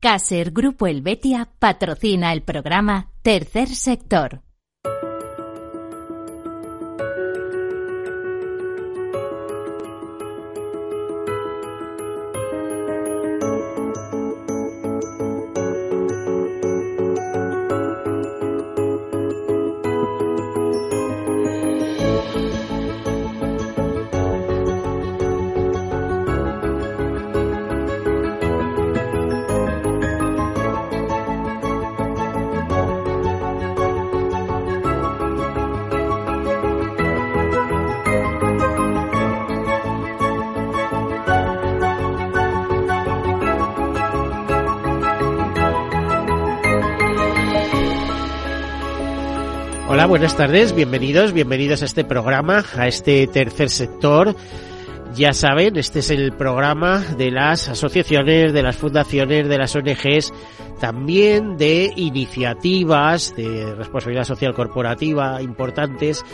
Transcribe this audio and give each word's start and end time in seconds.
Caser 0.00 0.52
Grupo 0.52 0.86
Helvetia 0.86 1.50
patrocina 1.58 2.32
el 2.32 2.42
programa 2.42 3.10
Tercer 3.22 3.74
Sector. 3.74 4.42
Buenas 50.08 50.38
tardes, 50.38 50.74
bienvenidos, 50.74 51.34
bienvenidos 51.34 51.82
a 51.82 51.84
este 51.84 52.02
programa, 52.02 52.64
a 52.78 52.88
este 52.88 53.26
tercer 53.26 53.68
sector. 53.68 54.34
Ya 55.14 55.34
saben, 55.34 55.76
este 55.76 55.98
es 55.98 56.10
el 56.10 56.32
programa 56.32 57.00
de 57.18 57.30
las 57.30 57.68
asociaciones, 57.68 58.54
de 58.54 58.62
las 58.62 58.76
fundaciones, 58.76 59.48
de 59.48 59.58
las 59.58 59.76
ONGs, 59.76 60.32
también 60.80 61.58
de 61.58 61.92
iniciativas 61.94 63.36
de 63.36 63.74
responsabilidad 63.74 64.24
social 64.24 64.54
corporativa 64.54 65.42
importantes 65.42 66.24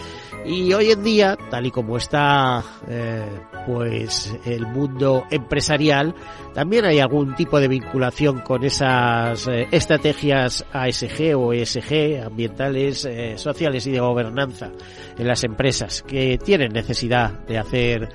y 0.46 0.72
hoy 0.72 0.92
en 0.92 1.02
día, 1.02 1.36
tal 1.50 1.66
y 1.66 1.72
como 1.72 1.96
está 1.96 2.62
eh, 2.86 3.26
pues 3.66 4.34
el 4.44 4.66
mundo 4.66 5.24
empresarial, 5.30 6.14
también 6.54 6.84
hay 6.84 7.00
algún 7.00 7.34
tipo 7.34 7.58
de 7.58 7.68
vinculación 7.68 8.40
con 8.40 8.64
esas 8.64 9.48
eh, 9.48 9.66
estrategias 9.70 10.64
ASG 10.72 11.36
o 11.36 11.52
ESG, 11.52 12.22
ambientales, 12.24 13.04
eh, 13.04 13.34
sociales 13.36 13.86
y 13.86 13.92
de 13.92 14.00
gobernanza 14.00 14.70
en 15.18 15.26
las 15.26 15.44
empresas 15.44 16.02
que 16.02 16.38
tienen 16.38 16.72
necesidad 16.72 17.32
de 17.46 17.58
hacer 17.58 18.08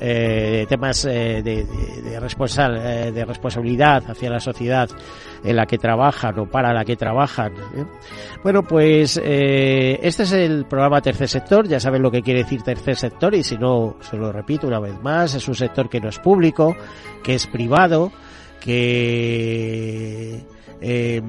eh, 0.00 0.66
temas 0.68 1.02
de, 1.02 1.42
de 1.42 3.24
responsabilidad 3.24 4.02
hacia 4.08 4.30
la 4.30 4.40
sociedad 4.40 4.88
en 5.44 5.56
la 5.56 5.66
que 5.66 5.78
trabajan 5.78 6.38
o 6.38 6.46
para 6.46 6.72
la 6.72 6.84
que 6.84 6.96
trabajan. 6.96 7.52
Bueno, 8.42 8.62
pues 8.62 9.20
este 9.22 10.22
es 10.22 10.32
el 10.32 10.64
programa 10.64 11.00
Tercer 11.00 11.28
Sector, 11.28 11.68
ya 11.68 11.78
saben 11.78 12.02
lo 12.02 12.10
que 12.10 12.22
quiere 12.22 12.42
decir 12.42 12.62
Tercer 12.62 12.96
Sector 12.96 13.34
y 13.34 13.44
si 13.44 13.56
no, 13.56 13.96
se 14.00 14.16
lo 14.16 14.32
repito 14.32 14.66
una 14.66 14.80
vez 14.80 15.00
más, 15.02 15.34
es 15.34 15.46
un 15.46 15.54
sector 15.54 15.88
que 15.88 16.00
no 16.00 16.08
es 16.08 16.18
público, 16.18 16.74
que 17.22 17.34
es 17.34 17.46
privado, 17.46 18.10
que 18.60 20.42
eh, 20.80 21.22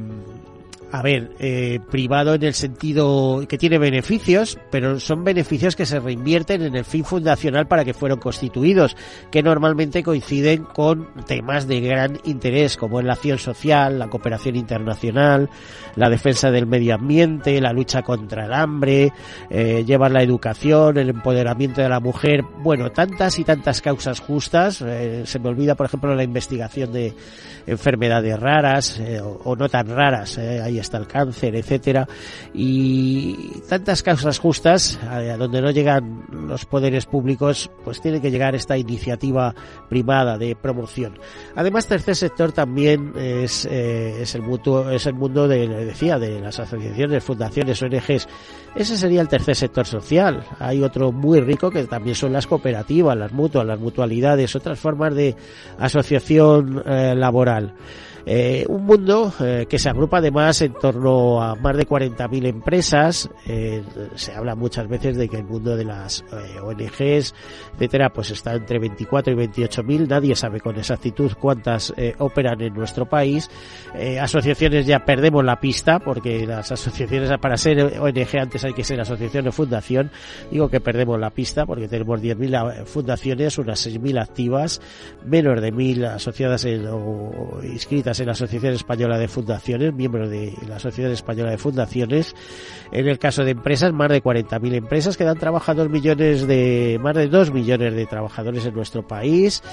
a 0.95 1.01
ver, 1.01 1.31
eh, 1.39 1.81
privado 1.91 2.35
en 2.35 2.43
el 2.43 2.53
sentido 2.53 3.43
que 3.49 3.57
tiene 3.57 3.77
beneficios, 3.77 4.57
pero 4.71 4.97
son 5.01 5.25
beneficios 5.25 5.75
que 5.75 5.85
se 5.85 5.99
reinvierten 5.99 6.61
en 6.61 6.73
el 6.73 6.85
fin 6.85 7.03
fundacional 7.03 7.67
para 7.67 7.83
que 7.83 7.93
fueron 7.93 8.17
constituidos, 8.19 8.95
que 9.29 9.43
normalmente 9.43 10.03
coinciden 10.03 10.63
con 10.63 11.09
temas 11.25 11.67
de 11.67 11.81
gran 11.81 12.21
interés, 12.23 12.77
como 12.77 13.01
es 13.01 13.05
la 13.05 13.13
acción 13.13 13.39
social, 13.39 13.99
la 13.99 14.07
cooperación 14.07 14.55
internacional, 14.55 15.49
la 15.97 16.09
defensa 16.09 16.49
del 16.49 16.65
medio 16.65 16.95
ambiente, 16.95 17.59
la 17.59 17.73
lucha 17.73 18.01
contra 18.01 18.45
el 18.45 18.53
hambre, 18.53 19.11
eh, 19.49 19.83
llevar 19.85 20.11
la 20.11 20.23
educación, 20.23 20.97
el 20.97 21.09
empoderamiento 21.09 21.81
de 21.81 21.89
la 21.89 21.99
mujer, 21.99 22.41
bueno, 22.63 22.93
tantas 22.93 23.37
y 23.37 23.43
tantas 23.43 23.81
causas 23.81 24.21
justas. 24.21 24.81
Eh, 24.81 25.23
se 25.25 25.39
me 25.39 25.49
olvida, 25.49 25.75
por 25.75 25.87
ejemplo, 25.87 26.15
la 26.15 26.23
investigación 26.23 26.93
de 26.93 27.13
enfermedades 27.67 28.39
raras 28.39 28.99
eh, 28.99 29.19
o, 29.21 29.41
o, 29.43 29.55
no 29.55 29.69
tan 29.69 29.87
raras. 29.87 30.37
Eh, 30.37 30.61
ahí 30.61 30.79
está 30.85 30.97
el 30.97 31.07
cáncer, 31.07 31.55
etcétera, 31.55 32.07
y 32.53 33.61
tantas 33.67 34.01
causas 34.01 34.39
justas 34.39 34.99
a 35.09 35.37
donde 35.37 35.61
no 35.61 35.71
llegan 35.71 36.25
los 36.47 36.65
poderes 36.65 37.05
públicos, 37.05 37.69
pues 37.83 38.01
tiene 38.01 38.21
que 38.21 38.31
llegar 38.31 38.55
esta 38.55 38.77
iniciativa 38.77 39.53
privada 39.89 40.37
de 40.37 40.55
promoción. 40.55 41.19
Además, 41.55 41.87
tercer 41.87 42.15
sector 42.15 42.51
también 42.51 43.13
es, 43.15 43.65
eh, 43.65 44.21
es 44.21 44.35
el 44.35 44.41
mutuo, 44.41 44.89
es 44.89 45.05
el 45.05 45.13
mundo 45.13 45.47
de, 45.47 45.67
decía, 45.67 46.17
de 46.19 46.39
las 46.39 46.59
asociaciones, 46.59 47.23
fundaciones, 47.23 47.81
ONGs. 47.81 48.27
Ese 48.75 48.97
sería 48.97 49.21
el 49.21 49.27
tercer 49.27 49.55
sector 49.55 49.85
social. 49.85 50.43
Hay 50.59 50.81
otro 50.83 51.11
muy 51.11 51.39
rico 51.39 51.69
que 51.69 51.83
también 51.85 52.15
son 52.15 52.33
las 52.33 52.47
cooperativas, 52.47 53.17
las 53.17 53.31
mutuas, 53.31 53.65
las 53.65 53.79
mutualidades, 53.79 54.55
otras 54.55 54.79
formas 54.79 55.15
de 55.15 55.35
asociación 55.79 56.83
eh, 56.85 57.13
laboral. 57.15 57.73
Eh, 58.25 58.65
un 58.67 58.85
mundo 58.85 59.31
eh, 59.39 59.67
que 59.69 59.77
se 59.77 59.87
agrupa 59.87 60.17
además 60.17 60.59
en 60.61 60.73
torno 60.73 61.43
a 61.43 61.55
más 61.55 61.77
de 61.77 61.87
40.000 61.87 62.47
empresas. 62.47 63.29
Eh, 63.45 63.83
se 64.15 64.33
habla 64.33 64.55
muchas 64.55 64.87
veces 64.87 65.15
de 65.15 65.29
que 65.29 65.37
el 65.37 65.43
mundo 65.43 65.75
de 65.75 65.85
las 65.85 66.23
ONGs, 66.63 67.35
etcétera, 67.75 68.09
pues 68.09 68.31
está 68.31 68.55
entre 68.55 68.79
24 68.79 69.33
y 69.33 69.47
28.000. 69.47 70.07
Nadie 70.07 70.35
sabe 70.35 70.59
con 70.59 70.75
exactitud 70.77 71.33
cuántas 71.39 71.93
operan 72.17 72.61
en 72.61 72.73
nuestro 72.73 73.05
país. 73.05 73.49
Asociaciones 74.19 74.85
ya 74.85 75.05
perdemos 75.05 75.43
la 75.43 75.59
pista 75.59 75.99
porque 75.99 76.45
las 76.45 76.71
asociaciones 76.71 77.31
para 77.39 77.57
ser 77.57 77.99
ONG 77.99 78.37
antes 78.39 78.63
hay 78.65 78.73
que 78.73 78.83
ser 78.83 78.99
asociación 78.99 79.47
o 79.47 79.51
fundación. 79.51 80.11
Digo 80.51 80.69
que 80.69 80.79
perdemos 80.79 81.19
la 81.19 81.29
pista 81.29 81.65
porque 81.65 81.87
tenemos 81.87 82.21
10.000 82.21 82.85
fundaciones, 82.85 83.57
unas 83.57 83.85
6.000 83.85 84.21
activas, 84.21 84.81
menos 85.25 85.61
de 85.61 85.73
1.000 85.73 86.15
asociadas 86.15 86.65
o 86.65 87.59
inscritas 87.63 88.14
en 88.19 88.27
la 88.27 88.33
Asociación 88.33 88.73
Española 88.73 89.17
de 89.17 89.27
Fundaciones, 89.27 89.93
miembros 89.93 90.29
de 90.29 90.53
la 90.67 90.79
Sociedad 90.79 91.11
Española 91.11 91.51
de 91.51 91.57
Fundaciones. 91.57 92.35
En 92.91 93.07
el 93.07 93.19
caso 93.19 93.43
de 93.43 93.51
empresas, 93.51 93.93
más 93.93 94.09
de 94.09 94.23
40.000 94.23 94.73
empresas 94.73 95.17
que 95.17 95.23
dan 95.23 95.37
trabajo 95.37 95.71
a 95.71 95.75
2 95.75 95.89
millones 95.89 96.47
de, 96.47 96.99
más 97.01 97.15
de 97.15 97.27
2 97.27 97.51
millones 97.51 97.95
de 97.95 98.05
trabajadores 98.05 98.65
en 98.65 98.73
nuestro 98.73 99.07
país, 99.07 99.63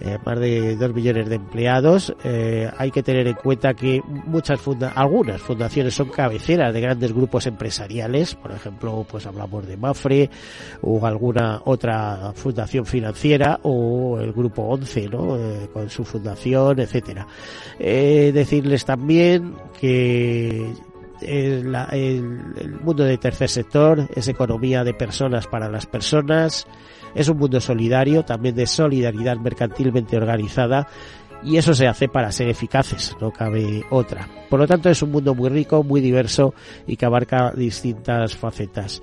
eh, 0.00 0.18
más 0.24 0.38
de 0.38 0.76
2 0.76 0.94
millones 0.94 1.28
de 1.28 1.36
empleados. 1.36 2.14
Eh, 2.24 2.70
hay 2.76 2.90
que 2.90 3.02
tener 3.02 3.26
en 3.26 3.34
cuenta 3.34 3.74
que 3.74 4.02
muchas 4.06 4.60
funda 4.60 4.92
algunas 4.94 5.40
fundaciones 5.40 5.94
son 5.94 6.08
cabeceras 6.08 6.72
de 6.72 6.80
grandes 6.80 7.12
grupos 7.12 7.46
empresariales, 7.46 8.34
por 8.34 8.52
ejemplo, 8.52 9.06
pues 9.08 9.26
hablamos 9.26 9.66
de 9.66 9.76
Mafre 9.76 10.30
o 10.80 11.04
alguna 11.06 11.62
otra 11.64 12.32
fundación 12.34 12.86
financiera 12.86 13.60
o 13.62 14.18
el 14.20 14.32
grupo 14.32 14.62
11, 14.62 15.08
¿no? 15.08 15.36
Eh, 15.36 15.68
con 15.72 15.88
su 15.90 16.04
fundación, 16.04 16.80
etcétera. 16.80 17.26
Eh, 17.94 18.32
decirles 18.32 18.86
también 18.86 19.54
que 19.78 20.72
el, 21.20 21.74
el, 21.92 22.80
mundo 22.82 23.04
de 23.04 23.18
tercer 23.18 23.50
sector 23.50 24.08
es 24.14 24.28
economía 24.28 24.82
de 24.82 24.94
personas 24.94 25.46
para 25.46 25.68
las 25.68 25.84
personas, 25.84 26.66
es 27.14 27.28
un 27.28 27.36
mundo 27.36 27.60
solidario, 27.60 28.24
también 28.24 28.54
de 28.54 28.66
solidaridad 28.66 29.36
mercantilmente 29.36 30.16
organizada 30.16 30.88
y 31.44 31.56
eso 31.56 31.74
se 31.74 31.86
hace 31.86 32.08
para 32.08 32.32
ser 32.32 32.48
eficaces, 32.48 33.16
no 33.20 33.30
cabe 33.30 33.84
otra. 33.90 34.28
Por 34.48 34.60
lo 34.60 34.66
tanto, 34.66 34.90
es 34.90 35.02
un 35.02 35.10
mundo 35.10 35.34
muy 35.34 35.48
rico, 35.48 35.82
muy 35.82 36.00
diverso 36.00 36.54
y 36.86 36.96
que 36.96 37.06
abarca 37.06 37.52
distintas 37.52 38.36
facetas. 38.36 39.00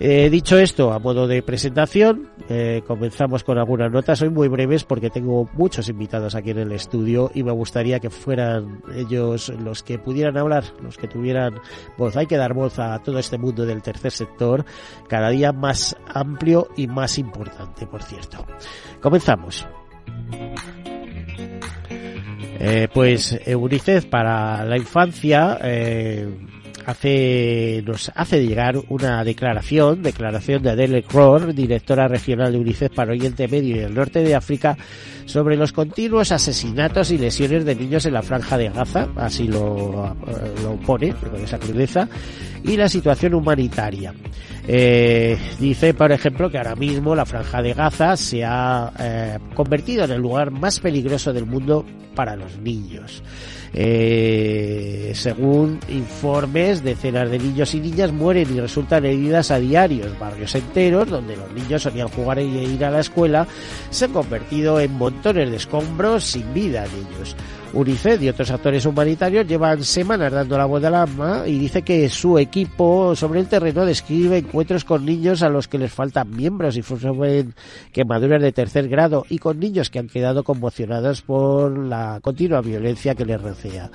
Eh, 0.00 0.28
dicho 0.30 0.58
esto, 0.58 0.92
a 0.92 0.98
modo 0.98 1.28
de 1.28 1.42
presentación, 1.42 2.30
eh, 2.48 2.82
comenzamos 2.86 3.44
con 3.44 3.58
algunas 3.58 3.92
notas. 3.92 4.18
Soy 4.18 4.30
muy 4.30 4.48
breves 4.48 4.82
porque 4.82 5.10
tengo 5.10 5.48
muchos 5.52 5.88
invitados 5.88 6.34
aquí 6.34 6.50
en 6.50 6.58
el 6.58 6.72
estudio 6.72 7.30
y 7.34 7.44
me 7.44 7.52
gustaría 7.52 8.00
que 8.00 8.10
fueran 8.10 8.82
ellos 8.96 9.50
los 9.60 9.84
que 9.84 9.98
pudieran 9.98 10.36
hablar, 10.36 10.64
los 10.82 10.96
que 10.96 11.06
tuvieran 11.06 11.60
voz. 11.96 12.16
Hay 12.16 12.26
que 12.26 12.36
dar 12.36 12.52
voz 12.52 12.78
a 12.80 12.98
todo 12.98 13.20
este 13.20 13.38
mundo 13.38 13.64
del 13.64 13.82
tercer 13.82 14.10
sector, 14.10 14.64
cada 15.08 15.30
día 15.30 15.52
más 15.52 15.96
amplio 16.12 16.68
y 16.76 16.88
más 16.88 17.18
importante, 17.18 17.86
por 17.86 18.02
cierto. 18.02 18.44
Comenzamos. 19.00 19.66
Eh, 22.62 22.88
pues 22.92 23.40
UNICEF 23.46 24.04
para 24.04 24.66
la 24.66 24.76
infancia 24.76 25.58
eh, 25.62 26.28
hace 26.84 27.82
nos 27.86 28.12
hace 28.14 28.46
llegar 28.46 28.76
una 28.90 29.24
declaración, 29.24 30.02
declaración 30.02 30.62
de 30.62 30.70
Adele 30.70 31.02
Cror, 31.02 31.54
directora 31.54 32.06
regional 32.06 32.52
de 32.52 32.58
UNICEF 32.58 32.92
para 32.92 33.12
Oriente 33.12 33.48
Medio 33.48 33.76
y 33.76 33.78
el 33.80 33.94
Norte 33.94 34.22
de 34.22 34.34
África, 34.34 34.76
sobre 35.30 35.56
los 35.56 35.72
continuos 35.72 36.32
asesinatos 36.32 37.10
y 37.12 37.18
lesiones 37.18 37.64
de 37.64 37.76
niños 37.76 38.04
en 38.04 38.14
la 38.14 38.22
franja 38.22 38.58
de 38.58 38.68
Gaza, 38.68 39.08
así 39.16 39.46
lo, 39.46 40.16
lo 40.62 40.76
pone 40.84 41.14
con 41.14 41.36
esa 41.36 41.58
crudeza, 41.58 42.08
y 42.64 42.76
la 42.76 42.88
situación 42.88 43.34
humanitaria. 43.34 44.12
Eh, 44.66 45.38
dice, 45.58 45.94
por 45.94 46.12
ejemplo, 46.12 46.50
que 46.50 46.58
ahora 46.58 46.76
mismo 46.76 47.14
la 47.14 47.24
franja 47.24 47.62
de 47.62 47.74
Gaza 47.74 48.16
se 48.16 48.44
ha 48.44 48.92
eh, 48.98 49.38
convertido 49.54 50.04
en 50.04 50.10
el 50.10 50.20
lugar 50.20 50.50
más 50.50 50.80
peligroso 50.80 51.32
del 51.32 51.46
mundo 51.46 51.84
para 52.14 52.36
los 52.36 52.58
niños. 52.58 53.22
Eh, 53.72 55.12
según 55.14 55.78
informes, 55.88 56.82
decenas 56.82 57.30
de 57.30 57.38
niños 57.38 57.72
y 57.74 57.80
niñas 57.80 58.12
mueren 58.12 58.54
y 58.54 58.60
resultan 58.60 59.04
heridas 59.04 59.50
a 59.50 59.58
diario. 59.58 60.06
Barrios 60.18 60.54
enteros, 60.54 61.08
donde 61.08 61.36
los 61.36 61.52
niños 61.52 61.82
solían 61.82 62.08
jugar 62.08 62.40
e 62.40 62.44
ir 62.44 62.84
a 62.84 62.90
la 62.90 63.00
escuela, 63.00 63.46
se 63.90 64.06
han 64.06 64.12
convertido 64.12 64.80
en 64.80 64.98
montones 65.20 65.50
de 65.50 65.56
escombros 65.56 66.24
sin 66.24 66.54
vida 66.54 66.86
en 66.86 66.92
ellos. 66.92 67.36
UNICEF 67.72 68.20
y 68.22 68.28
otros 68.28 68.50
actores 68.50 68.84
humanitarios 68.84 69.46
llevan 69.46 69.84
semanas 69.84 70.32
dando 70.32 70.58
la 70.58 70.64
voz 70.64 70.80
de 70.80 70.88
alarma 70.88 71.44
y 71.46 71.56
dice 71.56 71.82
que 71.82 72.08
su 72.08 72.36
equipo 72.36 73.14
sobre 73.14 73.38
el 73.38 73.46
terreno 73.46 73.86
describe 73.86 74.38
encuentros 74.38 74.84
con 74.84 75.06
niños 75.06 75.42
a 75.42 75.48
los 75.48 75.68
que 75.68 75.78
les 75.78 75.92
faltan 75.92 76.30
miembros 76.30 76.76
y 76.76 76.82
sufren 76.82 77.54
quemaduras 77.92 78.42
de 78.42 78.50
tercer 78.50 78.88
grado 78.88 79.24
y 79.28 79.38
con 79.38 79.60
niños 79.60 79.88
que 79.88 80.00
han 80.00 80.08
quedado 80.08 80.42
conmocionados 80.42 81.22
por 81.22 81.78
la 81.78 82.18
continua 82.22 82.60
violencia 82.60 83.14
que 83.14 83.24
les 83.24 83.40
recea. 83.40 83.90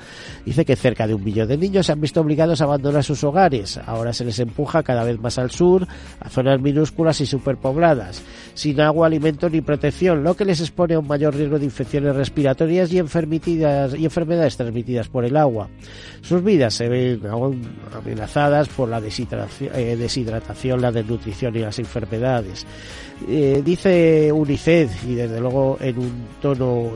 Dice 0.46 0.64
que 0.64 0.78
cerca 0.78 1.06
de 1.06 1.14
un 1.14 1.24
millón 1.24 1.50
de 1.50 1.58
niños 1.58 1.88
se 1.88 1.92
han 1.92 2.00
visto 2.00 2.22
obligados 2.22 2.62
a 2.62 2.66
abandonar 2.66 3.04
sus 3.04 3.24
hogares. 3.26 3.78
Ahora 3.86 4.14
se 4.14 4.24
les 4.24 4.40
empuja 4.40 4.84
cada 4.84 5.04
vez 5.04 5.20
más 5.20 5.38
al 5.38 5.52
sur, 5.52 5.86
a 6.22 6.30
zonas 6.30 6.62
minúsculas 6.62 7.20
y 7.20 7.26
superpobladas, 7.26 8.24
sin 8.54 8.80
agua, 8.80 9.08
alimento 9.08 9.50
ni 9.50 9.60
protección, 9.60 10.24
lo 10.24 10.36
que 10.36 10.46
les 10.46 10.62
expone 10.62 10.94
a 10.94 11.00
un 11.00 11.08
mayor 11.08 11.36
riesgo 11.36 11.60
de 11.60 11.66
infecciones 11.66 12.16
respiratorias 12.16 12.94
y 12.94 13.00
y 13.98 14.06
enfermedades 14.06 14.58
transmitidas 14.58 15.08
por 15.08 15.26
el 15.26 15.38
agua. 15.38 15.70
Sus 16.22 16.44
vidas 16.44 16.74
se 16.74 16.90
ven 16.90 17.22
amenazadas 17.96 18.68
por 18.70 18.90
la 18.90 19.00
eh, 19.00 19.96
deshidratación, 19.98 20.82
la 20.82 20.92
desnutrición 20.92 21.56
y 21.56 21.60
las 21.60 21.80
enfermedades. 21.80 22.66
Eh, 23.30 23.62
dice 23.64 24.32
UNICEF, 24.32 25.06
y 25.06 25.16
desde 25.16 25.40
luego 25.40 25.78
en 25.80 25.98
un 25.98 26.28
tono 26.42 26.92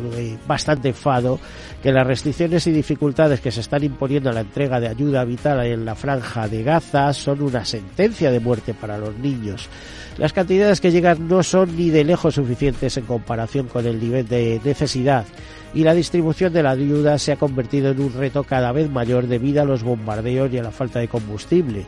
bastante 0.45 0.89
enfado, 0.89 1.39
que 1.81 1.93
las 1.93 2.05
restricciones 2.05 2.67
y 2.67 2.71
dificultades 2.71 3.39
que 3.39 3.51
se 3.51 3.61
están 3.61 3.83
imponiendo 3.83 4.29
a 4.29 4.33
la 4.33 4.41
entrega 4.41 4.79
de 4.79 4.89
ayuda 4.89 5.23
vital 5.23 5.65
en 5.65 5.85
la 5.85 5.95
franja 5.95 6.47
de 6.47 6.63
Gaza 6.63 7.13
son 7.13 7.41
una 7.41 7.63
sentencia 7.63 8.31
de 8.31 8.39
muerte 8.41 8.73
para 8.73 8.97
los 8.97 9.17
niños. 9.17 9.69
Las 10.17 10.33
cantidades 10.33 10.81
que 10.81 10.91
llegan 10.91 11.29
no 11.29 11.41
son 11.43 11.77
ni 11.77 11.89
de 11.89 12.03
lejos 12.03 12.35
suficientes 12.35 12.97
en 12.97 13.05
comparación 13.05 13.67
con 13.67 13.85
el 13.85 13.99
nivel 13.99 14.27
de 14.27 14.59
necesidad 14.65 15.25
y 15.73 15.83
la 15.83 15.93
distribución 15.93 16.51
de 16.51 16.63
la 16.63 16.71
ayuda 16.71 17.17
se 17.17 17.31
ha 17.31 17.37
convertido 17.37 17.91
en 17.91 18.01
un 18.01 18.13
reto 18.13 18.43
cada 18.43 18.71
vez 18.71 18.89
mayor 18.89 19.27
debido 19.27 19.61
a 19.61 19.65
los 19.65 19.83
bombardeos 19.83 20.51
y 20.51 20.57
a 20.57 20.63
la 20.63 20.71
falta 20.71 20.99
de 20.99 21.07
combustible. 21.07 21.85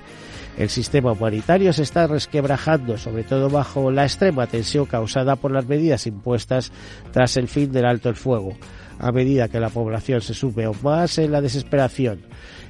El 0.57 0.69
sistema 0.69 1.13
humanitario 1.13 1.72
se 1.72 1.83
está 1.83 2.07
resquebrajando, 2.07 2.98
sobre 2.98 3.24
todo 3.24 3.50
bajo 3.50 3.89
la 3.89 4.04
extrema 4.04 4.48
tensión 4.48 4.86
causada 4.86 5.36
por 5.36 5.51
las 5.51 5.68
medidas 5.68 6.06
impuestas 6.07 6.72
tras 7.12 7.38
el 7.38 7.48
fin 7.48 7.72
del 7.72 7.86
alto 7.86 8.10
el 8.10 8.16
fuego, 8.16 8.54
a 9.00 9.12
medida 9.12 9.48
que 9.48 9.62
la 9.62 9.69
población 9.69 10.22
se 10.22 10.33
sube 10.33 10.66
aún 10.66 10.78
más 10.83 11.18
en 11.18 11.31
la 11.31 11.42
desesperación. 11.42 12.19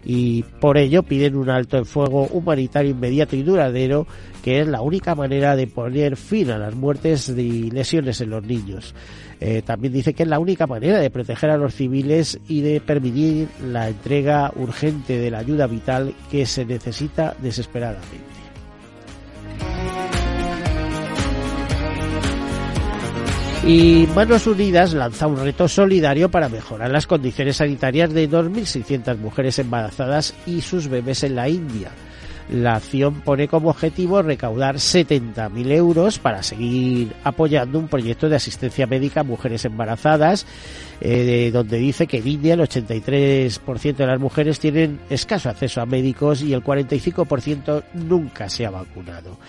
Y 0.06 0.44
por 0.60 0.78
ello 0.78 1.04
piden 1.04 1.36
un 1.36 1.50
alto 1.50 1.78
el 1.78 1.86
fuego 1.86 2.28
humanitario 2.28 2.92
inmediato 2.92 3.36
y 3.36 3.44
duradero, 3.44 4.08
que 4.44 4.62
es 4.62 4.68
la 4.68 4.82
única 4.82 5.16
manera 5.16 5.56
de 5.56 5.68
poner 5.68 6.18
fin 6.18 6.52
a 6.52 6.58
las 6.58 6.76
muertes 6.76 7.30
y 7.30 7.70
lesiones 7.72 8.22
en 8.22 8.30
los 8.30 8.44
niños. 8.44 8.96
Eh, 9.44 9.64
también 9.64 9.92
dice 9.92 10.14
que 10.14 10.22
es 10.22 10.30
la 10.30 10.38
única 10.38 10.68
manera 10.68 11.00
de 11.00 11.10
proteger 11.10 11.50
a 11.50 11.58
los 11.58 11.74
civiles 11.74 12.40
y 12.48 12.62
de 12.62 12.80
permitir 12.80 13.48
la 13.66 13.90
entrega 13.90 14.54
urgente 14.56 15.18
de 15.18 15.32
la 15.32 15.40
ayuda 15.40 15.66
vital 15.66 16.14
que 16.30 16.46
se 16.46 16.64
necesita 16.64 17.36
desesperadamente. 17.42 18.20
Y 23.66 24.08
Manos 24.16 24.46
Unidas 24.46 24.94
lanza 24.94 25.26
un 25.26 25.38
reto 25.38 25.68
solidario 25.68 26.30
para 26.30 26.48
mejorar 26.48 26.92
las 26.92 27.08
condiciones 27.08 27.58
sanitarias 27.58 28.14
de 28.14 28.30
2.600 28.30 29.18
mujeres 29.18 29.58
embarazadas 29.58 30.36
y 30.46 30.62
sus 30.62 30.88
bebés 30.88 31.24
en 31.24 31.36
la 31.36 31.50
India. 31.50 31.90
La 32.52 32.76
acción 32.76 33.22
pone 33.22 33.48
como 33.48 33.70
objetivo 33.70 34.22
recaudar 34.22 34.76
70.000 34.76 35.72
euros 35.72 36.20
para 36.20 36.44
seguir 36.44 37.14
apoyando 37.24 37.80
un 37.80 37.88
proyecto 37.88 38.28
de 38.28 38.36
asistencia 38.36 38.86
médica 38.88 39.22
a 39.22 39.24
mujeres 39.24 39.64
embarazadas 39.64 40.46
eh, 41.04 41.50
donde 41.52 41.80
dice 41.80 42.06
que 42.06 42.18
en 42.18 42.28
India 42.28 42.54
el 42.54 42.60
83% 42.60 43.96
de 43.96 44.06
las 44.06 44.20
mujeres 44.20 44.60
tienen 44.60 45.00
escaso 45.10 45.50
acceso 45.50 45.82
a 45.82 45.88
médicos 45.88 46.44
y 46.44 46.54
el 46.54 46.64
45% 46.64 47.84
nunca 47.96 48.48
se 48.50 48.68
ha 48.68 48.70
vacunado. 48.70 49.40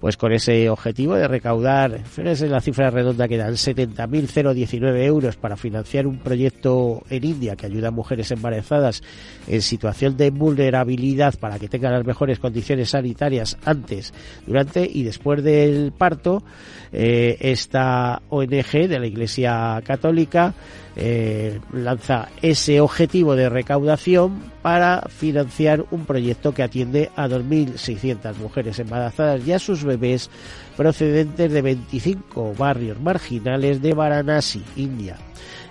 Pues 0.00 0.16
con 0.16 0.32
ese 0.32 0.70
objetivo 0.70 1.14
de 1.14 1.28
recaudar, 1.28 2.00
es 2.16 2.40
la 2.40 2.62
cifra 2.62 2.90
redonda 2.90 3.28
que 3.28 3.36
dan 3.36 3.52
70.019 3.52 5.04
euros 5.04 5.36
para 5.36 5.56
financiar 5.56 6.06
un 6.06 6.18
proyecto 6.18 7.02
en 7.10 7.24
India 7.24 7.56
que 7.56 7.66
ayuda 7.66 7.88
a 7.88 7.92
mujeres 7.92 8.30
embarazadas 8.30 9.02
en 9.46 9.60
situación 9.60 10.16
de 10.16 10.30
vulnerabilidad 10.30 11.38
para 11.38 11.58
que 11.58 11.68
tengan 11.68 11.92
las 11.92 12.06
mejores 12.06 12.38
condiciones 12.38 12.88
sanitarias 12.90 13.58
antes, 13.64 14.14
durante 14.46 14.88
y 14.90 15.02
después 15.02 15.44
del 15.44 15.92
parto, 15.92 16.42
eh, 16.90 17.36
esta 17.40 18.22
ONG 18.30 18.88
de 18.88 18.98
la 18.98 19.06
Iglesia 19.06 19.80
Católica 19.84 20.54
eh, 20.96 21.60
lanza 21.72 22.28
ese 22.42 22.80
objetivo 22.80 23.34
de 23.34 23.48
recaudación 23.48 24.42
para 24.60 25.02
financiar 25.08 25.84
un 25.90 26.04
proyecto 26.04 26.52
que 26.52 26.62
atiende 26.62 27.10
a 27.16 27.28
2.600 27.28 28.36
mujeres 28.36 28.78
embarazadas 28.78 29.46
y 29.46 29.52
a 29.52 29.58
sus 29.58 29.84
bebés 29.84 30.30
procedentes 30.76 31.50
de 31.50 31.62
25 31.62 32.54
barrios 32.54 33.00
marginales 33.00 33.80
de 33.80 33.94
Varanasi, 33.94 34.62
India. 34.76 35.16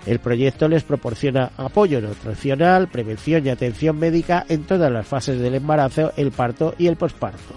El 0.06 0.18
proyecto 0.18 0.68
les 0.68 0.82
proporciona 0.82 1.52
apoyo 1.56 2.00
nutricional, 2.00 2.88
prevención 2.88 3.46
y 3.46 3.50
atención 3.50 3.98
médica 3.98 4.44
en 4.48 4.64
todas 4.64 4.90
las 4.90 5.06
fases 5.06 5.38
del 5.38 5.54
embarazo, 5.54 6.12
el 6.16 6.32
parto 6.32 6.74
y 6.76 6.88
el 6.88 6.96
posparto 6.96 7.54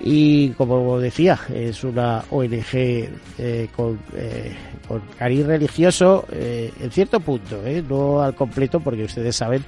y 0.00 0.50
como 0.50 0.98
decía 1.00 1.38
es 1.52 1.82
una 1.82 2.24
ONG 2.30 2.74
eh, 2.74 3.68
con, 3.74 3.98
eh, 4.14 4.54
con, 4.86 5.00
cariz 5.18 5.44
religioso 5.44 6.24
eh, 6.30 6.72
en 6.80 6.90
cierto 6.92 7.18
punto 7.20 7.60
no 7.88 8.22
al 8.22 8.34
completo 8.34 8.78
porque 8.78 9.04
ustedes 9.04 9.34
saben 9.34 9.64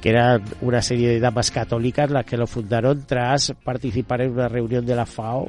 que 0.00 0.10
eran 0.10 0.42
una 0.60 0.82
serie 0.82 1.08
de 1.08 1.20
damas 1.20 1.50
católicas 1.50 2.10
las 2.10 2.24
que 2.24 2.36
lo 2.36 2.46
fundaron 2.46 3.04
tras 3.06 3.54
participar 3.64 4.20
en 4.22 4.32
una 4.32 4.48
reunión 4.48 4.86
de 4.86 4.94
la 4.94 5.06
FAO 5.06 5.48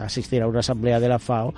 asistir 0.00 0.42
a 0.42 0.46
una 0.46 0.60
asamblea 0.60 1.00
de 1.00 1.08
la 1.08 1.18
FAO 1.18 1.54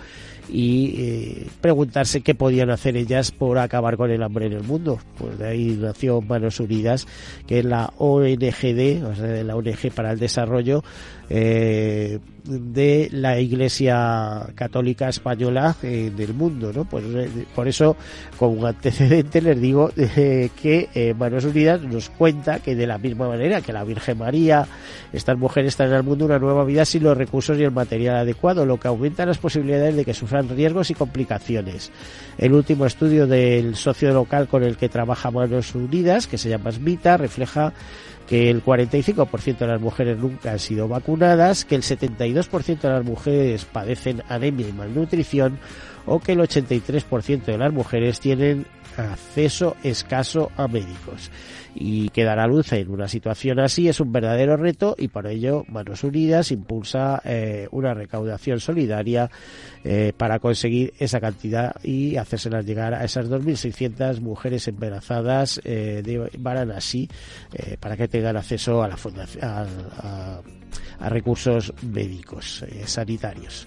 y 0.49 1.45
preguntarse 1.61 2.21
qué 2.21 2.35
podían 2.35 2.71
hacer 2.71 2.97
ellas 2.97 3.33
por 3.33 3.59
acabar 3.59 3.97
con 3.97 4.13
el 4.13 4.23
hambre 4.23 4.47
en 4.47 4.53
el 4.53 4.63
mundo. 4.63 5.01
Pues 5.19 5.39
de 5.41 5.49
ahí 5.49 5.77
nació 5.81 6.21
Manos 6.21 6.61
Unidas 6.61 7.07
que 7.47 7.59
es 7.59 7.65
la 7.65 7.93
ONGD 7.99 9.05
o 9.05 9.15
sea, 9.15 9.43
la 9.43 9.57
ONG 9.57 9.91
para 9.95 10.13
el 10.13 10.19
desarrollo 10.19 10.85
eh, 11.29 12.21
de 12.45 13.09
la 13.11 13.41
Iglesia 13.41 14.47
Católica 14.55 15.09
Española 15.09 15.75
eh, 15.83 16.13
del 16.17 16.33
mundo, 16.33 16.73
¿no? 16.73 16.85
Por, 16.85 17.03
eh, 17.03 17.29
por, 17.53 17.67
eso, 17.67 17.97
como 18.39 18.65
antecedente, 18.65 19.43
les 19.43 19.61
digo 19.61 19.91
que 19.97 21.15
Manos 21.19 21.45
Unidas 21.45 21.83
nos 21.83 22.09
cuenta 22.11 22.61
que 22.61 22.77
de 22.77 22.87
la 22.87 22.99
misma 22.99 23.29
manera 23.29 23.61
que 23.61 23.73
la 23.73 23.83
Virgen 23.83 24.19
María, 24.19 24.69
estas 25.13 25.37
mujeres 25.37 25.71
están 25.71 25.93
al 25.93 26.05
mundo 26.05 26.25
una 26.27 26.39
nueva 26.39 26.65
vida 26.65 26.85
sin 26.85 27.03
los 27.03 27.17
recursos 27.17 27.59
y 27.59 27.65
el 27.65 27.73
material 27.73 28.19
adecuado, 28.19 28.65
lo 28.65 28.79
que 28.79 28.87
aumenta 28.87 29.27
las 29.27 29.39
posibilidades 29.39 29.97
de 29.97 30.05
que 30.05 30.15
sufran 30.15 30.49
riesgos 30.49 30.91
y 30.91 30.95
complicaciones. 30.95 31.91
El 32.39 32.53
último 32.53 32.87
estudio 32.87 33.27
del 33.27 33.75
socio 33.75 34.13
local 34.13 34.47
con 34.47 34.63
el 34.63 34.77
que 34.77 34.89
trabaja 34.89 35.33
Manos 35.33 35.75
Unidas, 35.75 36.29
que 36.29 36.39
se 36.39 36.49
llama 36.49 36.71
SMITA, 36.71 37.17
refleja 37.17 37.73
que 38.27 38.51
el 38.51 38.65
45% 38.65 39.59
de 39.59 39.67
las 39.67 39.81
mujeres 39.81 40.19
nunca 40.19 40.53
han 40.53 40.59
sido 40.59 40.89
vacunadas, 40.89 41.65
que 41.65 41.77
el 41.77 41.83
72% 41.83 42.81
de 42.81 42.89
las 42.89 43.05
mujeres 43.05 43.65
padecen 43.65 44.23
anemia 44.29 44.69
y 44.69 44.73
malnutrición 44.73 45.59
o 46.07 46.21
que 46.21 46.33
el 46.33 46.41
83% 46.41 47.45
de 47.45 47.59
las 47.59 47.73
mujeres 47.73 48.21
tienen 48.21 48.67
acceso 48.97 49.77
escaso 49.83 50.51
a 50.57 50.69
médicos 50.69 51.31
y 51.79 52.09
que 52.09 52.25
dar 52.25 52.39
a 52.39 52.47
luz 52.47 52.73
en 52.73 52.91
una 52.91 53.07
situación 53.07 53.61
así 53.61 53.89
es 53.89 54.01
un 54.01 54.11
verdadero 54.11 54.57
reto 54.57 54.95
y 54.99 55.09
por 55.09 55.27
ello 55.27 55.65
Manos 55.69 56.05
Unidas 56.05 56.51
impulsa 56.51 57.21
eh, 57.25 57.69
una 57.71 57.93
recaudación 57.93 58.61
solidaria 58.61 59.31
eh, 59.85 60.13
para 60.17 60.39
conseguir 60.39 60.95
esa 60.99 61.21
cantidad 61.21 61.77
y 61.83 62.17
hacérselas 62.17 62.65
llegar 62.65 62.95
a 62.95 63.05
esas 63.05 63.29
2.600 63.29 64.21
mujeres 64.21 64.67
embarazadas 64.69 65.61
eh, 65.65 66.03
de 66.05 66.31
Varanasi 66.39 67.09
para 67.81 67.97
que 67.97 68.09
tengan 68.09 68.37
acceso 68.37 68.83
a 68.83 68.89
la 68.89 68.97
fundación 68.97 69.45
a, 69.45 69.67
a 70.99 71.09
recursos 71.09 71.73
médicos. 71.83 72.65
sanitarios. 72.87 73.67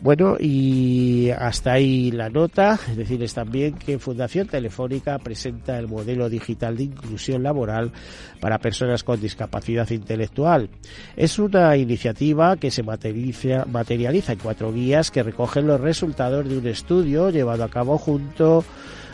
Bueno, 0.00 0.36
y 0.38 1.30
hasta 1.30 1.72
ahí 1.72 2.10
la 2.10 2.28
nota. 2.28 2.78
Es 2.88 2.96
decirles 2.96 3.34
también 3.34 3.74
que 3.74 3.98
Fundación 3.98 4.48
Telefónica 4.48 5.18
presenta 5.18 5.78
el 5.78 5.88
modelo 5.88 6.28
digital 6.28 6.76
de 6.76 6.84
inclusión 6.84 7.43
laboral 7.44 7.92
para 8.40 8.58
personas 8.58 9.04
con 9.04 9.20
discapacidad 9.20 9.88
intelectual. 9.90 10.68
Es 11.16 11.38
una 11.38 11.76
iniciativa 11.76 12.56
que 12.56 12.72
se 12.72 12.82
materializa, 12.82 13.64
materializa 13.66 14.32
en 14.32 14.38
cuatro 14.40 14.72
guías 14.72 15.12
que 15.12 15.22
recogen 15.22 15.68
los 15.68 15.80
resultados 15.80 16.48
de 16.48 16.58
un 16.58 16.66
estudio 16.66 17.30
llevado 17.30 17.62
a 17.62 17.68
cabo 17.68 17.98
junto 17.98 18.64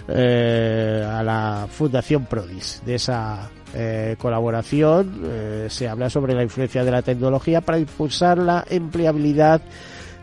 eh, 0.08 1.06
a 1.06 1.22
la 1.22 1.68
Fundación 1.70 2.24
Prodis. 2.24 2.82
De 2.84 2.96
esa 2.96 3.50
eh, 3.74 4.16
colaboración 4.18 5.22
eh, 5.24 5.66
se 5.68 5.88
habla 5.88 6.10
sobre 6.10 6.34
la 6.34 6.42
influencia 6.42 6.82
de 6.82 6.90
la 6.90 7.02
tecnología 7.02 7.60
para 7.60 7.78
impulsar 7.78 8.38
la 8.38 8.64
empleabilidad 8.68 9.60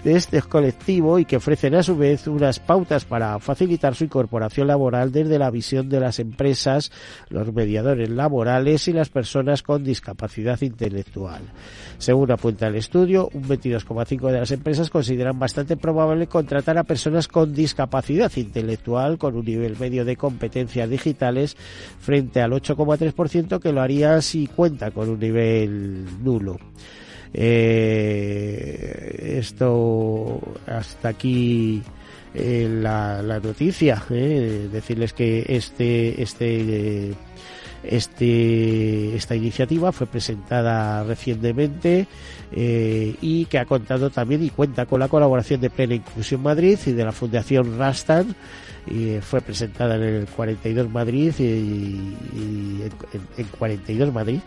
de 0.04 0.16
este 0.16 0.42
colectivo 0.42 1.20
y 1.20 1.26
que 1.26 1.38
ofrecen 1.38 1.76
a 1.76 1.84
su 1.84 1.98
vez 1.98 2.28
unas 2.28 2.60
pautas 2.60 3.06
para 3.06 3.40
facilitar 3.40 3.96
su 3.96 4.06
incorporación 4.06 4.68
laboral 4.68 5.12
desde 5.12 5.40
la 5.40 5.50
visión 5.50 5.90
de 5.90 6.00
las 6.00 6.20
empresas, 6.20 6.92
los 7.30 7.54
mediadores 7.54 8.10
laborales 8.10 8.88
y 8.88 8.94
las 8.94 9.10
personas 9.10 9.64
con 9.64 9.84
discapacidad 9.84 10.62
intelectual. 10.62 11.42
Según 11.98 12.32
apunta 12.32 12.68
el 12.68 12.76
estudio, 12.76 13.30
un 13.34 13.44
22,5 13.44 14.32
de 14.32 14.40
las 14.40 14.52
empresas 14.52 14.90
consideran 14.90 15.40
bastante 15.40 15.78
probable 15.78 16.28
contratar 16.28 16.78
a 16.78 16.84
personas 16.84 17.28
con 17.28 17.54
discapacidad 17.54 18.32
intelectual 18.36 19.18
con 19.18 19.36
un 19.36 19.46
nivel 19.46 19.78
medio 19.78 20.06
de 20.06 20.16
competencias 20.16 20.90
digitales 20.90 21.58
frente 22.00 22.42
al 22.42 22.52
8,3% 22.52 23.60
que 23.60 23.72
lo 23.72 23.82
haría 23.82 24.22
si 24.22 24.48
cuenta 24.48 24.92
con 24.92 25.10
un 25.10 25.20
nivel 25.20 26.06
nulo. 26.24 26.58
Eh, 27.34 29.36
esto 29.40 30.40
hasta 30.66 31.10
aquí 31.10 31.82
eh, 32.34 32.68
la, 32.82 33.40
noticia. 33.40 34.04
Eh, 34.10 34.70
decirles 34.72 35.14
que 35.14 35.46
este 35.48 36.22
este 36.22 37.14
este 37.84 39.16
esta 39.16 39.36
iniciativa 39.36 39.92
fue 39.92 40.08
presentada 40.08 41.04
recientemente 41.04 42.08
y 42.52 43.46
que 43.46 43.60
ha 43.60 43.66
contado 43.66 44.10
también 44.10 44.44
y 44.44 44.50
cuenta 44.50 44.86
con 44.86 45.00
la 45.00 45.08
colaboración 45.08 45.62
de 45.62 45.70
Plena 45.70 45.96
Inclusión 45.96 46.42
Madrid 46.42 46.78
y 46.86 46.92
de 46.92 47.06
la 47.06 47.12
Fundación 47.12 47.78
Rastan 47.78 48.36
y 48.90 49.20
fue 49.22 49.42
presentada 49.42 49.96
en 49.96 50.04
el 50.04 50.28
42 50.28 50.90
Madrid 50.90 51.34
y, 51.40 52.82
en, 53.38 53.46
42 53.58 54.14
Madrid, 54.14 54.40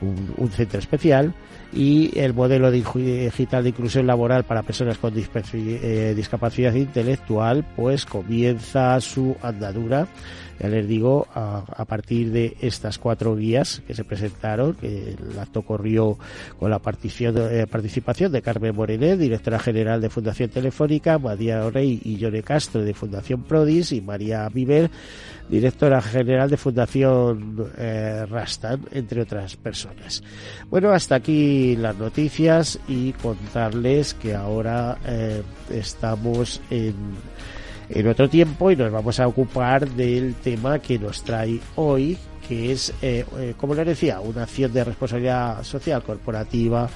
un, 0.00 0.50
centro 0.50 0.78
especial 0.78 1.34
y 1.72 2.18
el 2.18 2.34
modelo 2.34 2.70
digital 2.70 3.62
de 3.62 3.68
inclusión 3.68 4.06
laboral 4.06 4.44
para 4.44 4.62
personas 4.62 4.98
con 4.98 5.12
eh, 5.16 6.14
discapacidad 6.16 6.74
intelectual 6.74 7.64
pues 7.76 8.06
comienza 8.06 9.00
su 9.00 9.36
andadura 9.42 10.06
ya 10.60 10.68
les 10.68 10.86
digo 10.86 11.26
a, 11.34 11.84
partir 11.84 12.30
de 12.30 12.56
estas 12.60 12.98
cuatro 12.98 13.36
guías 13.36 13.82
que 13.86 13.94
se 13.94 14.04
presentaron 14.04 14.74
que 14.74 15.16
el 15.18 15.38
acto 15.38 15.62
corrió 15.62 16.18
con 16.58 16.70
la 16.70 16.76
eh, 16.78 17.66
participación 17.70 18.32
de 18.32 18.42
Carmen 18.42 18.74
Morenet 18.74 19.18
directora 19.18 19.58
general 19.58 20.00
de 20.00 20.10
Fundación 20.10 20.50
Telefónica 20.50 21.18
María 21.18 21.68
Rey 21.70 22.00
y 22.04 22.16
Yone 22.16 22.42
Castro 22.42 22.82
de 22.82 22.94
Fundación 22.94 23.42
Prodis 23.42 23.92
y 23.92 24.00
María 24.00 24.48
Viver 24.48 24.90
directora 25.48 26.02
general 26.02 26.50
de 26.50 26.56
Fundación 26.56 27.70
eh, 27.76 28.26
Rastan, 28.28 28.86
entre 28.92 29.22
otras 29.22 29.56
personas. 29.56 30.22
Bueno, 30.70 30.90
hasta 30.90 31.16
aquí 31.16 31.76
las 31.76 31.96
noticias 31.96 32.78
y 32.86 33.12
contarles 33.12 34.14
que 34.14 34.34
ahora 34.34 34.98
eh, 35.06 35.42
estamos 35.70 36.60
en, 36.70 36.94
en 37.90 38.08
otro 38.08 38.28
tiempo 38.28 38.70
y 38.70 38.76
nos 38.76 38.92
vamos 38.92 39.18
a 39.20 39.26
ocupar 39.26 39.88
del 39.88 40.34
tema 40.34 40.78
que 40.78 40.98
nos 40.98 41.22
trae 41.22 41.60
hoy, 41.76 42.16
que 42.46 42.72
es, 42.72 42.92
eh, 43.02 43.24
como 43.56 43.74
les 43.74 43.86
decía, 43.86 44.20
una 44.20 44.44
acción 44.44 44.72
de 44.72 44.84
responsabilidad 44.84 45.62
social 45.62 46.02
corporativa 46.02 46.88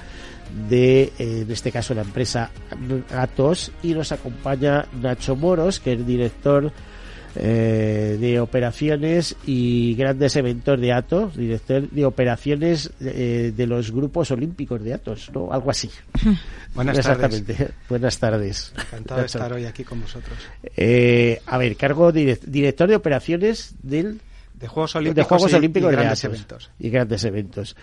de, 0.69 1.11
en 1.17 1.49
este 1.51 1.71
caso, 1.71 1.93
la 1.93 2.01
empresa 2.01 2.51
Atos. 3.15 3.71
Y 3.81 3.93
nos 3.93 4.11
acompaña 4.11 4.85
Nacho 5.01 5.35
Moros, 5.35 5.79
que 5.79 5.93
es 5.93 6.05
director 6.05 6.71
eh, 7.35 8.17
de 8.19 8.39
operaciones 8.39 9.35
y 9.45 9.95
grandes 9.95 10.35
eventos 10.35 10.79
de 10.79 10.93
Atos, 10.93 11.35
director 11.35 11.89
de 11.89 12.05
operaciones 12.05 12.91
eh, 13.01 13.51
de 13.55 13.67
los 13.67 13.91
grupos 13.91 14.31
olímpicos 14.31 14.83
de 14.83 14.93
Atos, 14.93 15.31
¿no? 15.33 15.51
Algo 15.51 15.71
así. 15.71 15.89
Buenas 16.75 16.97
Exactamente. 16.97 17.53
tardes. 17.53 17.73
Buenas 17.89 18.19
tardes. 18.19 18.73
Encantado 18.77 19.19
de 19.21 19.25
estar 19.25 19.53
hoy 19.53 19.65
aquí 19.65 19.83
con 19.83 20.01
vosotros. 20.01 20.37
Eh, 20.77 21.41
a 21.45 21.57
ver, 21.57 21.75
cargo 21.75 22.11
director 22.11 22.87
de 22.87 22.95
operaciones 22.95 23.75
del 23.81 24.19
de 24.53 24.67
Juegos 24.67 24.95
Olímpicos, 24.95 25.91
y, 25.91 25.95
grandes 25.95 26.23
eventos. 26.23 26.71
Y 26.79 26.89
grandes 26.89 27.23
eventos. 27.25 27.75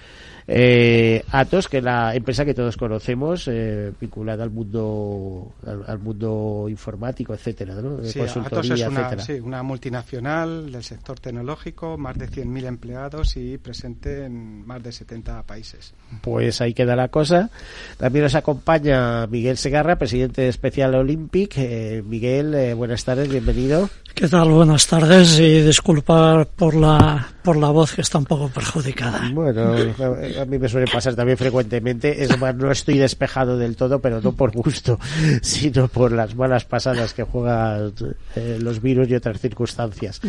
Eh, 0.53 1.23
Atos, 1.31 1.69
que 1.69 1.79
es 1.79 1.85
la 1.85 2.13
empresa 2.13 2.45
que 2.45 2.55
todos 2.55 2.77
conocemos, 2.77 3.47
eh, 3.47 3.93
vinculada 4.01 4.43
al 4.43 4.51
mundo 4.51 5.53
al, 5.65 6.01
mundo 6.01 6.67
informático, 6.69 7.33
etcétera, 7.33 7.75
¿no? 7.77 8.03
Sí, 8.03 8.19
Atos 8.19 8.69
es 8.69 8.85
una, 8.85 9.17
sí, 9.21 9.35
una, 9.35 9.63
multinacional 9.63 10.73
del 10.73 10.83
sector 10.83 11.21
tecnológico, 11.21 11.97
más 11.97 12.19
de 12.19 12.29
100.000 12.29 12.65
empleados 12.67 13.37
y 13.37 13.59
presente 13.59 14.25
en 14.25 14.67
más 14.67 14.83
de 14.83 14.91
70 14.91 15.45
países. 15.45 15.95
Pues 16.21 16.61
ahí 16.61 16.75
queda 16.75 16.97
la 16.97 17.07
cosa. 17.09 17.51
También 17.97 18.25
nos 18.25 18.35
acompaña 18.35 19.29
Miguel 19.29 19.57
Segarra, 19.57 19.97
presidente 19.97 20.43
de 20.43 20.53
Special 20.53 20.97
Olympic. 20.97 21.59
Eh, 21.59 22.03
Miguel, 22.05 22.55
eh, 22.55 22.75
buenas 22.75 23.05
tardes, 23.05 23.29
bienvenido. 23.29 23.89
¿Qué 24.15 24.29
tal? 24.29 24.51
Buenas 24.51 24.87
tardes 24.87 25.39
y 25.39 25.63
disculpar 25.63 26.47
por 26.47 26.75
la 26.75 27.29
por 27.43 27.57
la 27.57 27.71
voz 27.71 27.95
que 27.95 28.03
está 28.03 28.19
un 28.19 28.27
poco 28.27 28.49
perjudicada. 28.49 29.31
Bueno, 29.33 29.73
a 29.73 30.45
mí 30.45 30.59
me 30.59 30.69
suele 30.69 30.87
pasar 30.93 31.15
también 31.15 31.39
frecuentemente. 31.39 32.23
Es 32.23 32.39
más, 32.39 32.55
no 32.55 32.71
estoy 32.71 32.99
despejado 32.99 33.57
del 33.57 33.77
todo, 33.77 34.01
pero 34.01 34.21
no 34.21 34.33
por 34.33 34.53
gusto, 34.53 34.99
sino 35.43 35.89
por 35.89 36.13
las 36.13 36.35
malas 36.35 36.65
pasadas 36.65 37.15
que 37.15 37.23
juegan 37.23 37.93
eh, 38.37 38.59
los 38.61 38.83
virus 38.83 39.09
y 39.09 39.15
otras 39.15 39.41
circunstancias. 39.41 40.21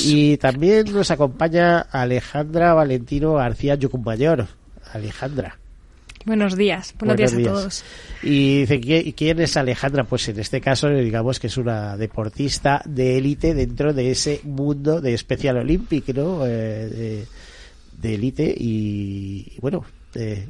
Y 0.00 0.36
también 0.36 0.92
nos 0.92 1.10
acompaña 1.10 1.80
Alejandra 1.80 2.74
Valentino 2.74 3.34
García 3.34 3.74
Yucumbayor. 3.74 4.46
Alejandra. 4.92 5.58
Buenos 6.24 6.56
días, 6.56 6.94
buenos, 6.98 7.16
días, 7.16 7.34
a 7.34 7.42
todos. 7.42 7.84
Y 8.22 8.64
dice, 8.64 9.12
¿quién 9.14 9.40
es 9.40 9.56
Alejandra? 9.56 10.04
Pues 10.04 10.28
en 10.28 10.38
este 10.38 10.60
caso, 10.60 10.88
digamos 10.88 11.40
que 11.40 11.48
es 11.48 11.56
una 11.56 11.96
deportista 11.96 12.80
de 12.84 13.18
élite 13.18 13.54
dentro 13.54 13.92
de 13.92 14.10
ese 14.10 14.40
mundo 14.44 15.00
de 15.00 15.18
Special 15.18 15.58
Olympic, 15.58 16.14
¿no? 16.14 16.46
Eh, 16.46 17.26
de 18.02 18.14
élite 18.14 18.54
y, 18.56 19.58
bueno, 19.60 19.84
eh, 20.14 20.46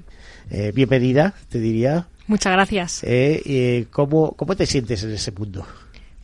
eh, 0.50 0.72
bienvenida, 0.74 1.34
te 1.48 1.60
diría. 1.60 2.06
Muchas 2.26 2.52
gracias. 2.52 3.00
Eh, 3.04 3.86
¿cómo, 3.90 4.32
¿Cómo 4.32 4.56
te 4.56 4.66
sientes 4.66 5.04
en 5.04 5.12
ese 5.12 5.32
mundo? 5.32 5.66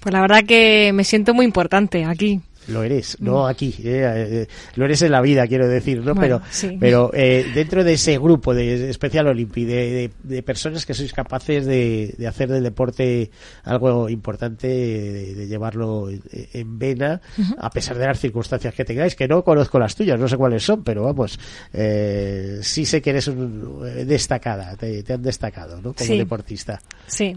Pues 0.01 0.13
la 0.13 0.21
verdad 0.21 0.45
que 0.45 0.93
me 0.93 1.05
siento 1.05 1.35
muy 1.35 1.45
importante 1.45 2.05
aquí 2.05 2.41
lo 2.69 2.83
eres, 2.83 3.17
no 3.21 3.45
mm. 3.45 3.47
aquí, 3.47 3.75
eh, 3.79 4.03
eh, 4.05 4.47
lo 4.77 4.85
eres 4.85 5.03
en 5.03 5.13
la 5.13 5.21
vida, 5.21 5.47
quiero 5.47 5.69
decir, 5.69 6.05
¿no? 6.05 6.15
pero 6.15 6.41
pero 6.79 7.11
eh, 7.15 7.47
dentro 7.55 7.85
de 7.85 7.95
ese 7.95 8.19
grupo 8.19 8.55
de 8.55 8.91
Especial 8.91 9.27
Olympi, 9.27 9.65
de, 9.65 10.11
de, 10.23 10.43
personas 10.43 10.87
que 10.87 10.95
sois 10.95 11.13
capaces 11.13 11.67
de, 11.67 12.15
de, 12.17 12.27
hacer 12.27 12.49
del 12.49 12.63
deporte 12.63 13.31
algo 13.65 14.09
importante, 14.09 14.69
de, 14.69 15.47
llevarlo 15.47 16.09
en, 16.11 16.79
vena, 16.79 17.21
a 17.59 17.71
pesar 17.71 17.99
de 17.99 18.07
las 18.07 18.21
circunstancias 18.21 18.75
que 18.75 18.85
tengáis, 18.85 19.15
que 19.15 19.27
no 19.27 19.43
conozco 19.43 19.79
las 19.79 19.95
tuyas, 19.97 20.19
no 20.19 20.29
sé 20.29 20.37
cuáles 20.37 20.63
son, 20.63 20.85
pero 20.85 21.05
vamos, 21.05 21.39
sí 21.73 22.85
sé 22.85 23.03
que 23.03 23.11
eres 23.11 23.29
un, 23.29 23.81
destacada, 24.07 24.77
te, 24.77 25.05
han 25.13 25.23
destacado, 25.23 25.81
¿no? 25.81 25.95
Como 25.95 26.15
deportista. 26.15 26.81
Sí. 27.07 27.37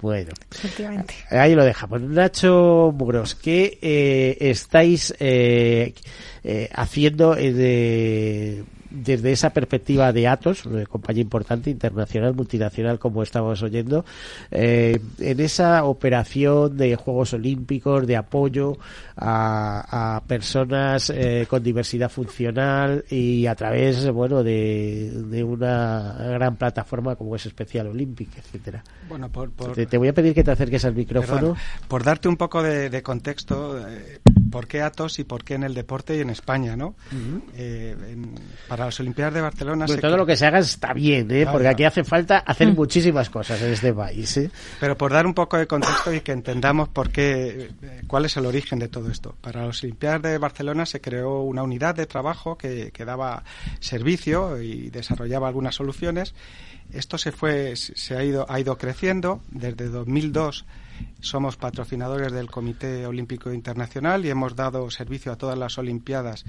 Bueno, 0.00 0.30
ahí 1.30 1.54
lo 1.54 1.64
dejamos. 1.64 2.00
Nacho 2.02 2.94
Muros, 2.96 3.34
¿qué 3.34 3.78
eh, 3.82 4.36
estáis 4.40 5.12
eh, 5.18 5.92
eh, 6.44 6.70
haciendo 6.72 7.34
de 7.34 8.64
desde 8.90 9.32
esa 9.32 9.50
perspectiva 9.50 10.12
de 10.12 10.28
Atos, 10.28 10.66
una 10.66 10.84
compañía 10.86 11.22
importante, 11.22 11.70
internacional, 11.70 12.34
multinacional, 12.34 12.98
como 12.98 13.22
estamos 13.22 13.62
oyendo, 13.62 14.04
eh, 14.50 15.00
en 15.18 15.40
esa 15.40 15.84
operación 15.84 16.76
de 16.76 16.96
Juegos 16.96 17.34
Olímpicos, 17.34 18.06
de 18.06 18.16
apoyo 18.16 18.78
a, 19.16 20.22
personas 20.26 21.10
eh, 21.10 21.46
con 21.48 21.62
diversidad 21.62 22.10
funcional 22.10 23.04
y 23.10 23.46
a 23.46 23.54
través, 23.54 24.10
bueno, 24.10 24.42
de, 24.42 25.44
una 25.46 26.16
gran 26.18 26.56
plataforma 26.56 27.16
como 27.16 27.36
es 27.36 27.46
Especial 27.46 27.88
Olympic, 27.88 28.36
etcétera. 28.38 28.82
Bueno, 29.08 29.28
por, 29.30 29.50
te, 29.74 29.98
voy 29.98 30.08
a 30.08 30.12
pedir 30.12 30.34
que 30.34 30.44
te 30.44 30.50
acerques 30.50 30.84
al 30.84 30.94
micrófono. 30.94 31.56
por 31.88 32.04
darte 32.04 32.28
un 32.28 32.36
poco 32.36 32.62
de, 32.62 33.02
contexto, 33.02 33.78
eh, 33.88 34.20
por 34.50 34.66
qué 34.66 34.82
Atos 34.82 35.18
y 35.18 35.24
por 35.24 35.44
qué 35.44 35.54
en 35.54 35.62
el 35.62 35.74
deporte 35.74 36.16
y 36.16 36.20
en 36.20 36.30
España, 36.30 36.76
¿no? 36.76 36.94
Eh, 37.54 37.96
para 38.68 38.86
las 38.86 39.00
Olimpiadas 39.00 39.34
de 39.34 39.40
Barcelona... 39.40 39.86
todo 39.86 40.16
lo 40.16 40.26
que 40.26 40.36
se 40.36 40.46
haga 40.46 40.58
está 40.58 40.92
bien, 40.92 41.30
¿eh? 41.30 41.46
porque 41.50 41.68
aquí 41.68 41.84
hace 41.84 42.04
falta 42.04 42.38
hacer 42.38 42.68
mm. 42.68 42.74
muchísimas 42.74 43.30
cosas 43.30 43.60
en 43.62 43.72
este 43.72 43.92
país. 43.92 44.36
¿eh? 44.36 44.50
Pero 44.80 44.96
por 44.96 45.12
dar 45.12 45.26
un 45.26 45.34
poco 45.34 45.56
de 45.56 45.66
contexto 45.66 46.12
y 46.12 46.20
que 46.20 46.32
entendamos 46.32 46.88
por 46.88 47.10
qué, 47.10 47.70
cuál 48.06 48.24
es 48.24 48.36
el 48.36 48.46
origen 48.46 48.78
de 48.78 48.88
todo 48.88 49.10
esto. 49.10 49.34
Para 49.40 49.66
las 49.66 49.82
Olimpiadas 49.82 50.22
de 50.22 50.38
Barcelona 50.38 50.86
se 50.86 51.00
creó 51.00 51.42
una 51.42 51.62
unidad 51.62 51.94
de 51.94 52.06
trabajo 52.06 52.56
que, 52.56 52.90
que 52.92 53.04
daba 53.04 53.44
servicio 53.80 54.60
y 54.60 54.90
desarrollaba 54.90 55.48
algunas 55.48 55.74
soluciones. 55.74 56.34
Esto 56.92 57.18
se 57.18 57.32
fue, 57.32 57.76
se 57.76 58.16
ha 58.16 58.24
ido, 58.24 58.46
ha 58.48 58.58
ido 58.60 58.78
creciendo 58.78 59.42
desde 59.50 59.88
2002 59.88 60.64
somos 61.20 61.56
patrocinadores 61.56 62.32
del 62.32 62.50
Comité 62.50 63.06
Olímpico 63.06 63.52
Internacional 63.52 64.24
y 64.24 64.30
hemos 64.30 64.54
dado 64.54 64.90
servicio 64.90 65.32
a 65.32 65.36
todas 65.36 65.58
las 65.58 65.78
Olimpiadas 65.78 66.44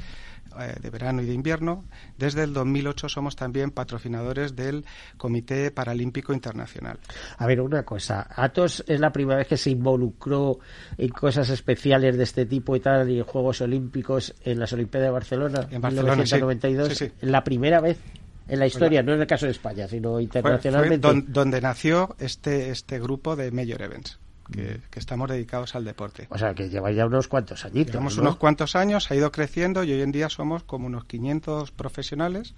eh, 0.60 0.76
de 0.82 0.90
verano 0.90 1.22
y 1.22 1.26
de 1.26 1.34
invierno. 1.34 1.86
Desde 2.18 2.44
el 2.44 2.54
2008 2.54 3.10
somos 3.10 3.36
también 3.36 3.72
patrocinadores 3.72 4.56
del 4.56 4.84
Comité 5.18 5.72
Paralímpico 5.72 6.34
Internacional. 6.34 7.00
A 7.38 7.46
ver, 7.46 7.62
una 7.62 7.84
cosa. 7.84 8.28
Atos 8.36 8.84
es 8.88 9.00
la 9.00 9.12
primera 9.12 9.38
vez 9.38 9.48
que 9.48 9.58
se 9.58 9.70
involucró 9.70 10.60
en 10.98 11.10
cosas 11.10 11.50
especiales 11.50 12.18
de 12.18 12.24
este 12.24 12.46
tipo 12.46 12.76
y 12.76 12.80
tal, 12.80 13.10
y 13.10 13.20
en 13.20 13.24
Juegos 13.26 13.62
Olímpicos 13.62 14.34
en 14.44 14.60
las 14.60 14.74
Olimpiadas 14.74 15.08
de 15.08 15.12
Barcelona 15.12 15.68
en 15.70 15.82
1992. 15.82 17.12
La 17.22 17.44
primera 17.44 17.80
vez 17.80 18.00
en 18.48 18.60
la 18.60 18.66
historia, 18.66 19.04
no 19.04 19.14
en 19.14 19.22
el 19.22 19.28
caso 19.28 19.46
de 19.46 19.52
España, 19.52 19.88
sino 19.88 20.20
internacionalmente. 20.20 21.08
donde 21.28 21.62
nació 21.62 22.16
este, 22.20 22.72
este 22.72 23.00
grupo 23.00 23.36
de 23.36 23.52
Major 23.52 23.82
Events 23.82 24.20
que, 24.52 24.82
estamos 24.96 25.30
dedicados 25.30 25.76
al 25.76 25.86
deporte. 25.86 26.28
O 26.30 26.38
sea, 26.38 26.54
que 26.54 26.70
lleva 26.70 26.92
ya 26.92 27.06
unos 27.06 27.28
cuantos 27.28 27.66
años. 27.66 27.88
Llevamos 27.88 28.18
unos 28.18 28.38
cuantos 28.38 28.76
años, 28.76 29.10
ha 29.12 29.16
ido 29.16 29.32
creciendo 29.32 29.84
y 29.84 29.92
hoy 29.94 30.02
en 30.02 30.12
día 30.12 30.30
somos 30.30 30.64
como 30.64 30.88
unos 30.88 31.06
500 31.06 31.72
profesionales. 31.72 32.54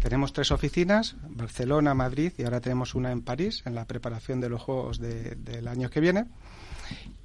Tenemos 0.00 0.32
tres 0.32 0.50
oficinas, 0.50 1.16
Barcelona, 1.28 1.94
Madrid 1.94 2.32
y 2.36 2.44
ahora 2.44 2.60
tenemos 2.60 2.94
una 2.94 3.12
en 3.12 3.22
París, 3.22 3.62
en 3.66 3.74
la 3.74 3.84
preparación 3.86 4.40
de 4.40 4.48
los 4.48 4.60
Juegos 4.60 4.98
del 4.98 5.68
año 5.68 5.90
que 5.90 6.00
viene. 6.00 6.24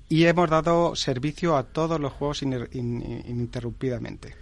Y 0.10 0.26
hemos 0.26 0.50
dado 0.50 0.96
servicio 0.96 1.58
a 1.58 1.64
todos 1.64 2.00
los 2.00 2.14
Juegos 2.14 2.44
ininterrumpidamente. 2.44 4.36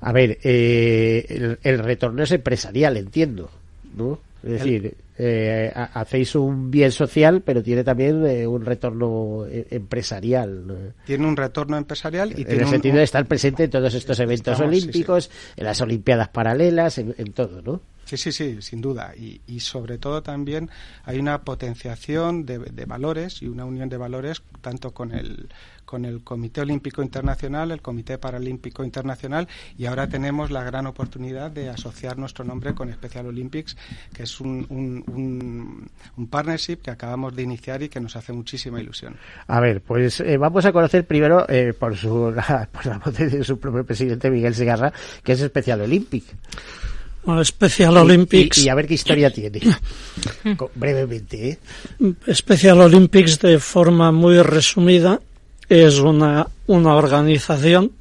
A 0.00 0.12
ver, 0.12 0.38
eh, 0.42 1.58
el, 1.62 1.78
retorno 1.78 2.22
es 2.22 2.30
empresarial, 2.30 2.96
entiendo, 2.96 3.50
¿no? 3.96 4.18
Es 4.42 4.52
decir, 4.52 4.96
eh, 5.18 5.70
hacéis 5.74 6.34
un 6.34 6.70
bien 6.70 6.92
social, 6.92 7.42
pero 7.42 7.62
tiene 7.62 7.84
también 7.84 8.24
eh, 8.24 8.46
un 8.46 8.64
retorno 8.64 9.44
eh, 9.46 9.66
empresarial. 9.70 10.94
Tiene 11.04 11.26
un 11.26 11.36
retorno 11.36 11.76
empresarial 11.76 12.32
y 12.38 12.42
en 12.42 12.60
el 12.60 12.66
sentido 12.66 12.96
de 12.96 13.02
estar 13.02 13.26
presente 13.26 13.64
en 13.64 13.70
todos 13.70 13.92
estos 13.92 14.18
eventos 14.18 14.58
olímpicos, 14.60 15.30
en 15.56 15.64
las 15.64 15.80
Olimpiadas 15.82 16.28
paralelas, 16.28 16.96
en, 16.96 17.14
en 17.18 17.32
todo, 17.32 17.60
¿no? 17.60 17.82
Sí, 18.10 18.16
sí, 18.16 18.32
sí, 18.32 18.60
sin 18.60 18.80
duda. 18.80 19.14
Y, 19.16 19.40
y 19.46 19.60
sobre 19.60 19.96
todo 19.96 20.20
también 20.20 20.68
hay 21.04 21.20
una 21.20 21.42
potenciación 21.42 22.44
de, 22.44 22.58
de, 22.58 22.84
valores 22.84 23.40
y 23.40 23.46
una 23.46 23.64
unión 23.64 23.88
de 23.88 23.98
valores 23.98 24.42
tanto 24.60 24.90
con 24.92 25.12
el, 25.12 25.48
con 25.84 26.04
el 26.04 26.24
Comité 26.24 26.62
Olímpico 26.62 27.04
Internacional, 27.04 27.70
el 27.70 27.80
Comité 27.80 28.18
Paralímpico 28.18 28.82
Internacional 28.82 29.46
y 29.78 29.86
ahora 29.86 30.08
tenemos 30.08 30.50
la 30.50 30.64
gran 30.64 30.88
oportunidad 30.88 31.52
de 31.52 31.68
asociar 31.68 32.18
nuestro 32.18 32.44
nombre 32.44 32.74
con 32.74 32.92
Special 32.92 33.26
Olympics, 33.26 33.76
que 34.12 34.24
es 34.24 34.40
un, 34.40 34.66
un, 34.70 35.88
un, 36.16 36.26
partnership 36.26 36.78
que 36.78 36.90
acabamos 36.90 37.36
de 37.36 37.42
iniciar 37.42 37.80
y 37.84 37.88
que 37.88 38.00
nos 38.00 38.16
hace 38.16 38.32
muchísima 38.32 38.80
ilusión. 38.80 39.14
A 39.46 39.60
ver, 39.60 39.82
pues 39.82 40.18
eh, 40.18 40.36
vamos 40.36 40.64
a 40.64 40.72
conocer 40.72 41.06
primero 41.06 41.48
eh, 41.48 41.74
por, 41.78 41.96
su, 41.96 42.34
por 42.72 42.86
la 42.86 42.98
voz 42.98 43.16
de 43.16 43.44
su 43.44 43.60
propio 43.60 43.86
presidente 43.86 44.28
Miguel 44.30 44.56
Segarra, 44.56 44.92
que 45.22 45.30
es 45.30 45.38
Special 45.38 45.82
Olympic. 45.82 46.24
Special 47.44 47.96
Olympics. 47.98 48.58
Y, 48.58 48.68
a 48.68 48.74
ver 48.74 48.86
qué 48.86 48.94
historia 48.94 49.30
tiene. 49.30 49.60
Brevemente. 50.74 51.50
¿eh? 51.50 51.58
Special 52.32 52.80
Olympics, 52.80 53.38
de 53.40 53.58
forma 53.58 54.10
muy 54.10 54.40
resumida, 54.42 55.20
es 55.68 55.98
una, 55.98 56.46
una 56.66 56.94
organización, 56.94 57.92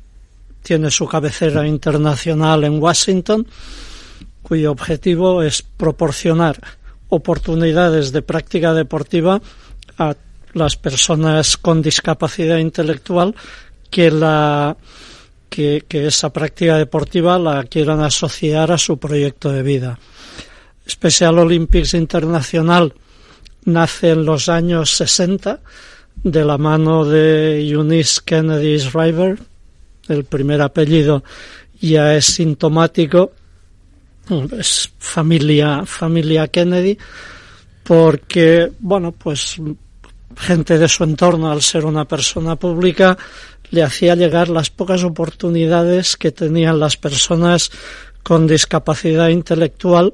tiene 0.63 0.89
su 0.89 1.05
cabecera 1.07 1.67
internacional 1.67 2.63
en 2.63 2.81
Washington, 2.81 3.45
cuyo 4.41 4.71
objetivo 4.71 5.43
es 5.43 5.61
proporcionar 5.61 6.59
oportunidades 7.09 8.11
de 8.11 8.21
práctica 8.21 8.73
deportiva 8.73 9.41
a 9.97 10.15
las 10.53 10.77
personas 10.77 11.57
con 11.57 11.81
discapacidad 11.81 12.57
intelectual 12.57 13.35
que 13.89 14.09
la 14.11 14.75
que, 15.49 15.83
esa 15.89 16.31
práctica 16.31 16.77
deportiva 16.77 17.37
la 17.39 17.63
quieran 17.65 18.01
asociar 18.01 18.71
a 18.71 18.77
su 18.77 18.97
proyecto 18.97 19.51
de 19.51 19.63
vida. 19.63 19.99
Special 20.87 21.39
Olympics 21.39 21.93
Internacional 21.93 22.93
nace 23.65 24.11
en 24.11 24.25
los 24.25 24.49
años 24.49 24.91
60 24.95 25.59
de 26.23 26.45
la 26.45 26.57
mano 26.57 27.05
de 27.05 27.67
Eunice 27.67 28.21
Kennedy 28.23 28.77
Shriver. 28.77 29.37
El 30.07 30.23
primer 30.25 30.61
apellido 30.61 31.23
ya 31.79 32.15
es 32.15 32.25
sintomático, 32.25 33.31
es 34.57 34.91
familia, 34.97 35.83
familia 35.85 36.47
Kennedy, 36.47 36.97
porque, 37.83 38.71
bueno, 38.79 39.11
pues 39.11 39.57
gente 40.35 40.77
de 40.77 40.87
su 40.87 41.03
entorno, 41.03 41.51
al 41.51 41.61
ser 41.61 41.85
una 41.85 42.05
persona 42.05 42.55
pública, 42.55 43.17
le 43.71 43.83
hacía 43.83 44.15
llegar 44.15 44.49
las 44.49 44.69
pocas 44.69 45.03
oportunidades 45.03 46.17
que 46.17 46.31
tenían 46.31 46.79
las 46.79 46.97
personas 46.97 47.71
con 48.23 48.47
discapacidad 48.47 49.29
intelectual 49.29 50.13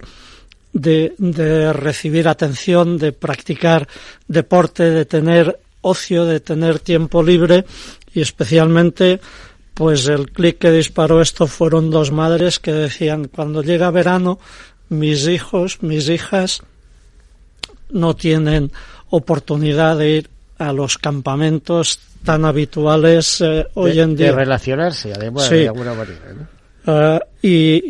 de, 0.74 1.74
recibir 1.74 2.28
atención, 2.28 2.98
de 2.98 3.14
practicar 3.14 3.88
deporte, 4.28 4.84
de 4.92 5.06
tener 5.06 5.60
ocio, 5.82 6.26
de 6.26 6.40
tener 6.40 6.80
tiempo 6.80 7.24
libre. 7.24 7.66
Y 8.14 8.22
especialmente 8.22 9.20
pues 9.74 10.08
el 10.08 10.32
clic 10.32 10.58
que 10.58 10.72
disparó 10.72 11.22
esto 11.22 11.48
fueron 11.48 11.92
dos 11.92 12.12
madres 12.12 12.60
que 12.60 12.72
decían 12.72 13.28
cuando 13.28 13.62
llega 13.62 13.92
verano 13.92 14.40
mis 14.88 15.28
hijos, 15.28 15.82
mis 15.82 16.08
hijas 16.08 16.62
no 17.90 18.16
tienen 18.16 18.72
oportunidad 19.10 19.98
de 19.98 20.10
ir 20.12 20.30
a 20.58 20.72
los 20.72 20.98
campamentos 20.98 22.00
tan 22.26 22.44
habituales 22.44 23.40
eh, 23.40 23.66
hoy 23.76 24.00
en 24.00 24.16
día. 24.16 24.28
De 24.28 24.36
relacionarse, 24.36 25.14
además, 25.14 25.50
de 25.50 25.68
alguna 25.68 25.94
manera. 25.94 26.34
¿no? 26.34 26.56
Uh, 26.88 27.20
y, 27.42 27.82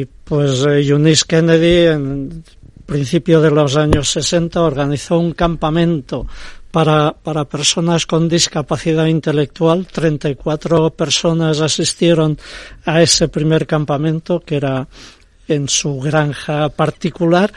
y, 0.00 0.08
pues 0.24 0.64
eh, 0.66 0.86
Eunice 0.86 1.24
Kennedy, 1.26 1.86
en 1.86 2.44
principio 2.84 3.40
de 3.40 3.50
los 3.50 3.76
años 3.76 4.10
60, 4.10 4.60
organizó 4.60 5.18
un 5.18 5.32
campamento 5.32 6.26
para, 6.70 7.12
para 7.12 7.44
personas 7.44 8.06
con 8.06 8.28
discapacidad 8.28 9.06
intelectual. 9.06 9.86
34 9.86 10.90
personas 10.90 11.60
asistieron 11.60 12.38
a 12.84 13.00
ese 13.00 13.28
primer 13.28 13.66
campamento, 13.66 14.40
que 14.40 14.56
era 14.56 14.86
en 15.48 15.68
su 15.68 15.98
granja 16.00 16.68
particular, 16.68 17.52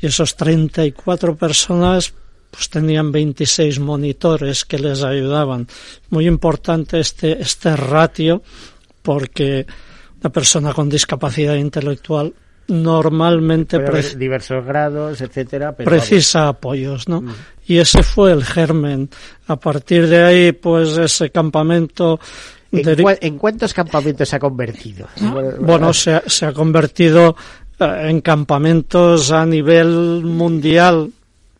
y 0.00 0.06
esos 0.06 0.36
34 0.36 1.36
personas 1.36 2.14
pues 2.50 2.70
tenían 2.70 3.12
26 3.12 3.78
monitores 3.80 4.64
que 4.64 4.78
les 4.78 5.02
ayudaban. 5.02 5.66
Muy 6.10 6.26
importante 6.26 7.00
este, 7.00 7.40
este 7.40 7.76
ratio 7.76 8.42
porque 9.02 9.66
una 10.20 10.30
persona 10.30 10.72
con 10.72 10.88
discapacidad 10.88 11.54
intelectual 11.54 12.32
normalmente 12.68 13.78
diversos 14.18 14.64
grados, 14.64 15.20
etcétera, 15.22 15.74
precisa 15.74 16.48
apoyos, 16.48 17.08
¿no? 17.08 17.22
Mm. 17.22 17.34
Y 17.66 17.78
ese 17.78 18.02
fue 18.02 18.32
el 18.32 18.44
germen. 18.44 19.08
A 19.46 19.56
partir 19.56 20.06
de 20.06 20.22
ahí, 20.22 20.52
pues 20.52 20.98
ese 20.98 21.30
campamento 21.30 22.20
¿En, 22.70 23.38
cuántos 23.38 23.72
campamentos 23.72 24.28
se 24.28 24.36
ha 24.36 24.38
convertido? 24.38 25.08
Bueno, 25.60 25.92
se, 25.92 26.20
se 26.26 26.44
ha 26.44 26.52
convertido 26.52 27.34
eh, 27.78 28.08
en 28.08 28.20
campamentos 28.20 29.32
a 29.32 29.46
nivel 29.46 30.22
mundial 30.24 31.10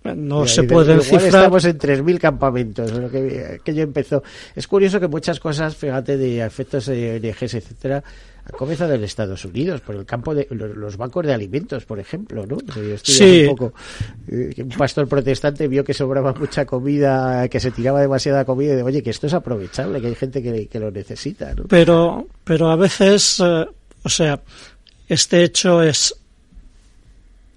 no 0.05 0.47
se 0.47 0.63
pueden 0.63 1.01
cifrar. 1.01 1.27
Estamos 1.27 1.65
en 1.65 1.79
3.000 1.79 2.19
campamentos, 2.19 2.93
lo 2.93 3.11
que, 3.11 3.61
que 3.63 3.75
yo 3.75 3.83
empezó. 3.83 4.23
Es 4.55 4.67
curioso 4.67 5.01
que 5.01 5.09
muchas 5.09 5.41
cosas, 5.41 5.77
fíjate, 5.77 6.17
de 6.17 6.45
efectos 6.45 6.87
de 6.87 7.21
ONGs, 7.23 7.55
etcétera, 7.55 8.03
han 8.45 8.57
comenzado 8.57 8.95
en 8.95 9.05
Estados 9.05 9.45
Unidos, 9.45 9.81
por 9.83 9.95
el 9.95 10.07
campo 10.07 10.35
de 10.35 10.47
los 10.51 10.97
bancos 10.97 11.27
de 11.27 11.35
alimentos, 11.35 11.85
por 11.85 11.99
ejemplo, 11.99 12.47
¿no? 12.47 12.57
Sí. 13.03 13.47
Un, 13.49 13.57
poco, 13.57 13.75
eh, 14.29 14.55
un 14.59 14.69
pastor 14.71 15.07
protestante 15.07 15.69
vio 15.69 15.85
que 15.85 15.93
sobraba 15.93 16.33
mucha 16.33 16.65
comida, 16.65 17.47
que 17.49 17.61
se 17.61 17.71
tiraba 17.71 18.01
demasiada 18.01 18.45
comida 18.45 18.73
y 18.73 18.77
de, 18.77 18.83
oye, 18.83 19.03
que 19.03 19.11
esto 19.11 19.27
es 19.27 19.35
aprovechable, 19.35 20.01
que 20.01 20.07
hay 20.07 20.15
gente 20.15 20.43
que, 20.43 20.67
que 20.67 20.81
lo 20.81 20.91
necesita, 20.91 21.55
¿no? 21.55 21.65
Pero, 21.65 22.27
pero 22.45 22.71
a 22.71 22.77
veces, 22.77 23.41
eh, 23.45 23.67
o 24.03 24.09
sea, 24.09 24.41
este 25.09 25.43
hecho 25.43 25.83
es 25.83 26.15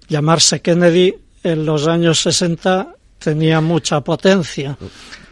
llamarse 0.08 0.60
Kennedy 0.60 1.14
en 1.42 1.66
los 1.66 1.86
años 1.86 2.20
60 2.20 2.94
tenía 3.18 3.60
mucha 3.60 4.00
potencia. 4.00 4.76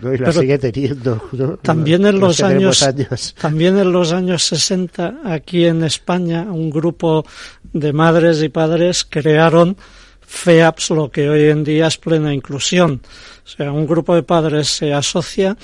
No, 0.01 0.15
y 0.15 0.19
la 0.19 0.33
sigue 0.33 0.59
teniendo. 0.59 1.21
También 1.63 2.07
en 2.07 2.21
los, 2.21 2.43
años, 2.43 2.83
años, 2.83 3.35
también 3.39 3.79
en 3.79 3.93
los 3.93 4.13
años 4.13 4.45
60 4.45 5.21
aquí 5.25 5.67
en 5.67 5.85
España 5.85 6.47
un 6.51 6.71
grupo 6.71 7.25
de 7.73 7.93
madres 7.93 8.43
y 8.43 8.49
padres 8.49 9.05
crearon 9.05 9.77
FEAPS, 10.21 10.91
lo 10.91 11.11
que 11.11 11.29
hoy 11.29 11.49
en 11.49 11.65
día 11.65 11.89
es 11.89 11.99
plena 11.99 12.33
inclusión. 12.33 13.03
O 13.45 13.49
sea, 13.49 13.73
un 13.73 13.87
grupo 13.87 14.15
de 14.15 14.23
padres 14.23 14.69
se 14.69 14.95
asocia 14.95 15.57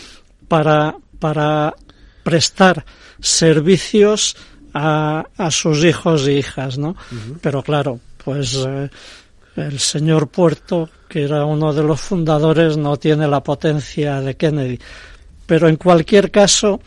para, 0.49 0.97
para 1.21 1.75
prestar 2.25 2.85
servicios 3.21 4.37
a, 4.75 5.25
a 5.37 5.51
sus 5.51 5.85
hijos 5.85 6.27
e 6.27 6.35
hijas, 6.35 6.79
¿no? 6.79 6.97
Pero 7.41 7.63
claro, 7.63 8.01
pues 8.23 8.67
eh, 8.67 8.91
el 9.57 9.79
señor 9.79 10.29
Puerto, 10.29 10.89
que 11.09 11.25
era 11.25 11.45
uno 11.45 11.73
de 11.73 11.83
los 11.83 12.01
fundadores, 12.01 12.77
no 12.77 12.97
tiene 12.97 13.27
la 13.27 13.43
potencia 13.43 14.21
de 14.21 14.37
Kennedy. 14.37 14.79
Pero 15.47 15.69
en 15.69 15.77
cualquier 15.77 16.31
caso, 16.31 16.81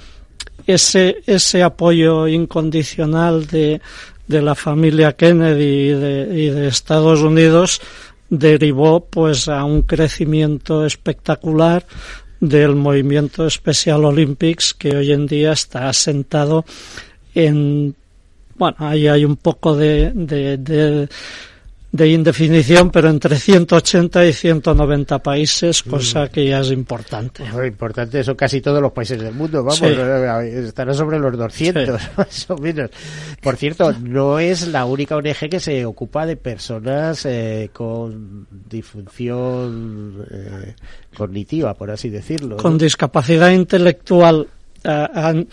ese, 0.68 1.24
ese 1.26 1.64
apoyo 1.64 2.28
incondicional 2.28 3.48
de, 3.48 3.82
de 4.28 4.42
la 4.42 4.56
familia 4.56 5.14
Kennedy 5.14 5.90
y 5.90 5.90
de, 5.90 6.26
de 6.54 6.68
Estados 6.68 7.22
Unidos 7.22 7.82
derivó 8.30 9.06
pues 9.06 9.48
a 9.48 9.64
un 9.64 9.82
crecimiento 9.82 10.86
espectacular 10.86 11.86
del 12.40 12.76
movimiento 12.76 13.50
Special 13.50 14.06
Olympics 14.06 14.76
que 14.76 14.96
hoy 14.96 15.12
en 15.12 15.26
día 15.26 15.54
está 15.54 15.90
asentado 15.90 16.64
en 17.34 17.96
bueno 18.56 18.78
ahí 18.80 19.08
hay 19.08 19.26
un 19.26 19.36
poco 19.36 19.76
de 19.76 21.10
de 21.92 22.08
indefinición, 22.08 22.92
pero 22.92 23.10
entre 23.10 23.36
180 23.38 24.26
y 24.28 24.34
190 24.34 25.20
países, 25.20 25.86
mm. 25.86 25.90
cosa 25.90 26.28
que 26.28 26.46
ya 26.48 26.60
es 26.60 26.72
importante. 26.72 27.44
importante 27.66 28.24
son 28.24 28.36
casi 28.36 28.62
todos 28.62 28.82
los 28.82 28.92
países 28.92 29.20
del 29.20 29.34
mundo, 29.34 29.64
vamos, 29.64 29.82
estará 29.82 30.94
sobre 30.94 31.18
los 31.18 31.36
200, 31.36 32.00
más 32.18 32.50
o 32.50 32.58
menos. 32.58 32.92
Por 33.42 33.56
cierto, 33.56 33.92
no 33.94 34.38
es 34.40 34.68
la 34.68 34.86
única 34.86 35.16
ONG 35.16 35.50
que 35.50 35.60
se 35.60 35.86
ocupa 35.86 36.26
de 36.26 36.38
personas 36.38 37.26
eh, 37.26 37.72
con 37.74 38.48
disfunción 38.70 40.26
eh, 40.30 40.76
cognitiva, 41.16 41.74
por 41.74 41.90
así 41.90 42.10
decirlo. 42.10 42.58
Con 42.58 42.78
discapacidad 42.78 43.50
intelectual, 43.50 44.48
eh, 44.84 45.46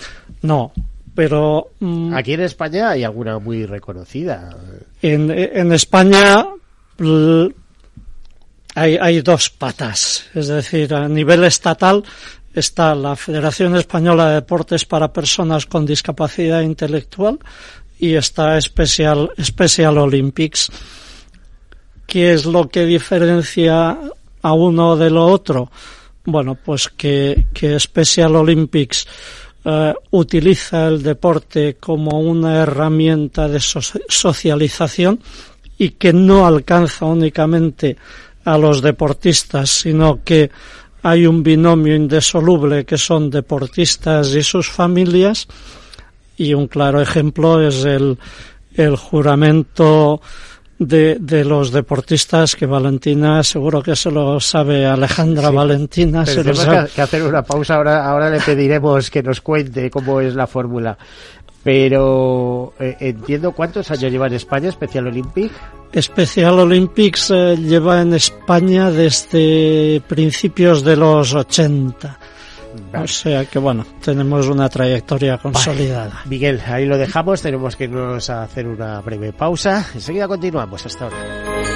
no, 0.42 0.72
pero... 1.16 1.72
Mm, 1.80 2.14
Aquí 2.14 2.34
en 2.34 2.42
España 2.42 2.90
hay 2.90 3.02
alguna 3.02 3.40
muy 3.40 3.66
reconocida. 3.66 4.56
En, 5.02 5.30
en 5.30 5.72
España 5.72 6.46
hay, 8.74 8.96
hay 8.96 9.22
dos 9.22 9.50
patas, 9.50 10.26
es 10.34 10.48
decir, 10.48 10.94
a 10.94 11.08
nivel 11.08 11.42
estatal 11.44 12.04
está 12.54 12.94
la 12.94 13.16
Federación 13.16 13.76
Española 13.76 14.28
de 14.28 14.34
Deportes 14.36 14.84
para 14.84 15.12
Personas 15.12 15.66
con 15.66 15.84
Discapacidad 15.84 16.60
Intelectual 16.62 17.38
y 17.98 18.14
está 18.14 18.60
Special, 18.60 19.30
Special 19.42 19.98
Olympics. 19.98 20.70
¿Qué 22.06 22.32
es 22.32 22.46
lo 22.46 22.68
que 22.68 22.86
diferencia 22.86 23.98
a 24.42 24.52
uno 24.52 24.96
de 24.96 25.10
lo 25.10 25.26
otro? 25.26 25.70
Bueno, 26.24 26.54
pues 26.54 26.88
que, 26.88 27.46
que 27.52 27.78
Special 27.78 28.36
Olympics 28.36 29.06
eh, 29.68 29.94
utiliza 30.12 30.86
el 30.86 31.02
deporte 31.02 31.74
como 31.80 32.20
una 32.20 32.62
herramienta 32.62 33.48
de 33.48 33.58
socialización 33.58 35.18
y 35.76 35.90
que 35.90 36.12
no 36.12 36.46
alcanza 36.46 37.04
únicamente 37.06 37.96
a 38.44 38.56
los 38.58 38.80
deportistas, 38.80 39.68
sino 39.68 40.20
que 40.22 40.52
hay 41.02 41.26
un 41.26 41.42
binomio 41.42 41.96
indesoluble 41.96 42.84
que 42.84 42.96
son 42.96 43.28
deportistas 43.28 44.32
y 44.36 44.44
sus 44.44 44.70
familias. 44.70 45.48
Y 46.36 46.54
un 46.54 46.68
claro 46.68 47.00
ejemplo 47.00 47.60
es 47.60 47.84
el, 47.84 48.16
el 48.72 48.94
juramento 48.94 50.20
de, 50.78 51.16
de 51.18 51.44
los 51.44 51.72
deportistas 51.72 52.54
que 52.54 52.66
Valentina 52.66 53.42
seguro 53.42 53.82
que 53.82 53.96
se 53.96 54.10
lo 54.10 54.38
sabe 54.40 54.84
Alejandra 54.84 55.50
Valentina 55.50 56.26
se 56.26 56.42
que 56.94 57.02
hacer 57.02 57.22
una 57.22 57.42
pausa 57.42 57.76
ahora 57.76 58.06
ahora 58.06 58.30
le 58.30 58.40
pediremos 58.40 59.10
que 59.10 59.22
nos 59.22 59.40
cuente 59.40 59.90
cómo 59.90 60.20
es 60.20 60.34
la 60.34 60.46
fórmula. 60.46 60.96
Pero 61.62 62.74
eh, 62.78 62.96
entiendo 63.00 63.50
cuántos 63.50 63.90
años 63.90 64.12
lleva 64.12 64.28
en 64.28 64.34
España 64.34 64.70
Special 64.70 65.08
Olympic. 65.08 65.50
Special 65.98 66.60
Olympics 66.60 67.30
eh, 67.32 67.56
lleva 67.56 68.02
en 68.02 68.14
España 68.14 68.90
desde 68.90 70.00
principios 70.06 70.84
de 70.84 70.96
los 70.96 71.34
80 71.34 72.18
o 73.02 73.08
sea 73.08 73.44
que 73.44 73.58
bueno, 73.58 73.84
tenemos 74.02 74.46
una 74.48 74.68
trayectoria 74.68 75.38
consolidada. 75.38 76.22
Miguel, 76.26 76.60
ahí 76.66 76.86
lo 76.86 76.98
dejamos, 76.98 77.42
tenemos 77.42 77.76
que 77.76 77.84
irnos 77.84 78.30
a 78.30 78.42
hacer 78.42 78.66
una 78.66 79.00
breve 79.00 79.32
pausa. 79.32 79.86
Enseguida 79.94 80.28
continuamos 80.28 80.84
hasta 80.86 81.04
ahora. 81.04 81.75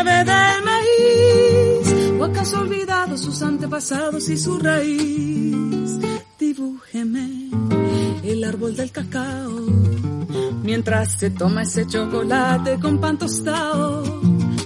sabe 0.00 0.24
del 0.24 0.64
maíz. 0.64 2.20
¿O 2.20 2.24
acaso 2.24 2.60
olvidado 2.60 3.16
sus 3.16 3.42
antepasados 3.42 4.28
y 4.28 4.36
su 4.36 4.58
raíz? 4.58 5.98
Dibújeme 6.38 7.50
el 8.22 8.44
árbol 8.44 8.76
del 8.76 8.90
cacao. 8.90 9.50
Mientras 10.62 11.18
se 11.18 11.30
toma 11.30 11.62
ese 11.62 11.86
chocolate 11.86 12.78
con 12.80 12.98
pan 12.98 13.18
tostado. 13.18 14.20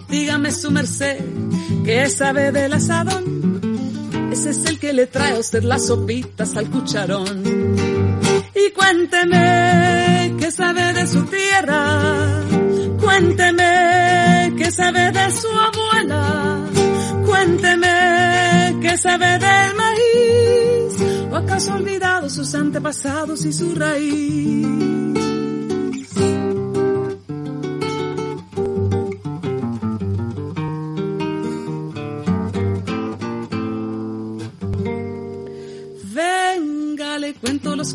Dígame 0.09 0.53
su 0.53 0.71
merced, 0.71 1.19
¿qué 1.85 2.09
sabe 2.09 2.53
del 2.53 2.73
asadón? 2.73 3.25
Ese 4.33 4.51
es 4.51 4.65
el 4.67 4.79
que 4.79 4.93
le 4.93 5.07
trae 5.07 5.37
a 5.37 5.39
usted 5.39 5.65
las 5.65 5.87
sopitas 5.87 6.57
al 6.57 6.71
cucharón 6.71 7.43
y 8.55 8.71
cuénteme 8.73 10.35
qué 10.39 10.51
sabe 10.53 10.93
de 10.93 11.07
su 11.07 11.25
tierra, 11.25 12.43
cuénteme 13.01 14.34
qué 14.65 14.71
sabe 14.71 15.13
de 15.13 15.31
su 15.31 15.49
abuela, 15.49 16.71
Cuénteme 17.27 18.79
qué 18.81 18.97
sabe 18.97 19.39
del 19.39 19.75
maíz, 19.77 21.31
o 21.31 21.37
acaso 21.37 21.73
ha 21.73 21.77
olvidado 21.77 22.31
sus 22.31 22.55
antepasados 22.55 23.45
y 23.45 23.53
su 23.53 23.75
raíz. 23.75 25.34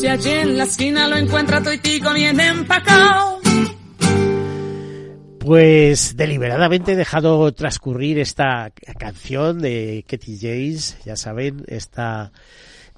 Si 0.00 0.06
allí 0.06 0.30
en 0.30 0.56
la 0.56 0.64
esquina 0.64 1.06
lo 1.08 1.16
encuentra 1.16 1.60
bien 2.14 2.40
empacao. 2.40 3.38
Pues 5.40 6.16
deliberadamente 6.16 6.92
he 6.92 6.96
dejado 6.96 7.52
transcurrir 7.52 8.18
esta 8.18 8.72
canción 8.98 9.60
de 9.60 10.02
Katy 10.08 10.38
James, 10.40 10.96
ya 11.04 11.16
saben, 11.16 11.66
esta 11.66 12.32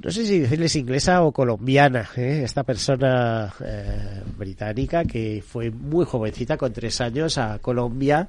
no 0.02 0.10
sé 0.10 0.26
si 0.26 0.40
decirles 0.40 0.74
inglesa 0.74 1.22
o 1.22 1.30
colombiana, 1.30 2.10
¿eh? 2.16 2.42
esta 2.44 2.64
persona 2.64 3.54
eh, 3.64 4.20
británica 4.36 5.04
que 5.04 5.44
fue 5.46 5.70
muy 5.70 6.04
jovencita, 6.04 6.56
con 6.56 6.72
tres 6.72 7.00
años, 7.00 7.38
a 7.38 7.60
Colombia, 7.60 8.28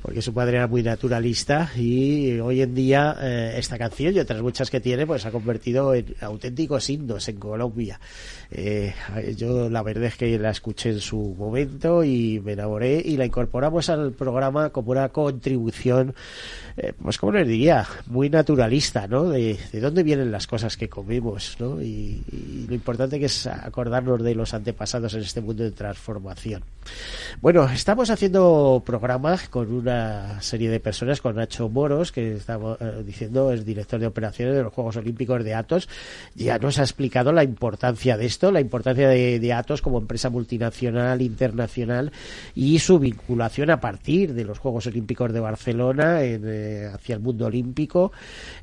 porque 0.00 0.20
su 0.20 0.34
padre 0.34 0.56
era 0.56 0.66
muy 0.66 0.82
naturalista 0.82 1.70
y 1.76 2.40
hoy 2.40 2.62
en 2.62 2.74
día 2.74 3.16
eh, 3.20 3.54
esta 3.56 3.78
canción 3.78 4.16
y 4.16 4.18
otras 4.18 4.42
muchas 4.42 4.68
que 4.68 4.80
tiene, 4.80 5.06
pues 5.06 5.24
ha 5.24 5.30
convertido 5.30 5.94
en 5.94 6.12
auténticos 6.20 6.90
himnos 6.90 7.28
en 7.28 7.36
Colombia. 7.36 8.00
Eh, 8.54 8.94
yo 9.36 9.70
la 9.70 9.82
verdad 9.82 10.04
es 10.04 10.16
que 10.16 10.38
la 10.38 10.50
escuché 10.50 10.90
en 10.90 11.00
su 11.00 11.34
momento 11.38 12.04
y 12.04 12.40
me 12.44 12.52
enamoré 12.52 13.02
y 13.04 13.16
la 13.16 13.24
incorporamos 13.24 13.88
al 13.88 14.12
programa 14.12 14.70
como 14.70 14.92
una 14.92 15.08
contribución, 15.08 16.14
eh, 16.76 16.92
pues 17.00 17.16
como 17.16 17.32
les 17.32 17.48
diría, 17.48 17.86
muy 18.06 18.28
naturalista, 18.28 19.06
¿no? 19.06 19.30
De, 19.30 19.58
de 19.72 19.80
dónde 19.80 20.02
vienen 20.02 20.30
las 20.30 20.46
cosas 20.46 20.76
que 20.76 20.88
comemos, 20.88 21.56
¿no? 21.58 21.80
Y, 21.80 22.22
lo 22.68 22.74
importante 22.74 23.18
que 23.18 23.26
es 23.26 23.46
acordarnos 23.46 24.22
de 24.22 24.34
los 24.34 24.54
antepasados 24.54 25.14
en 25.14 25.20
este 25.20 25.40
mundo 25.40 25.62
de 25.62 25.72
transformación. 25.72 26.62
Bueno, 27.40 27.68
estamos 27.68 28.10
haciendo 28.10 28.82
programas 28.84 29.48
con 29.48 29.72
una 29.72 30.40
serie 30.42 30.70
de 30.70 30.80
personas, 30.80 31.20
con 31.20 31.36
Nacho 31.36 31.68
Moros, 31.68 32.12
que 32.12 32.36
estamos 32.36 32.78
eh, 32.80 33.02
diciendo 33.04 33.52
es 33.52 33.64
director 33.64 33.98
de 34.00 34.06
operaciones 34.06 34.54
de 34.54 34.62
los 34.62 34.72
Juegos 34.72 34.96
Olímpicos 34.96 35.42
de 35.44 35.54
Atos, 35.54 35.88
ya 36.34 36.58
nos 36.58 36.78
ha 36.78 36.82
explicado 36.82 37.32
la 37.32 37.44
importancia 37.44 38.16
de 38.16 38.26
esto, 38.26 38.41
la 38.50 38.60
importancia 38.60 39.08
de, 39.08 39.52
Atos 39.52 39.82
como 39.82 39.98
empresa 39.98 40.30
multinacional, 40.30 41.20
internacional 41.20 42.10
y 42.54 42.78
su 42.78 42.98
vinculación 42.98 43.70
a 43.70 43.80
partir 43.80 44.32
de 44.32 44.44
los 44.44 44.58
Juegos 44.58 44.86
Olímpicos 44.86 45.32
de 45.32 45.40
Barcelona 45.40 46.22
en, 46.22 46.42
eh, 46.46 46.90
hacia 46.92 47.14
el 47.14 47.20
mundo 47.20 47.46
olímpico, 47.46 48.12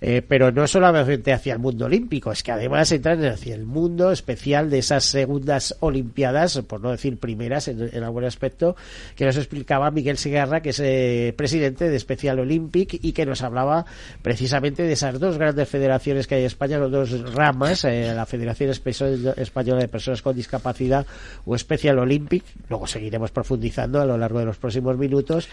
eh, 0.02 0.24
pero 0.28 0.52
no 0.52 0.66
solamente 0.66 1.32
hacia 1.32 1.54
el 1.54 1.60
mundo 1.60 1.86
olímpico, 1.86 2.32
es 2.32 2.42
que 2.42 2.52
además 2.52 2.92
entran 2.92 3.24
hacia 3.24 3.54
el 3.54 3.66
mundo 3.66 4.12
especial 4.12 4.70
de 4.70 4.80
esas 4.80 5.06
segundas 5.06 5.78
Olimpiadas, 5.80 6.60
por 6.68 6.82
no 6.82 6.92
decir 6.92 7.18
primeras 7.20 7.68
en, 7.68 7.90
en 7.94 8.04
algún 8.04 8.26
aspecto, 8.26 8.76
que 9.16 9.26
nos 9.26 9.38
explicaba 9.38 9.92
Miguel 9.92 10.18
Segarra, 10.18 10.62
que 10.62 10.70
es 10.70 10.80
eh, 10.80 11.34
presidente 11.38 11.88
de 11.88 12.00
Special 12.00 12.40
Olympic 12.40 12.98
y 13.02 13.12
que 13.12 13.26
nos 13.26 13.44
hablaba 13.44 13.86
precisamente 14.22 14.84
de 14.84 14.94
esas 14.94 15.20
dos 15.20 15.38
grandes 15.38 15.70
federaciones 15.70 16.26
que 16.26 16.36
hay 16.36 16.42
en 16.42 16.48
España, 16.48 16.80
las 16.80 16.92
dos 16.92 17.34
ramas, 17.34 17.84
la 17.84 18.26
Federación 18.26 18.72
Española 18.72 19.69
de 19.76 19.88
Personas 19.88 20.22
con 20.22 20.36
Discapacidad 20.36 21.06
o 21.46 21.58
Special 21.58 22.00
Olympic, 22.00 22.44
luego 22.70 22.88
seguiremos 22.88 23.32
profundizando 23.32 24.02
a 24.02 24.06
lo 24.06 24.18
largo 24.18 24.40
de 24.40 24.46
los 24.46 24.58
próximos 24.58 24.98
minutos, 24.98 25.48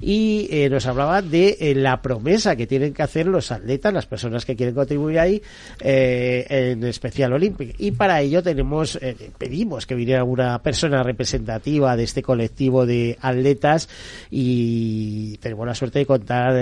y 0.00 0.48
eh, 0.50 0.68
nos 0.68 0.86
hablaba 0.86 1.22
de 1.22 1.56
eh, 1.60 1.74
la 1.74 2.00
promesa 2.00 2.56
que 2.56 2.66
tienen 2.66 2.92
que 2.92 3.02
hacer 3.02 3.26
los 3.26 3.50
atletas, 3.52 3.92
las 3.92 4.06
personas 4.06 4.44
que 4.44 4.56
quieren 4.56 4.74
contribuir 4.74 5.18
ahí 5.18 5.42
eh, 5.80 6.46
en 6.48 6.92
Special 6.92 7.32
Olympic. 7.32 7.74
Y 7.78 7.92
para 7.92 8.20
ello 8.20 8.42
tenemos, 8.42 8.98
pedimos 9.38 9.86
que 9.86 9.94
viniera 9.94 10.24
una 10.24 10.60
persona 10.62 11.02
representativa 11.02 11.96
de 11.96 12.04
este 12.04 12.22
colectivo 12.22 12.86
de 12.86 13.18
atletas 13.20 13.88
y 14.30 15.36
tenemos 15.38 15.66
la 15.66 15.74
suerte 15.74 16.00
de 16.00 16.06
contar 16.06 16.54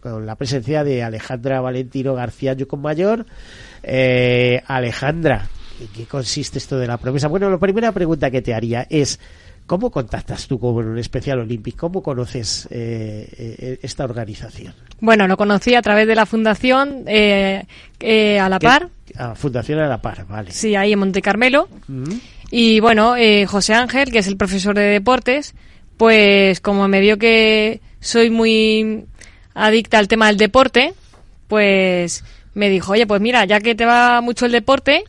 con 0.00 0.26
la 0.26 0.36
presencia 0.36 0.84
de 0.84 1.02
Alejandra 1.02 1.60
Valentino 1.60 2.14
García 2.14 2.54
Yucón 2.54 2.82
Mayor. 2.82 3.26
Alejandra, 4.66 5.48
¿en 5.80 5.88
qué 5.88 6.06
consiste 6.06 6.58
esto 6.58 6.78
de 6.78 6.86
la 6.86 6.96
promesa? 6.96 7.28
Bueno, 7.28 7.50
la 7.50 7.58
primera 7.58 7.92
pregunta 7.92 8.30
que 8.30 8.42
te 8.42 8.54
haría 8.54 8.86
es, 8.88 9.18
¿cómo 9.66 9.90
contactas 9.90 10.46
tú 10.46 10.58
con 10.58 10.76
un 10.76 10.98
especial 10.98 11.40
olímpico? 11.40 11.78
¿Cómo 11.88 12.02
conoces 12.02 12.68
eh, 12.70 13.28
eh, 13.38 13.78
esta 13.82 14.04
organización? 14.04 14.74
Bueno, 15.00 15.26
lo 15.26 15.36
conocí 15.36 15.74
a 15.74 15.82
través 15.82 16.06
de 16.06 16.14
la 16.14 16.26
fundación 16.26 17.04
eh, 17.06 17.64
eh, 18.00 18.38
a 18.38 18.48
la 18.48 18.58
par. 18.58 18.88
Ah, 19.16 19.34
Fundación 19.34 19.78
a 19.78 19.88
la 19.88 20.00
par, 20.00 20.26
vale. 20.26 20.50
Sí, 20.50 20.74
ahí 20.74 20.92
en 20.92 20.98
Monte 20.98 21.22
Carmelo. 21.22 21.68
Mm. 21.88 22.14
Y 22.50 22.80
bueno, 22.80 23.16
eh, 23.16 23.46
José 23.46 23.74
Ángel, 23.74 24.10
que 24.10 24.18
es 24.20 24.26
el 24.26 24.36
profesor 24.36 24.74
de 24.74 24.82
deportes, 24.82 25.54
pues 25.96 26.60
como 26.60 26.86
me 26.88 27.00
vio 27.00 27.18
que 27.18 27.80
soy 28.00 28.30
muy 28.30 29.04
adicta 29.54 29.98
al 29.98 30.08
tema 30.08 30.26
del 30.28 30.36
deporte, 30.36 30.94
pues 31.48 32.24
me 32.54 32.68
dijo, 32.68 32.92
oye, 32.92 33.06
pues 33.06 33.20
mira, 33.20 33.44
ya 33.44 33.60
que 33.60 33.74
te 33.74 33.84
va 33.84 34.20
mucho 34.20 34.46
el 34.46 34.52
deporte, 34.52 35.04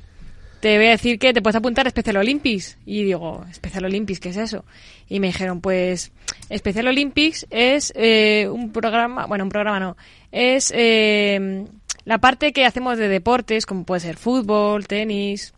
te 0.60 0.78
voy 0.78 0.88
a 0.88 0.92
decir 0.92 1.20
que 1.20 1.34
te 1.34 1.42
puedes 1.42 1.56
apuntar 1.56 1.88
a 1.88 1.90
Special 1.90 2.18
Olympics. 2.18 2.78
Y 2.86 3.04
digo, 3.04 3.46
Special 3.54 3.86
Olympics, 3.86 4.20
¿qué 4.20 4.30
es 4.30 4.38
eso? 4.38 4.66
Y 5.08 5.20
me 5.20 5.28
dijeron, 5.28 5.62
pues, 5.62 6.12
Special 6.56 6.88
Olympics 6.88 7.46
es 7.50 7.94
eh, 7.96 8.48
un 8.52 8.72
programa, 8.72 9.26
bueno, 9.28 9.44
un 9.44 9.50
programa 9.50 9.80
no, 9.80 9.98
es 10.32 10.74
eh, 10.76 11.66
la 12.06 12.18
parte 12.18 12.54
que 12.54 12.66
hacemos 12.66 12.98
de 12.98 13.08
deportes, 13.08 13.66
como 13.66 13.84
puede 13.84 14.02
ser 14.02 14.18
fútbol, 14.18 14.88
tenis, 14.88 15.54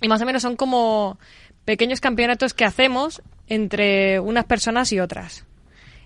y 0.00 0.08
más 0.08 0.22
o 0.22 0.26
menos 0.26 0.42
son 0.42 0.56
como 0.56 1.18
pequeños 1.64 2.00
campeonatos 2.00 2.54
que 2.54 2.64
hacemos 2.64 3.22
entre 3.48 4.20
unas 4.20 4.44
personas 4.46 4.92
y 4.92 5.00
otras. 5.00 5.44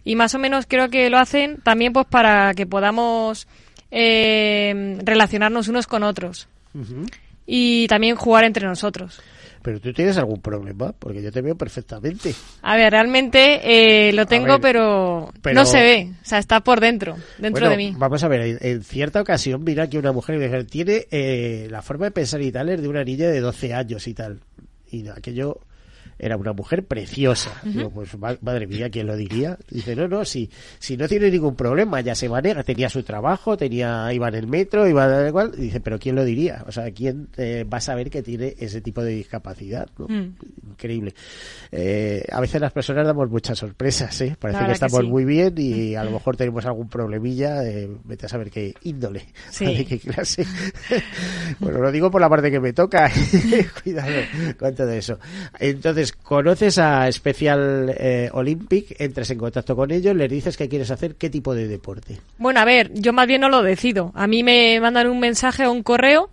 Y 0.04 0.16
más 0.16 0.34
o 0.34 0.38
menos 0.38 0.66
creo 0.66 0.90
que 0.90 1.08
lo 1.10 1.18
hacen 1.18 1.60
también 1.60 1.92
pues 1.92 2.06
para 2.06 2.54
que 2.54 2.66
podamos 2.66 3.46
eh, 3.92 4.98
relacionarnos 5.04 5.68
unos 5.68 5.86
con 5.86 6.02
otros 6.02 6.48
Ujú. 6.74 7.06
Y 7.46 7.86
también 7.88 8.16
jugar 8.16 8.44
entre 8.44 8.66
nosotros. 8.66 9.20
Pero 9.62 9.78
tú 9.78 9.92
tienes 9.92 10.18
algún 10.18 10.40
problema, 10.40 10.92
porque 10.92 11.22
yo 11.22 11.30
te 11.30 11.40
veo 11.40 11.56
perfectamente. 11.56 12.34
A 12.62 12.74
ver, 12.76 12.90
realmente 12.90 13.60
eh, 14.08 14.12
lo 14.12 14.26
tengo, 14.26 14.54
ver, 14.54 14.60
pero, 14.60 15.32
pero- 15.40 15.54
no 15.54 15.64
se 15.64 15.80
ve. 15.80 16.10
O 16.20 16.24
sea, 16.24 16.38
está 16.38 16.60
por 16.60 16.80
dentro, 16.80 17.16
dentro 17.38 17.60
Bueno, 17.66 17.70
de 17.70 17.76
mí. 17.76 17.94
Vamos 17.96 18.24
a 18.24 18.28
ver, 18.28 18.40
en, 18.40 18.58
en 18.60 18.82
cierta 18.82 19.20
ocasión 19.20 19.64
vino 19.64 19.82
aquí 19.82 19.98
una 19.98 20.10
mujer 20.10 20.36
y 20.60 20.64
tiene 20.64 21.06
eh, 21.12 21.68
la 21.70 21.80
forma 21.80 22.06
de 22.06 22.10
pensar 22.10 22.42
y 22.42 22.50
tal 22.50 22.70
es 22.70 22.82
de 22.82 22.88
una 22.88 23.04
niña 23.04 23.28
de 23.28 23.40
12 23.40 23.72
años 23.72 24.06
y 24.08 24.14
tal. 24.14 24.40
Y 24.90 25.06
aquello 25.06 25.60
era 26.18 26.36
una 26.36 26.52
mujer 26.52 26.84
preciosa. 26.84 27.50
Digo, 27.64 27.90
pues 27.90 28.16
ma- 28.18 28.36
madre 28.42 28.66
mía, 28.66 28.88
¿quién 28.90 29.06
lo 29.06 29.16
diría? 29.16 29.58
Dice, 29.70 29.96
no, 29.96 30.06
no, 30.08 30.24
si, 30.24 30.48
si 30.78 30.96
no 30.96 31.08
tiene 31.08 31.30
ningún 31.30 31.56
problema, 31.56 32.00
ya 32.00 32.14
se 32.14 32.28
maneja, 32.28 32.62
tenía 32.62 32.88
su 32.88 33.02
trabajo, 33.02 33.56
tenía, 33.56 34.12
iba 34.12 34.28
en 34.28 34.34
el 34.34 34.46
metro, 34.46 34.86
iba 34.88 35.26
igual. 35.28 35.52
Dice, 35.56 35.80
pero 35.80 35.98
¿quién 35.98 36.14
lo 36.16 36.24
diría? 36.24 36.64
O 36.66 36.72
sea, 36.72 36.90
¿quién 36.92 37.28
eh, 37.36 37.64
va 37.64 37.78
a 37.78 37.80
saber 37.80 38.10
que 38.10 38.22
tiene 38.22 38.54
ese 38.58 38.80
tipo 38.80 39.02
de 39.02 39.10
discapacidad? 39.12 39.88
¿no? 39.98 40.06
Mm. 40.08 40.34
Increíble. 40.70 41.14
Eh, 41.70 42.24
a 42.30 42.40
veces 42.40 42.60
las 42.60 42.72
personas 42.72 43.06
damos 43.06 43.28
muchas 43.30 43.58
sorpresas, 43.58 44.20
¿eh? 44.20 44.36
Parece 44.38 44.64
que 44.66 44.72
estamos 44.72 45.00
sí. 45.00 45.06
muy 45.06 45.24
bien 45.24 45.54
y 45.56 45.94
a 45.94 46.04
lo 46.04 46.10
mejor 46.12 46.36
tenemos 46.36 46.64
algún 46.66 46.88
problemilla, 46.88 47.64
eh, 47.64 47.88
vete 48.04 48.26
a 48.26 48.28
saber 48.28 48.50
qué 48.50 48.74
índole, 48.82 49.26
Sí. 49.50 49.64
de 49.66 49.84
qué 49.84 49.98
clase. 49.98 50.44
bueno, 51.60 51.78
lo 51.80 51.90
digo 51.92 52.10
por 52.10 52.20
la 52.20 52.28
parte 52.28 52.50
que 52.50 52.60
me 52.60 52.72
toca, 52.72 53.10
cuidado 53.82 54.12
con 54.58 54.74
todo 54.74 54.90
eso. 54.90 55.18
Entonces, 55.58 55.91
conoces 56.22 56.78
a 56.78 57.10
Special 57.10 57.94
eh, 57.96 58.30
Olympic, 58.32 59.00
entras 59.00 59.30
en 59.30 59.38
contacto 59.38 59.76
con 59.76 59.90
ellos, 59.90 60.14
les 60.16 60.30
dices 60.30 60.56
que 60.56 60.68
quieres 60.68 60.90
hacer 60.90 61.16
qué 61.16 61.30
tipo 61.30 61.54
de 61.54 61.68
deporte. 61.68 62.18
Bueno, 62.38 62.60
a 62.60 62.64
ver, 62.64 62.90
yo 62.94 63.12
más 63.12 63.26
bien 63.26 63.40
no 63.40 63.48
lo 63.48 63.62
decido. 63.62 64.12
A 64.14 64.26
mí 64.26 64.42
me 64.42 64.80
mandan 64.80 65.08
un 65.08 65.20
mensaje 65.20 65.66
o 65.66 65.72
un 65.72 65.82
correo 65.82 66.30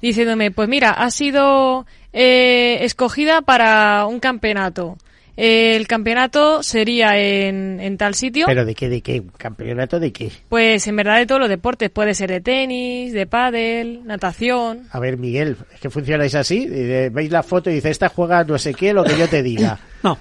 diciéndome, 0.00 0.50
pues 0.50 0.68
mira, 0.68 0.90
has 0.90 1.14
sido 1.14 1.86
eh, 2.12 2.78
escogida 2.82 3.42
para 3.42 4.06
un 4.06 4.20
campeonato. 4.20 4.96
El 5.40 5.86
campeonato 5.86 6.64
sería 6.64 7.16
en, 7.16 7.78
en 7.80 7.96
tal 7.96 8.14
sitio. 8.14 8.46
¿Pero 8.46 8.64
de 8.64 8.74
qué? 8.74 8.88
¿De 8.88 9.00
qué? 9.02 9.22
¿Campeonato 9.36 10.00
de 10.00 10.12
qué? 10.12 10.32
Pues 10.48 10.84
en 10.88 10.96
verdad 10.96 11.18
de 11.18 11.26
todos 11.26 11.40
los 11.40 11.48
deportes. 11.48 11.90
Puede 11.90 12.12
ser 12.14 12.28
de 12.30 12.40
tenis, 12.40 13.12
de 13.12 13.26
pádel, 13.26 14.00
natación. 14.04 14.88
A 14.90 14.98
ver, 14.98 15.16
Miguel, 15.16 15.56
¿es 15.72 15.80
que 15.80 15.90
funcionáis 15.90 16.34
así? 16.34 16.66
Veis 16.66 17.30
la 17.30 17.44
foto 17.44 17.70
y 17.70 17.74
dice, 17.74 17.90
esta 17.90 18.08
juega 18.08 18.42
no 18.42 18.58
sé 18.58 18.74
qué, 18.74 18.92
lo 18.92 19.04
que 19.04 19.16
yo 19.16 19.28
te 19.28 19.42
diga. 19.42 19.78
No. 20.02 20.18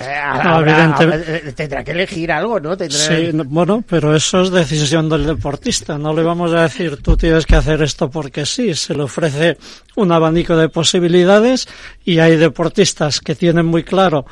Eh, 0.00 0.04
No, 0.44 0.50
habrá- 0.54 0.60
evidente- 0.94 1.02
habrá- 1.04 1.52
tendrá 1.54 1.82
que 1.82 1.90
elegir 1.90 2.30
algo, 2.30 2.60
¿no? 2.60 2.76
Tendrá... 2.76 2.96
Sí, 2.98 3.30
no- 3.34 3.42
bueno, 3.44 3.82
pero 3.88 4.14
eso 4.14 4.42
es 4.42 4.50
decisión 4.52 5.08
del 5.08 5.26
deportista. 5.26 5.98
No 5.98 6.14
le 6.14 6.22
vamos 6.22 6.52
a 6.52 6.62
decir 6.62 6.98
tú 7.02 7.16
tienes 7.16 7.44
que 7.46 7.56
hacer 7.56 7.82
esto 7.82 8.08
porque 8.08 8.46
sí. 8.46 8.74
Se 8.74 8.94
le 8.94 9.02
ofrece 9.02 9.56
un 9.96 10.12
abanico 10.12 10.56
de 10.56 10.68
posibilidades 10.68 11.66
y 12.04 12.20
hay 12.20 12.36
deportistas 12.36 13.20
que 13.20 13.34
tienen 13.34 13.66
muy 13.66 13.82
claro 13.82 14.24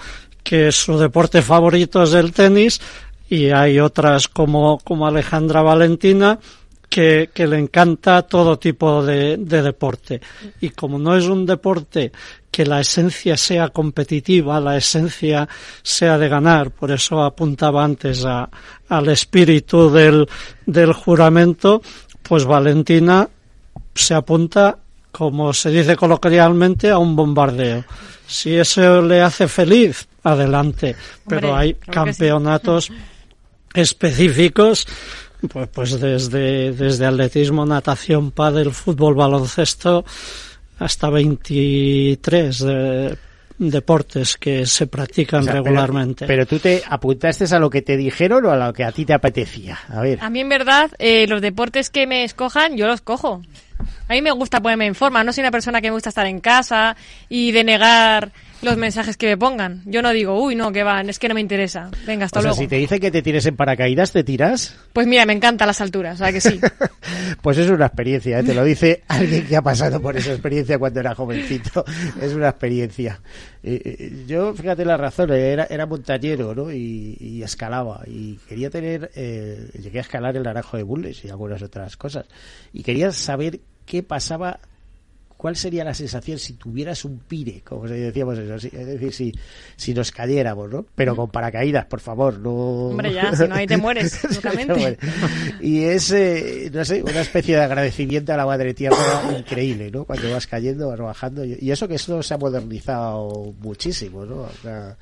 que 0.47 0.71
su 0.71 0.97
deporte 0.97 1.43
favorito 1.43 2.05
es 2.05 2.15
el 2.15 2.33
tenis 2.33 2.81
y 3.29 3.51
hay 3.51 3.81
otras 3.81 4.29
como, 4.29 4.79
como 4.79 5.05
Alejandra 5.05 5.61
Valentina 5.61 6.39
que, 6.89 7.31
que 7.35 7.49
le 7.49 7.59
encanta 7.59 8.23
todo 8.23 8.57
tipo 8.57 9.05
de, 9.05 9.39
de 9.39 9.63
deporte. 9.63 10.21
Y 10.61 10.71
como 10.71 11.01
no 11.01 11.17
es 11.17 11.25
un 11.25 11.45
deporte 11.47 12.13
que 12.49 12.65
la 12.65 12.81
esencia 12.81 13.37
sea 13.37 13.71
competitiva, 13.71 14.61
la 14.61 14.77
esencia 14.77 15.49
sea 15.83 16.17
de 16.17 16.29
ganar, 16.29 16.71
por 16.71 16.93
eso 16.93 17.25
apuntaba 17.25 17.83
antes 17.83 18.25
a, 18.25 18.49
al 18.89 19.09
espíritu 19.09 19.91
del, 19.91 20.29
del 20.65 20.93
juramento, 20.93 21.83
pues 22.23 22.45
Valentina 22.45 23.29
se 23.93 24.15
apunta, 24.15 24.79
como 25.11 25.53
se 25.53 25.71
dice 25.71 25.97
coloquialmente, 25.97 26.89
a 26.89 26.99
un 26.99 27.17
bombardeo. 27.17 27.85
Si 28.29 28.55
eso 28.55 29.03
le 29.03 29.23
hace 29.23 29.49
feliz, 29.49 30.07
adelante. 30.33 30.97
Pero 31.29 31.49
Hombre, 31.51 31.63
hay 31.63 31.73
sí. 31.75 31.91
campeonatos 31.91 32.91
específicos 33.75 34.87
pues, 35.53 35.69
pues 35.69 36.01
desde, 36.01 36.73
desde 36.73 37.07
atletismo, 37.07 37.67
natación, 37.67 38.31
pádel, 38.31 38.73
fútbol, 38.73 39.15
baloncesto, 39.15 40.05
hasta 40.79 41.11
23 41.11 42.59
de- 42.61 43.19
deportes 43.59 44.37
que 44.37 44.67
se 44.67 44.87
practican 44.87 45.41
O 45.41 45.45
sea, 45.45 45.53
pero- 45.53 45.65
regularmente. 45.65 46.27
Pero, 46.27 46.47
tú 46.47 46.59
te 46.59 46.83
apuntaste 46.89 47.45
a 47.55 47.59
lo 47.59 47.71
que 47.71 47.83
te 47.83 47.97
dijeron 47.97 48.45
o 48.47 48.51
a 48.51 48.57
lo 48.57 48.73
que 48.73 48.85
a 48.85 48.93
ti 48.93 49.05
te 49.05 49.15
apetecía. 49.15 49.79
A 49.89 50.01
ver. 50.01 50.19
A 50.21 50.29
mí 50.31 50.41
en 50.41 50.49
verdad 50.49 50.91
eh, 50.99 51.27
los 51.27 51.41
deportes 51.41 51.91
que 51.91 52.07
me 52.07 52.25
escojan 52.25 52.77
yo 52.77 52.87
los 52.87 53.01
cojo. 53.03 53.43
A 54.09 54.13
mí 54.15 54.23
me 54.23 54.31
gusta 54.31 54.61
ponerme 54.61 54.87
en 54.87 54.95
forma. 54.95 55.23
No 55.25 55.33
soy 55.33 55.43
una 55.43 55.51
persona 55.51 55.81
que 55.81 55.89
me 55.89 55.95
gusta 55.95 56.09
estar 56.09 56.27
en 56.27 56.41
casa 56.41 56.97
y 57.29 57.53
denegar 57.53 58.33
los 58.63 58.77
mensajes 58.77 59.17
que 59.17 59.27
me 59.27 59.37
pongan. 59.37 59.83
Yo 59.85 60.03
no 60.03 60.11
digo, 60.11 60.43
uy, 60.43 60.55
no, 60.55 60.73
que 60.73 60.83
van, 60.83 61.09
es 61.09 61.19
que 61.19 61.29
no 61.29 61.35
me 61.35 61.41
interesa. 61.41 61.91
Venga, 62.07 62.27
hasta 62.27 62.41
o 62.41 62.43
sea, 62.43 62.51
luego. 62.51 62.63
si 62.63 62.69
te 62.69 62.77
dicen 62.77 63.01
que 63.01 63.11
te 63.11 63.23
tires 63.23 63.47
en 63.47 63.57
paracaídas, 63.57 64.13
¿te 64.13 64.25
tiras? 64.25 64.77
Pues 64.93 65.07
mira, 65.07 65.27
me 65.27 65.33
encantan 65.33 65.67
las 65.67 65.81
alturas, 65.81 66.15
o 66.21 66.25
sea 66.25 66.33
que 66.33 66.41
sí. 66.41 66.61
Pues 67.43 67.59
es 67.59 67.71
una 67.71 67.87
experiencia, 67.87 68.41
¿eh? 68.41 68.43
te 68.43 68.55
lo 68.55 68.65
dice 68.65 69.03
alguien 69.09 69.47
que 69.47 69.57
ha 69.57 69.63
pasado 69.63 70.01
por 70.01 70.17
esa 70.17 70.33
experiencia 70.33 70.79
cuando 70.79 71.01
era 71.01 71.15
jovencito. 71.15 71.85
Es 72.21 72.33
una 72.33 72.49
experiencia. 72.49 73.21
Eh, 73.63 73.81
eh, 73.85 74.25
yo, 74.27 74.55
fíjate 74.55 74.85
la 74.85 74.97
razón, 74.97 75.31
era, 75.33 75.65
era 75.65 75.87
montañero 75.87 76.55
¿no? 76.55 76.73
y, 76.73 77.17
y 77.21 77.43
escalaba. 77.43 78.03
Y 78.07 78.37
quería 78.49 78.71
tener, 78.71 79.11
eh, 79.15 79.71
llegué 79.81 79.99
a 79.99 80.03
escalar 80.03 80.37
el 80.37 80.43
Naranjo 80.43 80.77
de 80.77 80.83
Bulnes 80.83 81.25
y 81.25 81.29
algunas 81.29 81.63
otras 81.63 81.97
cosas. 81.97 82.27
Y 82.73 82.83
quería 82.83 83.13
saber 83.13 83.61
qué 83.85 84.03
pasaba 84.03 84.61
¿Cuál 85.37 85.55
sería 85.55 85.85
la 85.85 85.93
sensación 85.95 86.39
si 86.39 86.55
tuvieras 86.55 87.05
un 87.05 87.19
pire, 87.19 87.61
como 87.63 87.87
decíamos 87.87 88.39
eso? 88.39 88.59
si- 88.59 88.69
Es 88.75 88.87
decir, 88.87 89.13
si, 89.13 89.33
si 89.77 89.93
nos 89.95 90.11
cayéramos, 90.11 90.71
¿no? 90.71 90.87
Pero 90.95 91.15
con 91.15 91.31
paracaídas, 91.31 91.85
por 91.87 92.01
favor, 92.01 92.39
no... 92.39 92.51
Hombre, 92.89 93.13
ya, 93.13 93.35
si 93.37 93.47
no, 93.47 93.55
ahí 93.55 93.67
te 93.67 93.77
mueres, 93.79 94.19
locamente. 94.35 94.99
Y 95.61 95.83
es, 95.85 96.11
eh, 96.13 96.71
no 96.73 96.85
sé, 96.85 97.03
una 97.03 97.21
especie 97.21 97.55
de 97.57 97.63
agradecimiento 97.63 98.33
a 98.33 98.37
la 98.39 98.47
Madre 98.47 98.73
Tierra 98.75 98.97
increíble, 99.39 99.91
¿no? 99.91 100.05
Cuando 100.05 100.31
vas 100.31 100.47
cayendo, 100.47 100.89
vas 100.89 101.01
bajando. 101.01 101.45
Y 101.45 101.71
eso 101.71 101.87
que 101.87 101.97
esto 101.97 102.23
se 102.23 102.33
ha 102.35 102.39
modernizado 102.39 103.55
muchísimo, 103.61 104.25
¿no? 104.25 104.47
Ahora 104.65 104.97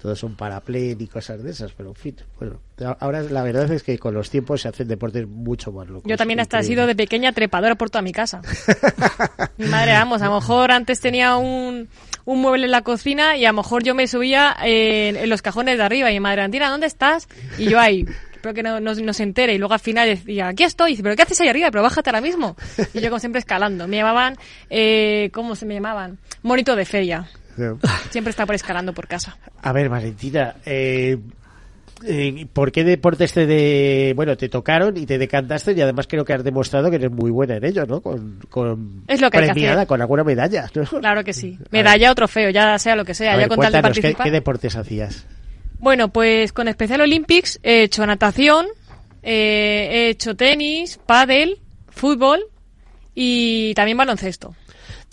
todos 0.00 0.18
son 0.18 0.34
paraplén 0.34 0.96
y 1.00 1.06
cosas 1.06 1.42
de 1.42 1.50
esas, 1.50 1.72
pero 1.72 1.90
en 1.90 1.94
fin, 1.94 2.16
bueno. 2.38 2.60
Ahora 3.00 3.22
la 3.22 3.42
verdad 3.42 3.70
es 3.70 3.82
que 3.82 3.98
con 3.98 4.14
los 4.14 4.30
tiempos 4.30 4.62
se 4.62 4.68
hacen 4.68 4.88
deportes 4.88 5.28
mucho 5.28 5.72
más 5.72 5.88
locos. 5.88 6.08
Yo 6.08 6.16
también 6.16 6.40
hasta 6.40 6.58
he 6.58 6.62
sido 6.62 6.86
de 6.86 6.96
pequeña 6.96 7.32
trepadora 7.32 7.74
por 7.74 7.90
toda 7.90 8.00
mi 8.00 8.12
casa. 8.12 8.40
mi 9.58 9.66
madre, 9.66 9.92
vamos, 9.92 10.22
a 10.22 10.26
lo 10.26 10.36
mejor 10.36 10.72
antes 10.72 11.00
tenía 11.00 11.36
un, 11.36 11.88
un 12.24 12.40
mueble 12.40 12.64
en 12.64 12.70
la 12.70 12.82
cocina 12.82 13.36
y 13.36 13.44
a 13.44 13.50
lo 13.50 13.58
mejor 13.58 13.82
yo 13.82 13.94
me 13.94 14.06
subía 14.06 14.56
en, 14.62 15.16
en 15.16 15.28
los 15.28 15.42
cajones 15.42 15.76
de 15.76 15.84
arriba 15.84 16.10
y 16.10 16.14
mi 16.14 16.20
madre, 16.20 16.42
Antina, 16.42 16.70
¿dónde 16.70 16.86
estás? 16.86 17.28
Y 17.58 17.68
yo 17.68 17.78
ahí, 17.78 18.06
espero 18.40 18.54
que 18.54 18.62
no, 18.62 18.80
no, 18.80 18.94
no 18.94 19.12
se 19.12 19.22
entere. 19.22 19.54
Y 19.54 19.58
luego 19.58 19.74
al 19.74 19.80
final 19.80 20.08
decía, 20.08 20.48
aquí 20.48 20.64
estoy. 20.64 20.90
Y 20.90 20.92
dice, 20.92 21.02
¿pero 21.02 21.14
qué 21.14 21.22
haces 21.22 21.40
ahí 21.42 21.48
arriba? 21.48 21.70
Pero 21.70 21.82
bájate 21.82 22.08
ahora 22.08 22.22
mismo. 22.22 22.56
Y 22.94 23.00
yo 23.00 23.10
como 23.10 23.20
siempre 23.20 23.38
escalando. 23.38 23.86
Me 23.86 23.98
llamaban, 23.98 24.36
eh, 24.70 25.30
¿cómo 25.32 25.54
se 25.54 25.66
me 25.66 25.74
llamaban? 25.74 26.18
Monito 26.42 26.74
de 26.74 26.86
feria. 26.86 27.28
Siempre 28.10 28.30
estaba 28.30 28.46
por 28.46 28.54
escalando 28.54 28.92
por 28.92 29.06
casa. 29.06 29.36
A 29.62 29.72
ver, 29.72 29.88
Valentina, 29.88 30.56
eh, 30.64 31.18
eh, 32.06 32.46
¿por 32.52 32.72
qué 32.72 32.82
deportes 32.82 33.32
te 33.34 33.46
de, 33.46 34.12
bueno, 34.16 34.36
te 34.36 34.48
tocaron 34.48 34.96
y 34.96 35.04
te 35.04 35.18
decantaste 35.18 35.72
y 35.72 35.80
además 35.82 36.06
creo 36.08 36.24
que 36.24 36.32
has 36.32 36.42
demostrado 36.42 36.88
que 36.88 36.96
eres 36.96 37.10
muy 37.10 37.30
buena 37.30 37.56
en 37.56 37.64
ello, 37.64 37.84
¿no? 37.86 38.00
Con, 38.00 38.40
con 38.48 39.02
Es 39.06 39.20
lo 39.20 39.30
que 39.30 39.38
hay 39.38 39.46
que 39.48 39.52
premiada, 39.52 39.76
hacer. 39.80 39.88
con 39.88 40.00
alguna 40.00 40.24
medalla, 40.24 40.66
¿no? 40.74 40.84
Claro 40.84 41.22
que 41.24 41.32
sí. 41.34 41.58
Medalla 41.70 42.10
o 42.10 42.14
trofeo, 42.14 42.50
ya 42.50 42.78
sea 42.78 42.96
lo 42.96 43.04
que 43.04 43.14
sea, 43.14 43.32
A 43.32 43.34
ya 43.34 43.38
ver, 43.40 43.48
con 43.48 43.60
tal 43.60 43.72
de 43.92 44.14
¿qué, 44.14 44.30
deportes 44.30 44.76
hacías? 44.76 45.26
Bueno, 45.78 46.08
pues 46.12 46.52
con 46.52 46.70
Special 46.72 47.02
Olympics 47.02 47.60
he 47.62 47.82
hecho 47.82 48.06
natación, 48.06 48.66
eh, 49.22 49.88
he 49.92 50.08
hecho 50.10 50.36
tenis, 50.36 50.98
pádel, 51.06 51.58
fútbol 51.88 52.40
y 53.14 53.74
también 53.74 53.98
baloncesto. 53.98 54.54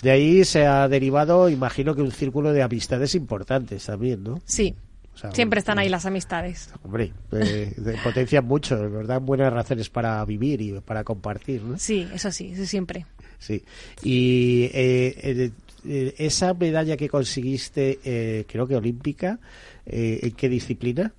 De 0.03 0.11
ahí 0.11 0.43
se 0.45 0.65
ha 0.65 0.87
derivado, 0.87 1.49
imagino 1.49 1.95
que 1.95 2.01
un 2.01 2.11
círculo 2.11 2.53
de 2.53 2.61
amistades 2.61 3.15
importantes 3.15 3.85
también, 3.85 4.23
¿no? 4.23 4.39
Sí, 4.45 4.75
O 5.15 5.17
sea, 5.17 5.31
siempre 5.31 5.57
están 5.59 5.79
ahí 5.79 5.89
las 5.89 6.05
amistades. 6.05 6.69
Hombre, 6.83 7.11
eh, 7.31 7.73
de- 7.75 7.97
potencian 8.03 8.45
mucho, 8.45 8.75
nos 8.77 9.07
dan 9.07 9.25
buenas 9.25 9.51
razones 9.51 9.89
para 9.89 10.23
vivir 10.25 10.61
y 10.61 10.71
para 10.81 11.03
compartir, 11.03 11.63
¿no? 11.63 11.79
Sí, 11.79 12.07
eso 12.13 12.31
sí, 12.31 12.51
eso 12.53 12.65
siempre. 12.67 13.07
Sí. 13.39 13.63
Y 14.03 14.65
eh, 14.65 15.15
eh, 15.23 15.51
eh, 15.87 16.15
esa 16.19 16.53
medalla 16.53 16.95
que 16.95 17.09
conseguiste, 17.09 17.99
eh, 18.03 18.45
creo 18.47 18.67
que 18.67 18.75
olímpica, 18.75 19.39
eh, 19.87 20.19
¿en 20.21 20.31
qué 20.33 20.47
disciplina? 20.49 21.11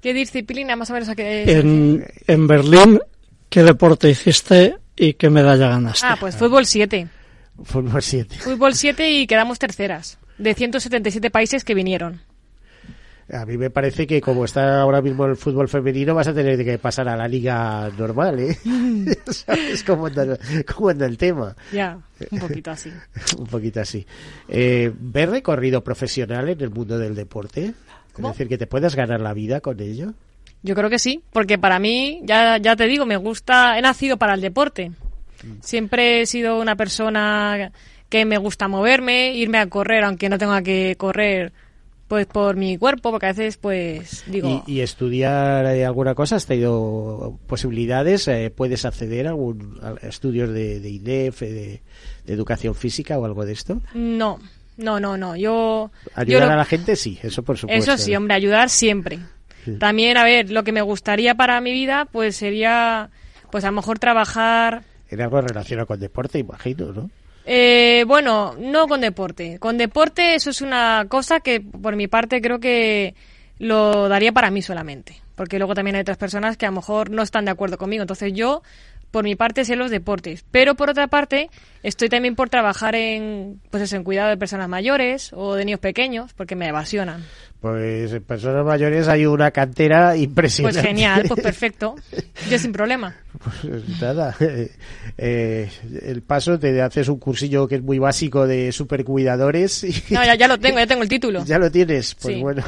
¿Qué 0.00 0.14
disciplina 0.14 0.74
más 0.76 0.88
o 0.88 0.94
menos 0.94 1.10
a 1.10 1.14
qué 1.14 1.42
En, 1.58 2.06
en 2.26 2.46
Berlín, 2.46 2.98
¿qué 3.50 3.62
deporte 3.62 4.08
hiciste 4.08 4.76
y 4.96 5.12
qué 5.12 5.28
medalla 5.28 5.68
ganaste? 5.68 6.06
Ah, 6.08 6.16
pues 6.18 6.36
fútbol 6.36 6.64
7. 6.64 7.08
Fútbol 7.62 8.02
7. 8.02 8.36
Fútbol 8.38 8.74
7 8.74 9.10
y 9.10 9.26
quedamos 9.26 9.58
terceras. 9.58 10.18
De 10.38 10.54
177 10.54 11.30
países 11.30 11.64
que 11.64 11.74
vinieron. 11.74 12.22
A 13.32 13.46
mí 13.46 13.56
me 13.56 13.70
parece 13.70 14.06
que 14.06 14.20
como 14.20 14.44
está 14.44 14.80
ahora 14.80 15.00
mismo 15.00 15.24
el 15.24 15.36
fútbol 15.36 15.68
femenino 15.68 16.14
vas 16.14 16.26
a 16.26 16.34
tener 16.34 16.64
que 16.64 16.78
pasar 16.78 17.08
a 17.08 17.16
la 17.16 17.28
liga 17.28 17.88
normal, 17.96 18.40
¿eh? 18.40 18.58
¿Sabes 19.26 19.84
cómo 19.84 20.06
anda, 20.06 20.36
cómo 20.74 20.88
anda 20.88 21.06
el 21.06 21.16
tema? 21.16 21.54
Ya, 21.72 21.98
un 22.30 22.38
poquito 22.40 22.72
así. 22.72 22.90
Un 23.38 23.46
poquito 23.46 23.80
así. 23.80 24.04
Eh, 24.48 24.92
¿Ves 24.98 25.28
recorrido 25.28 25.84
profesional 25.84 26.48
en 26.48 26.60
el 26.60 26.70
mundo 26.70 26.98
del 26.98 27.14
deporte? 27.14 27.72
¿Cómo? 28.12 28.30
Es 28.30 28.34
decir, 28.34 28.48
que 28.48 28.58
te 28.58 28.66
puedas 28.66 28.96
ganar 28.96 29.20
la 29.20 29.32
vida 29.32 29.60
con 29.60 29.78
ello. 29.80 30.14
Yo 30.62 30.74
creo 30.74 30.90
que 30.90 30.98
sí, 30.98 31.22
porque 31.32 31.56
para 31.56 31.78
mí, 31.78 32.20
ya, 32.24 32.58
ya 32.58 32.74
te 32.74 32.86
digo, 32.86 33.06
me 33.06 33.16
gusta, 33.16 33.78
he 33.78 33.82
nacido 33.82 34.16
para 34.16 34.34
el 34.34 34.40
deporte. 34.40 34.92
Siempre 35.60 36.22
he 36.22 36.26
sido 36.26 36.60
una 36.60 36.76
persona 36.76 37.72
que 38.08 38.24
me 38.24 38.38
gusta 38.38 38.68
moverme, 38.68 39.34
irme 39.34 39.58
a 39.58 39.68
correr, 39.68 40.04
aunque 40.04 40.28
no 40.28 40.38
tenga 40.38 40.62
que 40.62 40.96
correr 40.98 41.52
pues 42.08 42.26
por 42.26 42.56
mi 42.56 42.76
cuerpo, 42.76 43.12
porque 43.12 43.26
a 43.26 43.28
veces 43.28 43.56
pues 43.56 44.24
digo, 44.26 44.64
¿Y, 44.66 44.78
y 44.78 44.80
estudiar 44.80 45.64
eh, 45.66 45.86
alguna 45.86 46.16
cosa? 46.16 46.34
¿Has 46.34 46.44
tenido 46.44 47.38
posibilidades? 47.46 48.26
Eh, 48.26 48.52
¿Puedes 48.54 48.84
acceder 48.84 49.28
a, 49.28 49.30
algún, 49.30 49.78
a 49.80 49.94
estudios 50.04 50.50
de, 50.50 50.78
eh, 50.78 50.80
de, 50.80 51.30
de 51.38 51.80
educación 52.26 52.74
física 52.74 53.16
o 53.16 53.24
algo 53.24 53.46
de 53.46 53.52
esto? 53.52 53.80
no, 53.94 54.40
no, 54.76 54.98
no, 54.98 55.16
no, 55.16 55.36
yo... 55.36 55.90
Ayudar 56.14 56.50
a 56.50 56.56
la 56.56 56.64
gente, 56.64 56.96
sí, 56.96 57.18
eso 57.22 57.42
por 57.42 57.58
supuesto. 57.58 57.92
Eso 57.92 58.02
sí, 58.02 58.16
hombre, 58.16 58.34
ayudar 58.34 58.70
siempre. 58.70 59.20
Sí. 59.64 59.76
También, 59.78 60.16
a 60.16 60.24
ver, 60.24 60.50
lo 60.50 60.64
que 60.64 60.72
me 60.72 60.82
gustaría 60.82 61.34
para 61.34 61.60
mi 61.60 61.70
vida, 61.72 62.08
pues 62.10 62.34
sería, 62.34 63.10
pues 63.52 63.62
a 63.64 63.68
lo 63.68 63.74
mejor 63.74 63.98
trabajar 63.98 64.82
En 65.10 65.20
algo 65.20 65.40
relacionado 65.40 65.86
con 65.86 65.98
deporte, 65.98 66.38
imagino, 66.38 66.92
¿no? 66.92 67.10
Eh, 67.44 68.04
bueno, 68.06 68.54
no 68.58 68.86
con 68.86 69.00
deporte. 69.00 69.58
Con 69.58 69.76
deporte 69.76 70.34
eso 70.36 70.50
es 70.50 70.60
una 70.60 71.06
cosa 71.08 71.40
que 71.40 71.60
por 71.60 71.96
mi 71.96 72.06
parte 72.06 72.40
creo 72.40 72.60
que 72.60 73.14
lo 73.58 74.08
daría 74.08 74.32
para 74.32 74.50
mí 74.50 74.62
solamente. 74.62 75.20
Porque 75.34 75.58
luego 75.58 75.74
también 75.74 75.96
hay 75.96 76.02
otras 76.02 76.18
personas 76.18 76.56
que 76.56 76.66
a 76.66 76.70
lo 76.70 76.76
mejor 76.76 77.10
no 77.10 77.22
están 77.22 77.46
de 77.46 77.50
acuerdo 77.50 77.78
conmigo. 77.78 78.02
Entonces 78.02 78.32
yo, 78.34 78.62
por 79.10 79.24
mi 79.24 79.34
parte 79.36 79.64
sé 79.64 79.76
los 79.76 79.90
deportes, 79.90 80.44
pero 80.50 80.74
por 80.74 80.90
otra 80.90 81.06
parte 81.08 81.50
estoy 81.82 82.08
también 82.08 82.34
por 82.36 82.48
trabajar 82.50 82.94
en 82.94 83.60
pues 83.70 83.82
eso, 83.82 83.96
en 83.96 84.04
cuidado 84.04 84.30
de 84.30 84.36
personas 84.36 84.68
mayores 84.68 85.30
o 85.32 85.54
de 85.54 85.64
niños 85.64 85.80
pequeños 85.80 86.32
porque 86.34 86.54
me 86.56 86.68
evasionan. 86.68 87.24
Pues 87.60 88.12
en 88.12 88.22
personas 88.22 88.64
mayores 88.64 89.06
hay 89.08 89.26
una 89.26 89.50
cantera 89.50 90.16
impresionante. 90.16 90.78
Pues 90.78 90.86
genial, 90.88 91.24
pues 91.28 91.40
perfecto. 91.42 91.96
Yo 92.48 92.58
sin 92.58 92.72
problema. 92.72 93.14
Pues 93.62 94.00
nada, 94.00 94.34
eh, 94.40 94.70
eh, 95.18 95.70
el 96.06 96.22
paso 96.22 96.58
te 96.58 96.80
haces 96.80 97.08
un 97.08 97.18
cursillo 97.18 97.68
que 97.68 97.74
es 97.76 97.82
muy 97.82 97.98
básico 97.98 98.46
de 98.46 98.72
supercuidadores. 98.72 99.84
Y 99.84 100.14
No, 100.14 100.24
ya, 100.24 100.34
ya 100.36 100.48
lo 100.48 100.58
tengo, 100.60 100.78
ya 100.78 100.86
tengo 100.86 101.02
el 101.02 101.08
título. 101.08 101.44
ya 101.44 101.58
lo 101.58 101.70
tienes, 101.70 102.14
pues 102.14 102.34
Sí. 102.36 102.40
bueno. 102.40 102.62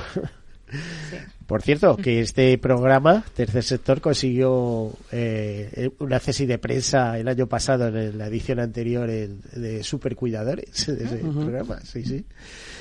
Por 1.52 1.60
cierto, 1.60 1.98
que 1.98 2.20
este 2.20 2.56
programa, 2.56 3.22
Tercer 3.36 3.62
Sector, 3.62 4.00
consiguió 4.00 4.90
eh, 5.12 5.90
una 5.98 6.18
cesis 6.18 6.48
de 6.48 6.56
prensa 6.56 7.18
el 7.18 7.28
año 7.28 7.46
pasado, 7.46 7.88
en 7.88 8.16
la 8.16 8.28
edición 8.28 8.58
anterior, 8.58 9.10
en- 9.10 9.42
de 9.54 9.82
Supercuidadores, 9.82 10.86
de 10.98 11.04
ese 11.04 11.16
programa, 11.18 11.78
sí, 11.84 12.04
sí. 12.06 12.24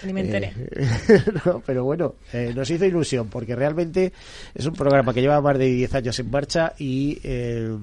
Ni 0.06 0.14
me 0.14 0.22
enteré. 0.22 0.54
Eh, 0.72 0.88
no, 1.46 1.62
pero 1.66 1.84
bueno, 1.84 2.16
eh, 2.32 2.54
nos 2.56 2.70
hizo 2.70 2.86
ilusión, 2.86 3.28
porque 3.28 3.58
realmente 3.58 4.14
es 4.56 4.66
un 4.66 4.74
programa 4.74 5.14
que 5.14 5.20
lleva 5.20 5.42
más 5.42 5.58
de 5.58 5.66
10 5.66 5.94
años 5.96 6.18
en 6.20 6.32
marcha 6.32 6.72
y... 6.80 7.20
eh, 7.26 7.78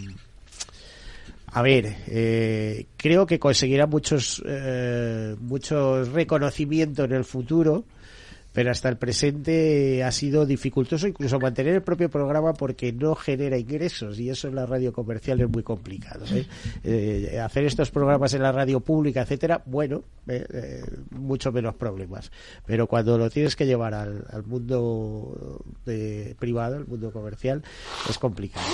a 1.50 1.60
ver, 1.62 1.96
eh, 2.06 2.86
creo 2.96 3.26
que 3.26 3.38
conseguirá 3.38 3.86
muchos, 3.86 4.42
eh, 4.46 5.34
muchos 5.38 6.08
reconocimientos 6.08 7.04
en 7.06 7.12
el 7.12 7.24
futuro, 7.24 7.84
pero 8.58 8.72
hasta 8.72 8.88
el 8.88 8.96
presente 8.96 10.02
ha 10.02 10.10
sido 10.10 10.44
dificultoso 10.44 11.06
incluso 11.06 11.38
mantener 11.38 11.76
el 11.76 11.82
propio 11.82 12.10
programa 12.10 12.54
porque 12.54 12.92
no 12.92 13.14
genera 13.14 13.56
ingresos 13.56 14.18
y 14.18 14.30
eso 14.30 14.48
en 14.48 14.56
la 14.56 14.66
radio 14.66 14.92
comercial 14.92 15.40
es 15.40 15.48
muy 15.48 15.62
complicado. 15.62 16.24
¿eh? 16.34 16.44
Eh, 16.82 17.38
hacer 17.38 17.66
estos 17.66 17.92
programas 17.92 18.34
en 18.34 18.42
la 18.42 18.50
radio 18.50 18.80
pública, 18.80 19.22
etcétera, 19.22 19.62
bueno, 19.64 20.02
eh, 20.28 20.44
eh, 20.52 20.82
mucho 21.12 21.50
menos 21.52 21.74
problemas. 21.76 22.30
Pero 22.66 22.86
cuando 22.86 23.16
lo 23.16 23.30
tienes 23.30 23.56
que 23.56 23.64
llevar 23.64 23.94
al, 23.94 24.26
mundo 24.44 25.62
privado, 26.38 26.76
al 26.76 26.86
mundo 26.86 27.10
comercial, 27.10 27.62
es 28.10 28.18
complicado. 28.18 28.66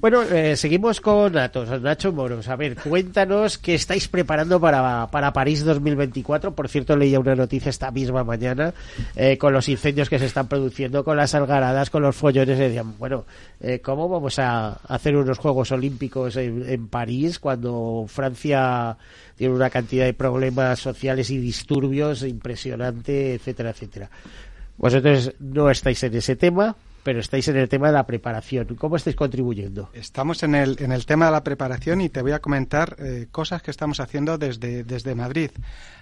Bueno, 0.00 0.22
eh, 0.22 0.56
seguimos 0.56 1.00
con 1.00 1.36
Atos, 1.38 1.80
Nacho 1.80 2.12
Moros. 2.12 2.48
A 2.48 2.56
ver, 2.56 2.76
cuéntanos 2.76 3.58
qué 3.58 3.74
estáis 3.74 4.08
preparando 4.08 4.60
para, 4.60 5.06
para 5.12 5.32
París 5.32 5.64
2024. 5.64 6.54
Por 6.54 6.68
cierto, 6.68 6.96
leía 6.96 7.20
una 7.20 7.36
noticia 7.36 7.70
esta 7.70 7.92
misma 7.92 8.24
mañana 8.24 8.74
eh, 9.20 9.36
con 9.36 9.52
los 9.52 9.68
incendios 9.68 10.08
que 10.08 10.20
se 10.20 10.26
están 10.26 10.46
produciendo, 10.46 11.02
con 11.02 11.16
las 11.16 11.34
algaradas, 11.34 11.90
con 11.90 12.02
los 12.02 12.14
follones. 12.14 12.56
Decían, 12.56 12.96
bueno, 12.98 13.24
eh, 13.60 13.80
¿cómo 13.80 14.08
vamos 14.08 14.38
a 14.38 14.74
hacer 14.86 15.16
unos 15.16 15.38
Juegos 15.38 15.72
Olímpicos 15.72 16.36
en, 16.36 16.64
en 16.68 16.86
París 16.86 17.40
cuando 17.40 18.04
Francia 18.06 18.96
tiene 19.34 19.54
una 19.54 19.70
cantidad 19.70 20.04
de 20.04 20.14
problemas 20.14 20.78
sociales 20.78 21.30
y 21.30 21.38
disturbios 21.38 22.22
impresionante, 22.22 23.34
etcétera, 23.34 23.70
etcétera? 23.70 24.08
Vosotros 24.76 25.32
no 25.40 25.68
estáis 25.68 26.00
en 26.04 26.14
ese 26.14 26.36
tema, 26.36 26.76
pero 27.02 27.18
estáis 27.18 27.48
en 27.48 27.56
el 27.56 27.68
tema 27.68 27.88
de 27.88 27.94
la 27.94 28.06
preparación. 28.06 28.76
¿Cómo 28.76 28.94
estáis 28.94 29.16
contribuyendo? 29.16 29.90
Estamos 29.94 30.44
en 30.44 30.54
el, 30.54 30.76
en 30.78 30.92
el 30.92 31.06
tema 31.06 31.26
de 31.26 31.32
la 31.32 31.42
preparación 31.42 32.00
y 32.02 32.08
te 32.08 32.22
voy 32.22 32.32
a 32.32 32.38
comentar 32.38 32.94
eh, 33.00 33.26
cosas 33.32 33.62
que 33.62 33.72
estamos 33.72 33.98
haciendo 33.98 34.38
desde, 34.38 34.84
desde 34.84 35.16
Madrid. 35.16 35.50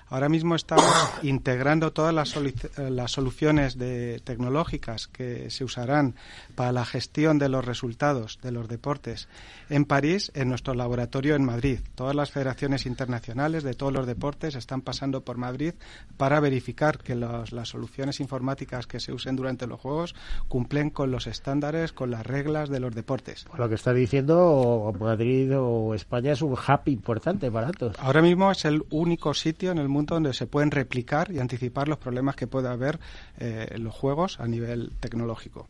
Ahora 0.09 0.29
mismo 0.29 0.55
estamos 0.55 0.85
integrando 1.23 1.93
todas 1.93 2.15
las, 2.15 2.37
eh, 2.37 2.91
las 2.91 3.11
soluciones 3.11 3.77
de, 3.77 4.21
tecnológicas 4.25 5.09
que 5.09 5.51
se 5.51 5.65
usarán 5.65 6.15
para 6.55 6.71
la 6.73 6.85
gestión 6.85 7.39
de 7.39 7.49
los 7.49 7.65
resultados 7.65 8.39
de 8.43 8.53
los 8.53 8.69
deportes 8.69 9.27
en 9.69 9.85
París, 9.85 10.31
en 10.35 10.49
nuestro 10.49 10.75
laboratorio 10.75 11.35
en 11.35 11.45
Madrid. 11.45 11.81
Todas 11.97 12.15
las 12.15 12.31
federaciones 12.31 12.87
internacionales 12.87 13.65
de 13.65 13.75
todos 13.75 13.93
los 13.93 14.07
deportes 14.07 14.55
están 14.55 14.81
pasando 14.81 15.23
por 15.23 15.39
Madrid 15.39 15.75
para 16.17 16.39
verificar 16.39 16.99
que 16.99 17.17
los- 17.17 17.51
las 17.51 17.69
soluciones 17.71 18.21
informáticas 18.21 18.87
que 18.87 19.01
se 19.01 19.13
usen 19.13 19.35
durante 19.35 19.67
los 19.67 19.81
Juegos 19.81 20.15
cumplen 20.47 20.91
con 20.91 21.11
los 21.11 21.27
estándares, 21.27 21.93
con 21.93 22.13
las 22.13 22.25
reglas 22.25 22.69
de 22.69 22.79
los 22.79 22.95
deportes. 22.95 23.45
Por 23.45 23.59
lo 23.59 23.69
que 23.69 23.75
está 23.75 23.93
diciendo, 23.93 24.95
Madrid 25.01 25.51
o 25.59 25.95
España 25.95 26.33
es 26.33 26.43
un 26.43 26.53
hub 26.53 26.81
importante 26.87 27.51
para 27.51 27.73
todos. 27.73 27.97
Ahora 27.99 28.23
mismo 28.23 28.53
es 28.53 28.65
el 28.65 28.85
único 28.91 29.35
sitio 29.35 29.73
en 29.73 29.79
el 29.79 29.89
mundo 29.89 29.96
donde 30.05 30.35
se 30.35 30.47
pueden 30.47 30.71
replicar 30.71 31.31
y 31.31 31.39
anticipar 31.39 31.89
los 31.89 31.99
problemas 31.99 32.37
que 32.37 32.47
pueda 32.47 32.73
haber 32.73 33.01
eh, 33.39 33.69
en 33.71 33.85
los 33.85 33.95
juegos 33.95 34.39
a 34.41 34.47
nivel 34.47 34.93
tecnológico. 35.01 35.69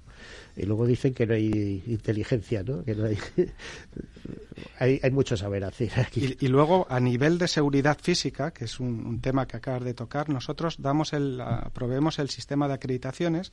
Y 0.56 0.64
luego 0.64 0.86
dicen 0.86 1.12
que 1.14 1.26
no 1.26 1.34
hay 1.34 1.82
inteligencia, 1.86 2.62
¿no? 2.62 2.82
Que 2.84 2.94
no 2.94 3.04
hay... 3.04 3.18
hay, 4.78 5.00
hay 5.02 5.10
mucho 5.10 5.36
saber 5.36 5.64
hacer 5.64 5.90
aquí. 5.98 6.36
Y, 6.40 6.46
y 6.46 6.48
luego, 6.48 6.86
a 6.88 7.00
nivel 7.00 7.38
de 7.38 7.48
seguridad 7.48 7.98
física, 8.00 8.52
que 8.52 8.64
es 8.64 8.80
un, 8.80 9.06
un 9.06 9.20
tema 9.20 9.46
que 9.46 9.56
acabas 9.56 9.84
de 9.84 9.94
tocar, 9.94 10.28
nosotros 10.28 10.76
damos 10.78 11.12
el, 11.12 11.42
proveemos 11.72 12.18
el 12.18 12.30
sistema 12.30 12.68
de 12.68 12.74
acreditaciones 12.74 13.52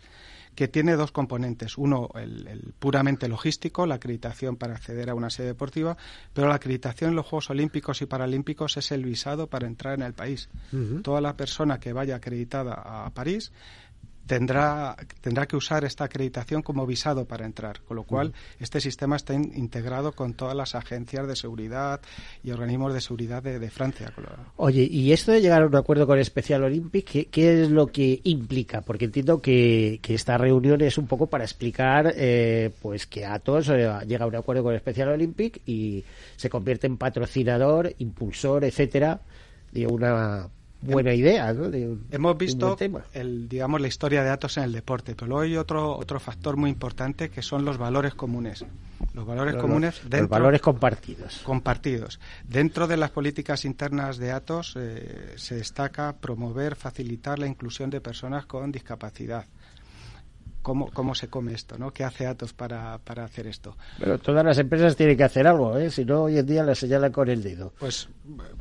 que 0.55 0.67
tiene 0.67 0.95
dos 0.95 1.11
componentes. 1.11 1.77
Uno, 1.77 2.09
el, 2.15 2.47
el 2.47 2.73
puramente 2.77 3.27
logístico, 3.27 3.85
la 3.85 3.95
acreditación 3.95 4.55
para 4.55 4.75
acceder 4.75 5.09
a 5.09 5.15
una 5.15 5.29
sede 5.29 5.47
deportiva, 5.47 5.97
pero 6.33 6.47
la 6.47 6.55
acreditación 6.55 7.11
en 7.11 7.15
los 7.15 7.25
Juegos 7.25 7.49
Olímpicos 7.49 8.01
y 8.01 8.05
Paralímpicos 8.05 8.77
es 8.77 8.91
el 8.91 9.03
visado 9.03 9.47
para 9.47 9.67
entrar 9.67 9.95
en 9.95 10.03
el 10.03 10.13
país. 10.13 10.49
Toda 11.01 11.21
la 11.21 11.35
persona 11.35 11.79
que 11.79 11.93
vaya 11.93 12.15
acreditada 12.15 12.73
a 12.73 13.09
París 13.11 13.51
tendrá, 14.25 14.95
tendrá 15.21 15.45
que 15.45 15.55
usar 15.55 15.83
esta 15.83 16.05
acreditación 16.05 16.61
como 16.61 16.85
visado 16.85 17.25
para 17.25 17.45
entrar, 17.45 17.81
con 17.81 17.97
lo 17.97 18.03
cual 18.03 18.33
este 18.59 18.79
sistema 18.79 19.15
está 19.15 19.33
in- 19.33 19.51
integrado 19.55 20.13
con 20.13 20.33
todas 20.33 20.55
las 20.55 20.75
agencias 20.75 21.27
de 21.27 21.35
seguridad 21.35 21.99
y 22.43 22.51
organismos 22.51 22.93
de 22.93 23.01
seguridad 23.01 23.43
de, 23.43 23.59
de 23.59 23.69
Francia. 23.69 24.13
Oye, 24.57 24.83
y 24.83 25.11
esto 25.11 25.31
de 25.31 25.41
llegar 25.41 25.61
a 25.63 25.65
un 25.67 25.75
acuerdo 25.75 26.07
con 26.07 26.23
Special 26.23 26.63
Olympic, 26.63 27.05
¿qué, 27.09 27.25
qué 27.25 27.63
es 27.63 27.69
lo 27.69 27.87
que 27.87 28.21
implica? 28.23 28.81
Porque 28.81 29.05
entiendo 29.05 29.41
que, 29.41 29.99
que 30.01 30.13
esta 30.13 30.37
reunión 30.37 30.81
es 30.81 30.97
un 30.97 31.07
poco 31.07 31.27
para 31.27 31.43
explicar 31.43 32.13
eh, 32.15 32.71
pues 32.81 33.05
que 33.07 33.25
Atos 33.25 33.69
eh, 33.69 33.89
llega 34.07 34.25
a 34.25 34.27
un 34.27 34.35
acuerdo 34.35 34.63
con 34.63 34.77
Special 34.77 35.09
Olympic 35.09 35.61
y 35.65 36.03
se 36.35 36.49
convierte 36.49 36.87
en 36.87 36.97
patrocinador, 36.97 37.93
impulsor, 37.99 38.63
etcétera, 38.63 39.21
de 39.71 39.87
una 39.87 40.47
buena 40.91 41.13
idea, 41.13 41.53
¿no? 41.53 41.69
De 41.69 41.87
un- 41.87 42.05
Hemos 42.11 42.37
visto 42.37 42.75
tema. 42.75 43.03
el, 43.13 43.47
digamos, 43.47 43.79
la 43.81 43.87
historia 43.87 44.23
de 44.23 44.29
Atos 44.29 44.57
en 44.57 44.63
el 44.63 44.71
deporte, 44.71 45.15
pero 45.15 45.27
luego 45.27 45.41
hay 45.41 45.57
otro, 45.57 45.95
otro 45.97 46.19
factor 46.19 46.57
muy 46.57 46.69
importante 46.69 47.29
que 47.29 47.41
son 47.41 47.65
los 47.65 47.77
valores 47.77 48.13
comunes. 48.13 48.65
Los 49.13 49.25
valores 49.25 49.53
Los- 49.55 49.61
comunes 49.61 50.01
los 50.01 50.09
dentro, 50.09 50.29
valores 50.29 50.61
compartidos. 50.61 51.41
compartidos. 51.43 52.19
Dentro 52.47 52.87
de 52.87 52.97
las 52.97 53.11
políticas 53.11 53.65
internas 53.65 54.17
de 54.17 54.31
Atos 54.31 54.75
eh, 54.77 55.33
se 55.35 55.55
destaca 55.55 56.15
promover, 56.19 56.75
facilitar 56.75 57.37
la 57.39 57.47
inclusión 57.47 57.89
de 57.89 58.01
personas 58.01 58.45
con 58.45 58.71
discapacidad. 58.71 59.45
¿Cómo, 60.63 60.89
cómo 60.91 61.13
se 61.13 61.27
come 61.27 61.53
esto? 61.53 61.77
¿no? 61.77 61.91
¿Qué 61.91 62.03
hace 62.03 62.25
Atos 62.25 62.53
para, 62.53 62.97
para 62.97 63.23
hacer 63.25 63.45
esto? 63.45 63.77
Pero 63.99 64.17
todas 64.17 64.43
las 64.43 64.57
empresas 64.57 64.95
tienen 64.95 65.15
que 65.17 65.23
hacer 65.25 65.45
algo, 65.45 65.77
¿eh? 65.77 65.91
Si 65.91 66.03
no, 66.05 66.23
hoy 66.23 66.39
en 66.39 66.45
día 66.47 66.63
las 66.63 66.79
señalan 66.79 67.11
con 67.11 67.29
el 67.29 67.43
dedo. 67.43 67.73
Pues 67.77 68.09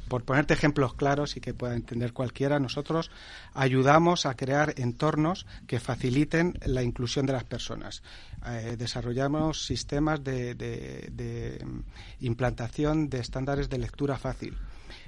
por 0.09 0.25
ponerte 0.25 0.53
ejemplos 0.53 0.93
claros 0.95 1.37
y 1.37 1.41
que 1.41 1.55
pueda 1.55 1.75
entender 1.75 2.13
cualquiera, 2.13 2.59
nosotros 2.59 3.11
ayudamos 3.55 4.27
a 4.27 4.35
crear 4.35 4.75
entornos 4.77 5.47
que 5.67 5.81
faciliten 5.81 6.59
la 6.67 6.83
inclusión 6.83 7.25
de 7.25 7.33
las 7.33 7.45
personas. 7.45 8.03
Eh, 8.47 8.75
desarrollamos 8.77 9.65
sistemas 9.65 10.23
de, 10.25 10.55
de- 10.55 11.09
de, 11.13 11.65
mm, 11.65 11.81
implantación 12.27 13.09
de 13.09 13.21
estándares 13.21 13.69
de 13.71 13.79
lectura 13.79 14.19
fácil. 14.19 14.57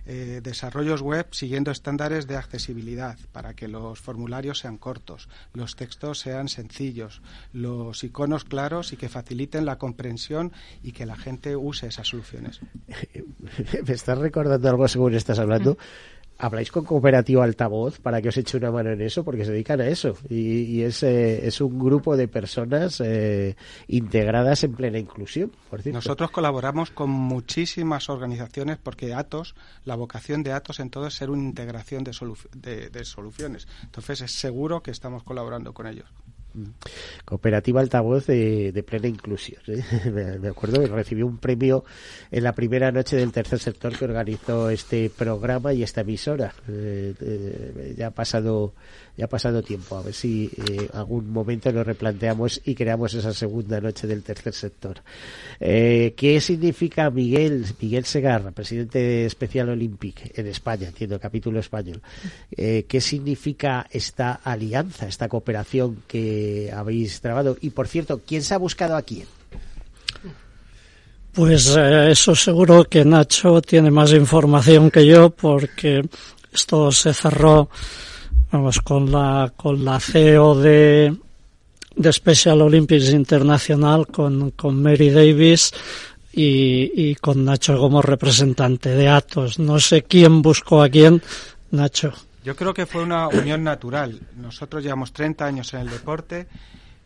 Eh, 0.07 0.41
desarrollos 0.43 1.03
web 1.03 1.27
siguiendo 1.31 1.71
estándares 1.71 2.27
de 2.27 2.37
accesibilidad 2.37 3.19
para 3.33 3.55
que 3.55 3.69
los 3.69 4.01
formularios 4.01 4.59
sean 4.59 4.79
cortos, 4.79 5.29
los 5.53 5.77
textos 5.77 6.19
sean 6.19 6.49
sencillos, 6.49 7.23
los 7.53 8.05
iconos 8.05 8.45
claros 8.45 8.93
y 8.93 8.97
que 8.97 9.09
faciliten 9.09 9.65
la 9.65 9.79
comprensión 9.79 10.53
y 10.83 10.93
que 10.93 11.07
la 11.07 11.17
gente 11.17 11.57
use 11.57 11.87
esas 11.87 12.09
soluciones. 12.09 12.61
Me 13.87 13.95
estás 13.95 14.19
recordando 14.19 14.69
algo 14.69 14.89
según 14.89 15.15
estás 15.15 15.39
hablando. 15.39 15.79
¿Habláis 16.37 16.73
con 16.73 16.85
Cooperativa 16.85 17.45
Altavoz 17.45 18.01
para 18.01 18.21
que 18.21 18.29
os 18.29 18.37
eche 18.37 18.57
una 18.57 18.71
mano 18.73 18.91
en 18.91 19.01
eso? 19.01 19.23
Porque 19.25 19.45
se 19.45 19.53
dedican 19.53 19.81
a 19.81 19.87
eso. 19.87 20.17
Y, 20.29 20.63
y 20.63 20.83
es, 20.83 21.03
eh, 21.05 21.47
es 21.47 21.61
un 21.61 21.79
grupo 21.79 22.17
de 22.17 22.27
personas 22.29 23.01
eh, 23.01 23.57
integradas 23.87 24.65
en 24.65 24.75
plena 24.75 24.99
inclusión, 24.99 25.53
por 25.71 25.81
cierto. 25.81 25.97
Nosotros 25.99 26.31
colaboramos 26.33 26.91
con 26.91 27.09
muchísimas 27.11 28.09
organizaciones 28.11 28.79
porque 28.83 29.15
Atos, 29.15 29.55
la 29.85 29.95
vocación 29.95 30.43
de 30.43 30.53
Atos 30.53 30.81
en 30.81 30.91
todo 30.91 31.07
es 31.07 31.15
ser 31.15 31.31
una 31.31 31.43
integración 31.45 32.03
de, 32.05 32.11
solu- 32.11 32.51
de- 32.57 32.91
de 32.91 33.05
soluciones. 33.05 33.69
Entonces 33.85 34.21
es 34.23 34.33
seguro 34.33 34.83
que 34.83 34.91
estamos 34.91 35.23
colaborando 35.23 35.73
con 35.73 35.87
ellos. 35.87 36.07
Cooperativa 37.25 37.81
Altavoz 37.81 38.27
de, 38.27 38.85
plena 38.87 39.09
inclusión. 39.09 39.61
¿eh? 39.67 39.83
Me, 40.41 40.49
acuerdo 40.49 40.81
que 40.81 40.87
recibió 40.87 41.27
un 41.27 41.39
premio 41.39 41.85
en 42.31 42.45
la 42.45 42.53
primera 42.53 42.93
noche 42.93 43.17
del 43.17 43.33
tercer 43.33 43.59
sector 43.59 43.97
que 43.97 44.05
organizó 44.05 44.71
este 44.71 45.11
programa 45.11 45.73
y 45.73 45.83
esta 45.83 46.03
emisora. 46.03 46.55
Eh, 46.69 47.15
eh, 47.21 47.95
ya 47.97 48.09
ha 48.09 48.11
pasado 48.11 48.75
ya 49.17 49.27
ha 49.27 49.29
pasado 49.29 49.63
tiempo. 49.63 49.97
A 49.97 50.03
ver 50.03 50.15
si 50.15 50.51
algún 50.93 51.31
momento 51.31 51.73
nos 51.73 51.87
replanteamos 51.87 52.61
y 52.65 52.75
creamos 52.75 53.15
esa 53.15 53.33
segunda 53.33 53.81
noche 53.81 54.07
del 54.07 54.23
tercer 54.23 54.53
sector. 54.55 55.03
¿Qué 55.59 56.39
significa 56.41 57.11
Miguel 57.11 57.65
Miguel 57.81 58.05
Segarra, 58.05 58.51
presidente 58.51 58.99
de 58.99 59.27
Especial 59.27 59.69
Olympic 59.69 60.37
en 60.39 60.47
España? 60.47 60.89
Entiendo, 60.89 61.19
capítulo 61.21 61.61
español. 61.61 62.01
¿Qué 62.51 63.01
significa 63.01 63.87
esta 63.91 64.33
alianza, 64.33 65.07
esta 65.07 65.29
cooperación 65.29 66.03
que 66.09 66.73
habéis 66.75 67.21
trabado? 67.21 67.57
Y 67.61 67.71
por 67.71 67.89
cierto, 67.89 68.21
¿quién 68.27 68.43
se 68.43 68.55
ha 68.55 68.59
buscado 68.59 68.97
a 68.97 69.03
quién? 69.03 69.27
Pues 71.35 71.75
eh, 71.77 72.13
eso 72.13 72.37
seguro 72.37 72.85
que 72.85 73.05
Nacho 73.05 73.61
tiene 73.61 73.91
más 73.91 74.13
información 74.13 74.89
que 74.89 75.05
yo 75.05 75.31
porque 75.31 76.09
esto 76.53 76.93
se 76.93 77.13
cerró 77.13 77.69
vamos 78.55 78.81
con 78.81 79.11
la 79.11 79.53
con 79.57 79.85
la 79.85 79.99
CEO 79.99 80.55
de 80.55 81.13
de 81.97 82.13
Special 82.13 82.63
Olympics 82.63 83.11
Internacional 83.11 84.07
con, 84.07 84.53
con 84.53 84.81
Mary 84.81 85.11
Davis 85.11 85.73
y, 86.33 86.91
y 86.95 87.15
con 87.17 87.45
Nacho 87.45 87.77
como 87.79 88.01
representante 88.01 88.91
de 88.91 89.09
Atos. 89.09 89.59
No 89.59 89.81
sé 89.81 90.03
quién 90.03 90.41
buscó 90.41 90.83
a 90.83 90.89
quién, 90.89 91.21
Nacho. 91.73 92.13
Yo 92.45 92.55
creo 92.55 92.75
que 92.75 92.87
fue 92.87 93.03
una 93.03 93.27
unión 93.29 93.65
natural. 93.65 94.21
Nosotros 94.37 94.83
llevamos 94.85 95.13
30 95.13 95.45
años 95.45 95.75
en 95.75 95.81
el 95.81 95.91
deporte. 95.91 96.47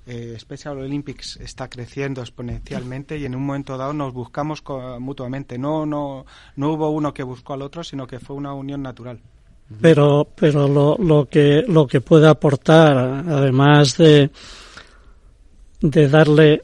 Eh, 0.06 0.36
Special 0.38 0.78
Olympics 0.78 1.36
está 1.36 1.68
creciendo 1.68 2.20
exponencialmente 2.20 3.16
y 3.18 3.24
en 3.24 3.34
un 3.34 3.44
momento 3.44 3.76
dado 3.78 3.94
nos 3.94 4.12
buscamos 4.12 4.62
mutuamente. 4.98 5.58
No, 5.58 5.86
no, 5.86 6.26
no 6.56 6.72
hubo 6.72 6.90
uno 6.90 7.14
que 7.14 7.22
buscó 7.22 7.54
al 7.54 7.62
otro, 7.62 7.84
sino 7.84 8.06
que 8.06 8.18
fue 8.18 8.36
una 8.36 8.52
unión 8.52 8.82
natural. 8.82 9.20
Pero, 9.80 10.26
pero 10.34 10.66
lo, 10.66 10.96
lo 10.98 11.26
que 11.26 11.62
lo 11.68 11.86
que 11.86 12.00
puede 12.00 12.26
aportar, 12.26 12.96
además 13.28 13.96
de 13.98 14.30
de 15.80 16.08
darle 16.08 16.62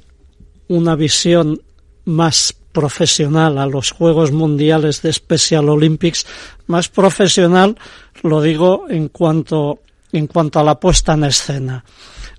una 0.69 0.97
visión 0.97 1.61
más 2.07 2.55
profesional 2.73 3.59
a 3.59 3.67
los 3.67 3.93
Juegos 3.93 4.33
Mundiales 4.33 5.03
de 5.03 5.13
Special 5.13 5.69
Olympics, 5.69 6.27
más 6.67 6.89
profesional, 6.89 7.77
lo 8.23 8.43
digo 8.43 8.87
en 8.89 9.09
cuanto, 9.09 9.81
en 10.13 10.27
cuanto 10.27 10.59
a 10.59 10.65
la 10.65 10.81
puesta 10.81 11.15
en 11.15 11.25
escena. 11.25 11.85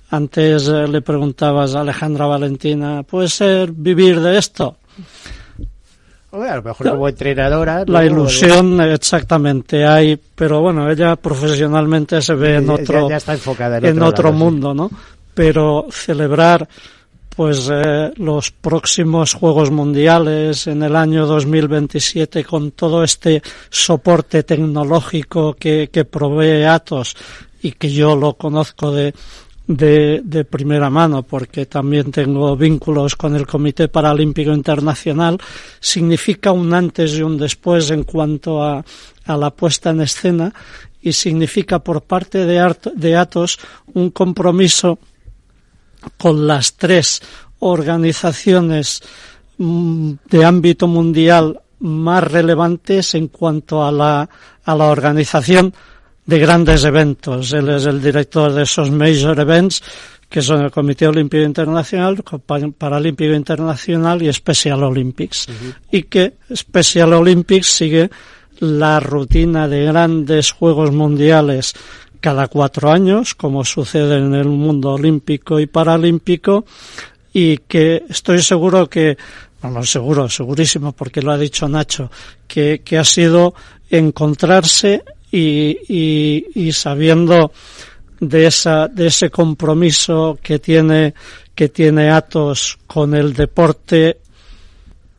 Antes 0.09 0.67
eh, 0.67 0.87
le 0.87 1.01
preguntabas 1.01 1.73
a 1.73 1.81
Alejandra 1.81 2.27
Valentina, 2.27 3.03
¿puede 3.03 3.29
ser 3.29 3.71
vivir 3.71 4.19
de 4.19 4.37
esto? 4.37 4.77
A 6.31 6.55
lo 6.55 6.63
mejor 6.63 6.89
como 6.89 7.07
entrenadora. 7.07 7.83
La 7.87 8.05
ilusión, 8.05 8.81
exactamente, 8.81 9.85
hay, 9.85 10.19
pero 10.35 10.61
bueno, 10.61 10.89
ella 10.89 11.15
profesionalmente 11.15 12.21
se 12.21 12.33
ve 12.35 12.55
en 12.55 12.69
otro, 12.69 13.09
está 13.09 13.33
enfocada 13.33 13.77
en, 13.77 13.85
en 13.85 14.01
otro, 14.01 14.31
mundo, 14.33 14.73
¿no? 14.73 14.89
Pero 15.33 15.87
celebrar 15.91 16.67
pues 17.35 17.69
eh, 17.71 18.13
los 18.15 18.51
próximos 18.51 19.33
Juegos 19.33 19.69
Mundiales 19.69 20.67
en 20.67 20.83
el 20.83 20.95
año 20.95 21.25
2027 21.25 22.45
con 22.45 22.71
todo 22.71 23.03
este 23.03 23.41
soporte 23.69 24.43
tecnológico 24.43 25.53
que, 25.53 25.89
que 25.91 26.05
provee 26.05 26.63
Atos 26.63 27.15
y 27.61 27.73
que 27.73 27.91
yo 27.91 28.15
lo 28.15 28.35
conozco 28.35 28.91
de, 28.91 29.13
de, 29.67 30.21
de, 30.23 30.45
primera 30.45 30.89
mano 30.89 31.23
porque 31.23 31.65
también 31.65 32.11
tengo 32.11 32.55
vínculos 32.55 33.15
con 33.15 33.35
el 33.35 33.47
Comité 33.47 33.87
Paralímpico 33.87 34.51
Internacional, 34.51 35.39
significa 35.79 36.51
un 36.51 36.73
antes 36.73 37.13
y 37.13 37.21
un 37.21 37.37
después 37.37 37.89
en 37.91 38.03
cuanto 38.03 38.63
a, 38.63 38.83
a 39.25 39.37
la 39.37 39.49
puesta 39.49 39.89
en 39.89 40.01
escena 40.01 40.53
y 41.01 41.13
significa 41.13 41.79
por 41.79 42.01
parte 42.03 42.45
de, 42.45 42.75
de 42.95 43.15
Atos 43.15 43.59
un 43.93 44.11
compromiso 44.11 44.99
con 46.17 46.45
las 46.45 46.73
tres 46.73 47.21
organizaciones 47.59 49.01
mm, 49.57 50.11
de 50.29 50.45
ámbito 50.45 50.87
mundial 50.87 51.59
más 51.79 52.23
relevantes 52.23 53.15
en 53.15 53.27
cuanto 53.27 53.83
a 53.83 53.91
la, 53.91 54.29
a 54.63 54.75
la 54.75 54.85
organización 54.85 55.73
de 56.25 56.39
grandes 56.39 56.83
eventos. 56.83 57.53
Él 57.53 57.69
es 57.69 57.85
el 57.85 58.01
director 58.01 58.51
de 58.51 58.63
esos 58.63 58.91
major 58.91 59.39
events 59.39 59.81
que 60.29 60.41
son 60.41 60.63
el 60.63 60.71
Comité 60.71 61.07
Olímpico 61.07 61.43
Internacional, 61.43 62.23
Paralímpico 62.77 63.33
Internacional 63.33 64.21
y 64.21 64.33
Special 64.33 64.83
Olympics. 64.83 65.47
Y 65.91 66.03
que 66.03 66.33
Special 66.53 67.13
Olympics 67.13 67.67
sigue 67.67 68.09
la 68.59 68.99
rutina 68.99 69.67
de 69.67 69.85
grandes 69.85 70.51
Juegos 70.51 70.91
Mundiales 70.91 71.73
cada 72.19 72.47
cuatro 72.47 72.91
años, 72.91 73.35
como 73.35 73.63
sucede 73.63 74.17
en 74.17 74.33
el 74.33 74.47
mundo 74.47 74.93
olímpico 74.93 75.59
y 75.59 75.67
paralímpico, 75.67 76.65
y 77.31 77.57
que 77.59 78.03
estoy 78.09 78.41
seguro 78.41 78.89
que, 78.89 79.15
bueno, 79.61 79.83
seguro, 79.83 80.27
segurísimo, 80.27 80.91
porque 80.91 81.21
lo 81.21 81.31
ha 81.31 81.37
dicho 81.37 81.69
Nacho, 81.69 82.09
que, 82.47 82.81
que 82.83 82.97
ha 82.97 83.03
sido 83.03 83.53
encontrarse 83.89 85.03
y, 85.35 85.77
y, 85.89 86.45
y 86.55 86.71
sabiendo 86.71 87.51
de 88.19 88.47
esa, 88.47 88.87
de 88.87 89.07
ese 89.07 89.29
compromiso 89.29 90.39
que 90.41 90.59
tiene, 90.59 91.13
que 91.53 91.67
tiene 91.67 92.09
Atos 92.09 92.79
con 92.87 93.13
el 93.13 93.33
deporte 93.33 94.19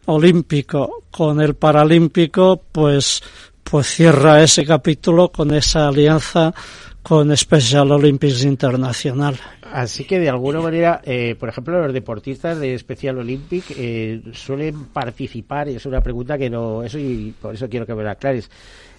olímpico, 0.07 1.05
con 1.11 1.41
el 1.43 1.55
paralímpico, 1.55 2.63
pues, 2.73 3.23
pues 3.63 3.87
cierra 3.89 4.43
ese 4.43 4.65
capítulo 4.65 5.29
con 5.29 5.53
esa 5.53 5.89
alianza 5.89 6.55
con 7.03 7.37
Special 7.37 7.93
Olympics 7.93 8.43
Internacional. 8.43 9.39
Así 9.71 10.05
que 10.05 10.19
de 10.19 10.29
alguna 10.29 10.61
manera, 10.61 11.03
eh, 11.05 11.37
por 11.39 11.49
ejemplo, 11.49 11.81
los 11.83 11.93
deportistas 11.93 12.59
de 12.59 12.79
Special 12.79 13.19
Olympic 13.19 13.65
eh, 13.77 14.23
suelen 14.33 14.87
participar, 14.87 15.69
y 15.69 15.77
es 15.77 15.87
una 15.87 16.01
pregunta 16.01 16.39
que 16.39 16.49
no, 16.49 16.83
eso 16.83 16.99
y 16.99 17.35
por 17.41 17.55
eso 17.55 17.69
quiero 17.69 17.85
que 17.85 17.95
me 17.95 18.03
la 18.03 18.13
aclares, 18.13 18.51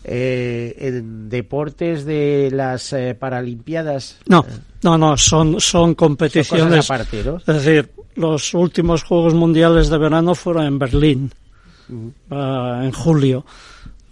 eh, 0.10 0.74
en 0.80 1.30
deportes 1.30 2.06
de 2.06 2.50
las 2.52 2.94
eh, 2.94 3.14
Paralimpiadas. 3.14 4.18
No, 4.28 4.46
no, 4.82 4.98
no, 4.98 5.18
son, 5.18 5.60
son 5.60 5.96
competiciones. 5.96 6.90
aparte, 6.90 7.24
¿no? 7.26 7.38
Es 7.38 7.46
decir, 7.46 7.92
los 8.16 8.54
últimos 8.54 9.04
Juegos 9.04 9.34
Mundiales 9.34 9.90
de 9.90 9.98
verano 9.98 10.34
fueron 10.34 10.66
en 10.66 10.80
Berlín, 10.80 11.32
uh, 11.90 12.84
en 12.84 12.92
julio. 12.94 13.46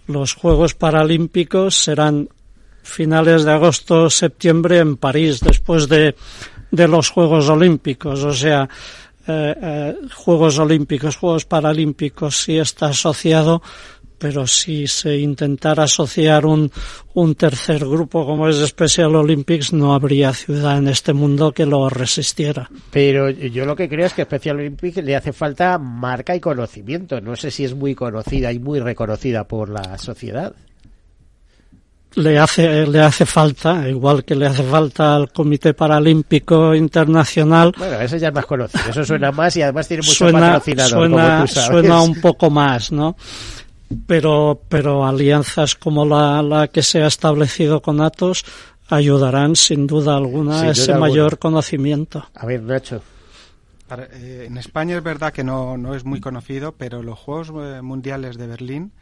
Los 0.06 0.34
Juegos 0.34 0.74
Paralímpicos 0.74 1.82
serán 1.82 2.28
finales 2.82 3.44
de 3.44 3.52
agosto, 3.52 4.10
septiembre 4.10 4.78
en 4.78 4.98
París, 4.98 5.40
después 5.40 5.88
de, 5.88 6.14
de 6.70 6.88
los 6.88 7.08
Juegos 7.08 7.48
Olímpicos. 7.48 8.22
O 8.22 8.34
sea, 8.34 8.68
eh, 9.28 9.54
eh, 9.60 9.96
Juegos 10.14 10.58
Olímpicos, 10.58 11.16
Juegos 11.16 11.44
Paralímpicos, 11.46 12.36
sí 12.36 12.58
está 12.58 12.86
asociado, 12.86 13.60
pero 14.18 14.46
si 14.46 14.86
se 14.86 15.16
intentara 15.16 15.84
asociar 15.84 16.46
un, 16.46 16.70
un 17.14 17.34
tercer 17.34 17.80
grupo 17.80 18.24
como 18.26 18.48
es 18.48 18.56
Special 18.66 19.14
Olympics, 19.14 19.72
no 19.72 19.94
habría 19.94 20.32
ciudad 20.32 20.78
en 20.78 20.88
este 20.88 21.12
mundo 21.12 21.52
que 21.52 21.66
lo 21.66 21.88
resistiera. 21.88 22.70
Pero 22.90 23.30
yo 23.30 23.64
lo 23.64 23.76
que 23.76 23.88
creo 23.88 24.06
es 24.06 24.12
que 24.12 24.24
Special 24.24 24.56
Olympics 24.56 24.96
le 24.98 25.16
hace 25.16 25.32
falta 25.32 25.78
marca 25.78 26.34
y 26.34 26.40
conocimiento. 26.40 27.20
No 27.20 27.36
sé 27.36 27.50
si 27.50 27.64
es 27.64 27.74
muy 27.74 27.94
conocida 27.94 28.52
y 28.52 28.58
muy 28.58 28.80
reconocida 28.80 29.44
por 29.44 29.68
la 29.68 29.98
sociedad 29.98 30.54
le 32.16 32.38
hace 32.38 32.86
le 32.86 33.00
hace 33.00 33.26
falta, 33.26 33.88
igual 33.88 34.24
que 34.24 34.34
le 34.34 34.46
hace 34.46 34.62
falta 34.62 35.16
al 35.16 35.30
Comité 35.32 35.74
Paralímpico 35.74 36.74
Internacional. 36.74 37.72
Bueno, 37.76 38.00
eso 38.00 38.16
ya 38.16 38.28
es 38.28 38.34
más 38.34 38.46
conocido, 38.46 38.84
eso 38.88 39.04
suena 39.04 39.30
más 39.32 39.56
y 39.56 39.62
además 39.62 39.86
tiene 39.86 40.02
mucho 40.02 40.14
suena, 40.14 40.60
suena, 40.60 41.46
suena 41.46 42.02
un 42.02 42.20
poco 42.20 42.50
más, 42.50 42.90
¿no? 42.90 43.16
Pero, 44.06 44.60
pero 44.68 45.06
alianzas 45.06 45.76
como 45.76 46.04
la, 46.04 46.42
la 46.42 46.68
que 46.68 46.82
se 46.82 47.02
ha 47.02 47.06
establecido 47.06 47.80
con 47.80 48.00
Atos 48.00 48.44
ayudarán 48.88 49.56
sin 49.56 49.86
duda 49.86 50.16
alguna 50.16 50.62
a 50.62 50.70
ese 50.70 50.94
mayor 50.94 51.38
conocimiento. 51.38 52.26
A 52.34 52.46
ver, 52.46 52.62
Nacho. 52.62 53.02
Eh, 53.90 54.46
en 54.48 54.56
España 54.58 54.96
es 54.96 55.02
verdad 55.02 55.32
que 55.32 55.44
no, 55.44 55.76
no 55.76 55.94
es 55.94 56.04
muy 56.04 56.20
conocido, 56.20 56.72
pero 56.72 57.02
los 57.02 57.18
Juegos 57.18 57.52
eh, 57.54 57.82
Mundiales 57.82 58.36
de 58.36 58.46
Berlín 58.46 58.92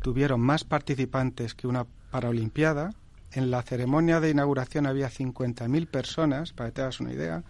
tuvieron 0.00 0.40
más 0.40 0.64
participantes 0.64 1.54
que 1.54 1.66
una 1.66 1.86
Paralimpiada. 2.10 2.92
En 3.32 3.50
la 3.50 3.62
ceremonia 3.62 4.20
de 4.20 4.30
inauguración 4.30 4.86
había 4.86 5.10
50.000 5.10 5.86
personas, 5.86 6.52
para 6.52 6.70
que 6.70 6.74
te 6.74 6.82
hagas 6.82 7.00
una 7.00 7.12
idea, 7.12 7.42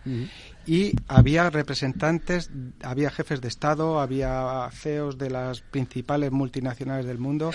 y 0.66 0.92
había 1.08 1.50
representantes, 1.50 2.50
había 2.82 3.10
jefes 3.10 3.40
de 3.40 3.48
Estado, 3.48 4.00
había 4.00 4.68
CEOs 4.72 5.18
de 5.18 5.30
las 5.30 5.60
principales 5.60 6.30
multinacionales 6.30 7.06
del 7.06 7.18
mundo. 7.18 7.50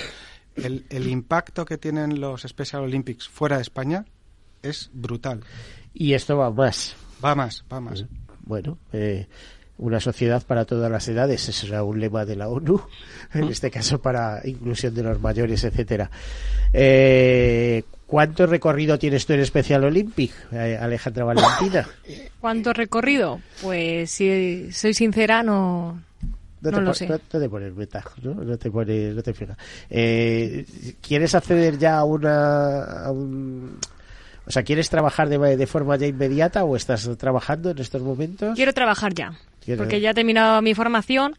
El, 0.55 0.85
el 0.89 1.07
impacto 1.07 1.65
que 1.65 1.77
tienen 1.77 2.19
los 2.19 2.41
Special 2.41 2.83
Olympics 2.83 3.29
fuera 3.29 3.57
de 3.57 3.61
España 3.61 4.05
es 4.61 4.89
brutal. 4.93 5.41
Y 5.93 6.13
esto 6.13 6.37
va 6.37 6.51
más 6.51 6.95
Va 7.23 7.35
más, 7.35 7.63
va 7.71 7.79
más. 7.79 8.05
Bueno, 8.41 8.77
eh, 8.93 9.27
una 9.77 9.99
sociedad 9.99 10.45
para 10.45 10.65
todas 10.65 10.91
las 10.91 11.07
edades, 11.07 11.49
ese 11.49 11.67
era 11.67 11.83
un 11.83 11.99
lema 11.99 12.25
de 12.25 12.35
la 12.35 12.47
ONU, 12.47 12.81
en 13.33 13.45
este 13.45 13.71
caso 13.71 14.01
para 14.01 14.41
inclusión 14.45 14.93
de 14.93 15.03
los 15.03 15.19
mayores, 15.19 15.63
etcétera. 15.63 16.09
Eh, 16.73 17.83
¿Cuánto 18.07 18.45
recorrido 18.47 18.97
tienes 18.97 19.25
tú 19.25 19.33
en 19.33 19.45
Special 19.45 19.83
Olympic, 19.83 20.31
eh, 20.53 20.77
Alejandra 20.79 21.25
Valentina? 21.25 21.85
¿Cuánto 22.39 22.71
recorrido? 22.73 23.41
Pues 23.61 24.09
si 24.11 24.71
soy 24.71 24.93
sincera, 24.93 25.43
no, 25.43 26.01
No, 26.61 26.71
No 26.71 26.77
te, 26.77 26.83
lo 26.83 26.93
sé. 26.93 27.07
no- 27.07 27.19
no 27.31 27.39
te 27.39 27.49
pones 27.49 27.75
meta, 27.75 28.03
¿no? 28.23 28.33
No 28.33 28.57
te 28.57 28.71
pones, 28.71 29.13
no 29.13 29.21
te 29.21 29.33
fijas. 29.33 29.57
Eh, 29.89 30.65
¿Quieres 31.05 31.35
acceder 31.35 31.77
ya 31.77 31.97
a 31.99 32.03
una, 32.05 32.83
a 33.05 33.11
un, 33.11 33.77
o 34.45 34.51
sea, 34.51 34.63
¿quieres 34.63 34.89
trabajar 34.89 35.27
de, 35.29 35.37
de 35.57 35.67
forma 35.67 35.97
ya 35.97 36.07
inmediata 36.07 36.63
o 36.63 36.75
estás 36.77 37.09
trabajando 37.17 37.71
en 37.71 37.79
estos 37.79 38.01
momentos? 38.01 38.55
Quiero 38.55 38.73
trabajar 38.73 39.13
ya, 39.13 39.33
Quiero- 39.63 39.79
porque 39.83 39.99
ya 39.99 40.11
he 40.11 40.13
terminado 40.13 40.61
mi 40.61 40.73
formación 40.73 41.35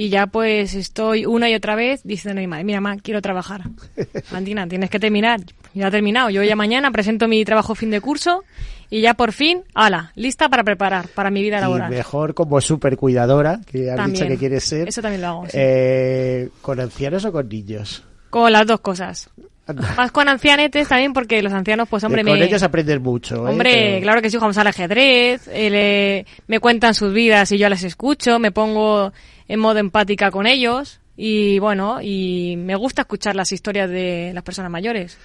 y 0.00 0.08
ya 0.08 0.26
pues 0.28 0.74
estoy 0.74 1.26
una 1.26 1.50
y 1.50 1.54
otra 1.54 1.74
vez 1.74 2.00
diciendo 2.04 2.38
a 2.38 2.42
mi 2.42 2.46
madre, 2.46 2.64
mira, 2.64 2.80
mamá, 2.80 2.96
quiero 3.02 3.20
trabajar. 3.20 3.62
Valentina, 4.30 4.66
tienes 4.66 4.88
que 4.88 4.98
terminar. 4.98 5.40
Ya 5.74 5.88
he 5.88 5.90
terminado. 5.90 6.30
Yo 6.30 6.42
ya 6.42 6.56
mañana 6.56 6.90
presento 6.90 7.28
mi 7.28 7.44
trabajo 7.44 7.74
fin 7.74 7.90
de 7.90 8.00
curso 8.00 8.42
y 8.88 9.02
ya 9.02 9.12
por 9.14 9.32
fin, 9.32 9.62
ala, 9.74 10.12
lista 10.16 10.48
para 10.48 10.64
preparar 10.64 11.08
para 11.08 11.30
mi 11.30 11.42
vida 11.42 11.58
y 11.58 11.60
laboral. 11.60 11.90
mejor 11.90 12.32
como 12.34 12.60
super 12.62 12.96
cuidadora, 12.96 13.60
que 13.70 13.90
has 13.90 13.96
También. 13.96 14.24
dicho 14.24 14.26
que 14.32 14.38
quieres 14.38 14.64
ser. 14.64 14.88
Eso 14.88 15.02
también 15.02 15.20
lo 15.20 15.28
hago, 15.28 15.44
sí. 15.46 15.52
Eh, 15.60 16.48
¿Con 16.62 16.80
ancianos 16.80 17.24
o 17.26 17.30
con 17.32 17.46
niños? 17.48 18.02
Con 18.30 18.50
las 18.52 18.66
dos 18.66 18.80
cosas. 18.80 19.28
Anda. 19.66 19.94
Más 19.96 20.10
con 20.10 20.28
ancianetes 20.28 20.88
también 20.88 21.12
porque 21.12 21.42
los 21.42 21.52
ancianos, 21.52 21.88
pues 21.88 22.02
hombre, 22.04 22.22
Eh, 22.22 22.24
con 22.24 22.38
me... 22.38 22.44
ellos 22.46 22.62
aprendes 22.62 23.00
mucho. 23.00 23.46
¿eh? 23.46 23.50
Hombre, 23.50 23.70
Pero- 23.72 24.02
claro 24.02 24.22
que 24.22 24.30
sí, 24.30 24.36
jugamos 24.38 24.56
al 24.58 24.66
ajedrez, 24.66 25.46
eh, 25.52 25.70
le- 25.70 26.26
me 26.48 26.58
cuentan 26.58 26.94
sus 26.94 27.12
vidas 27.12 27.52
y 27.52 27.58
yo 27.58 27.68
las 27.68 27.84
escucho, 27.84 28.38
me 28.40 28.50
pongo 28.50 29.12
en 29.52 29.58
modo 29.60 29.78
empática 29.80 30.30
con 30.30 30.46
ellos 30.46 31.00
y 31.16 31.58
bueno, 31.58 32.00
y 32.00 32.54
me 32.56 32.76
gusta 32.76 33.02
escuchar 33.02 33.34
las 33.34 33.50
historias 33.52 33.90
de 33.90 34.30
las 34.32 34.44
personas 34.44 34.70
mayores. 34.70 35.18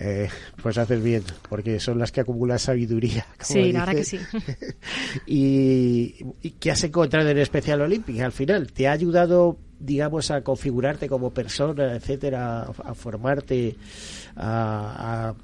Eh, 0.00 0.28
pues 0.62 0.76
haces 0.78 1.02
bien, 1.02 1.22
porque 1.48 1.78
son 1.80 1.98
las 1.98 2.10
que 2.12 2.20
acumulan 2.20 2.58
sabiduría. 2.58 3.24
como 3.46 3.62
Sí, 3.64 3.72
la 3.72 3.80
verdad 3.80 3.94
que 3.94 4.04
sí. 4.04 4.18
y, 5.26 6.14
¿Y 6.42 6.50
qué 6.58 6.70
has 6.70 6.82
encontrado 6.84 7.28
en 7.28 7.38
Especial 7.38 7.80
Olympic 7.82 8.20
al 8.20 8.32
final? 8.32 8.72
¿Te 8.72 8.88
ha 8.88 8.92
ayudado, 8.92 9.56
digamos, 9.78 10.30
a 10.30 10.40
configurarte 10.42 11.08
como 11.08 11.30
persona, 11.30 11.94
etcétera, 11.94 12.62
a, 12.62 12.90
a 12.90 12.94
formarte, 12.94 13.76
a, 14.36 15.28
a- 15.30 15.34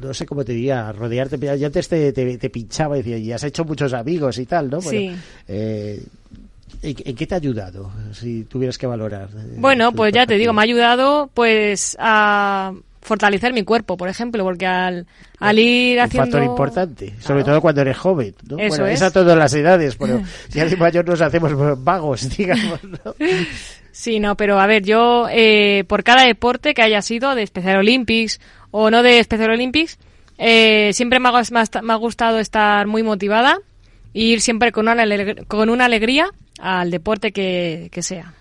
no 0.00 0.12
sé 0.14 0.26
cómo 0.26 0.44
te 0.44 0.52
diría, 0.52 0.88
a 0.88 0.92
rodearte? 0.92 1.38
Yo 1.58 1.66
antes 1.66 1.88
te, 1.88 2.12
te, 2.12 2.38
te 2.38 2.50
pinchaba 2.50 2.96
y 2.98 3.02
decía, 3.02 3.18
y 3.18 3.32
has 3.32 3.44
hecho 3.44 3.64
muchos 3.64 3.92
amigos 3.92 4.38
y 4.38 4.46
tal, 4.46 4.68
¿no? 4.70 4.80
Sí. 4.80 5.12
eh, 5.48 6.02
¿en, 6.82 6.94
qué 7.16 7.26
te 7.26 7.34
ha 7.34 7.38
ayudado, 7.38 7.90
si 8.12 8.44
tuvieras 8.44 8.78
que 8.78 8.86
valorar? 8.86 9.28
eh, 9.36 9.54
Bueno, 9.58 9.92
pues 9.92 10.12
ya 10.12 10.26
te 10.26 10.36
digo, 10.36 10.52
me 10.52 10.60
ha 10.60 10.64
ayudado 10.64 11.30
pues 11.34 11.96
a 12.00 12.72
fortalecer 13.00 13.52
mi 13.52 13.62
cuerpo, 13.62 13.96
por 13.96 14.08
ejemplo, 14.08 14.42
porque 14.42 14.66
al, 14.66 15.06
al 15.38 15.58
ir 15.60 15.98
un 15.98 16.04
haciendo... 16.04 16.24
factor 16.32 16.42
importante, 16.42 17.14
sobre 17.20 17.44
todo 17.44 17.60
cuando 17.60 17.80
eres 17.82 17.96
joven, 17.96 18.34
¿no? 18.48 18.58
Eso 18.58 18.68
bueno, 18.68 18.86
es. 18.86 19.00
a 19.02 19.12
todas 19.12 19.38
las 19.38 19.54
edades, 19.54 19.94
pero 19.96 20.20
ya 20.50 20.64
de 20.66 20.76
mayor 20.76 21.06
nos 21.08 21.20
hacemos 21.20 21.82
vagos, 21.84 22.28
digamos, 22.36 22.82
¿no? 22.82 23.14
Sí, 23.92 24.18
no, 24.20 24.36
pero 24.36 24.58
a 24.60 24.66
ver, 24.66 24.82
yo 24.82 25.26
eh, 25.30 25.84
por 25.86 26.02
cada 26.04 26.24
deporte 26.26 26.74
que 26.74 26.82
haya 26.82 27.00
sido 27.00 27.34
de 27.34 27.46
Special 27.46 27.78
Olympics 27.78 28.40
o 28.72 28.90
no 28.90 29.02
de 29.02 29.22
Special 29.22 29.50
Olympics, 29.50 29.98
eh, 30.38 30.90
siempre 30.92 31.18
ha- 31.18 31.82
me 31.82 31.92
ha 31.92 31.96
gustado 31.96 32.38
estar 32.40 32.86
muy 32.88 33.02
motivada 33.02 33.58
e 34.16 34.20
ir 34.32 34.40
siempre 34.40 34.72
con 34.72 34.88
una, 34.88 35.04
aleg- 35.04 35.46
con 35.46 35.68
una 35.68 35.84
alegría 35.84 36.30
al 36.58 36.90
deporte 36.90 37.32
que, 37.32 37.88
que 37.92 38.02
sea. 38.02 38.32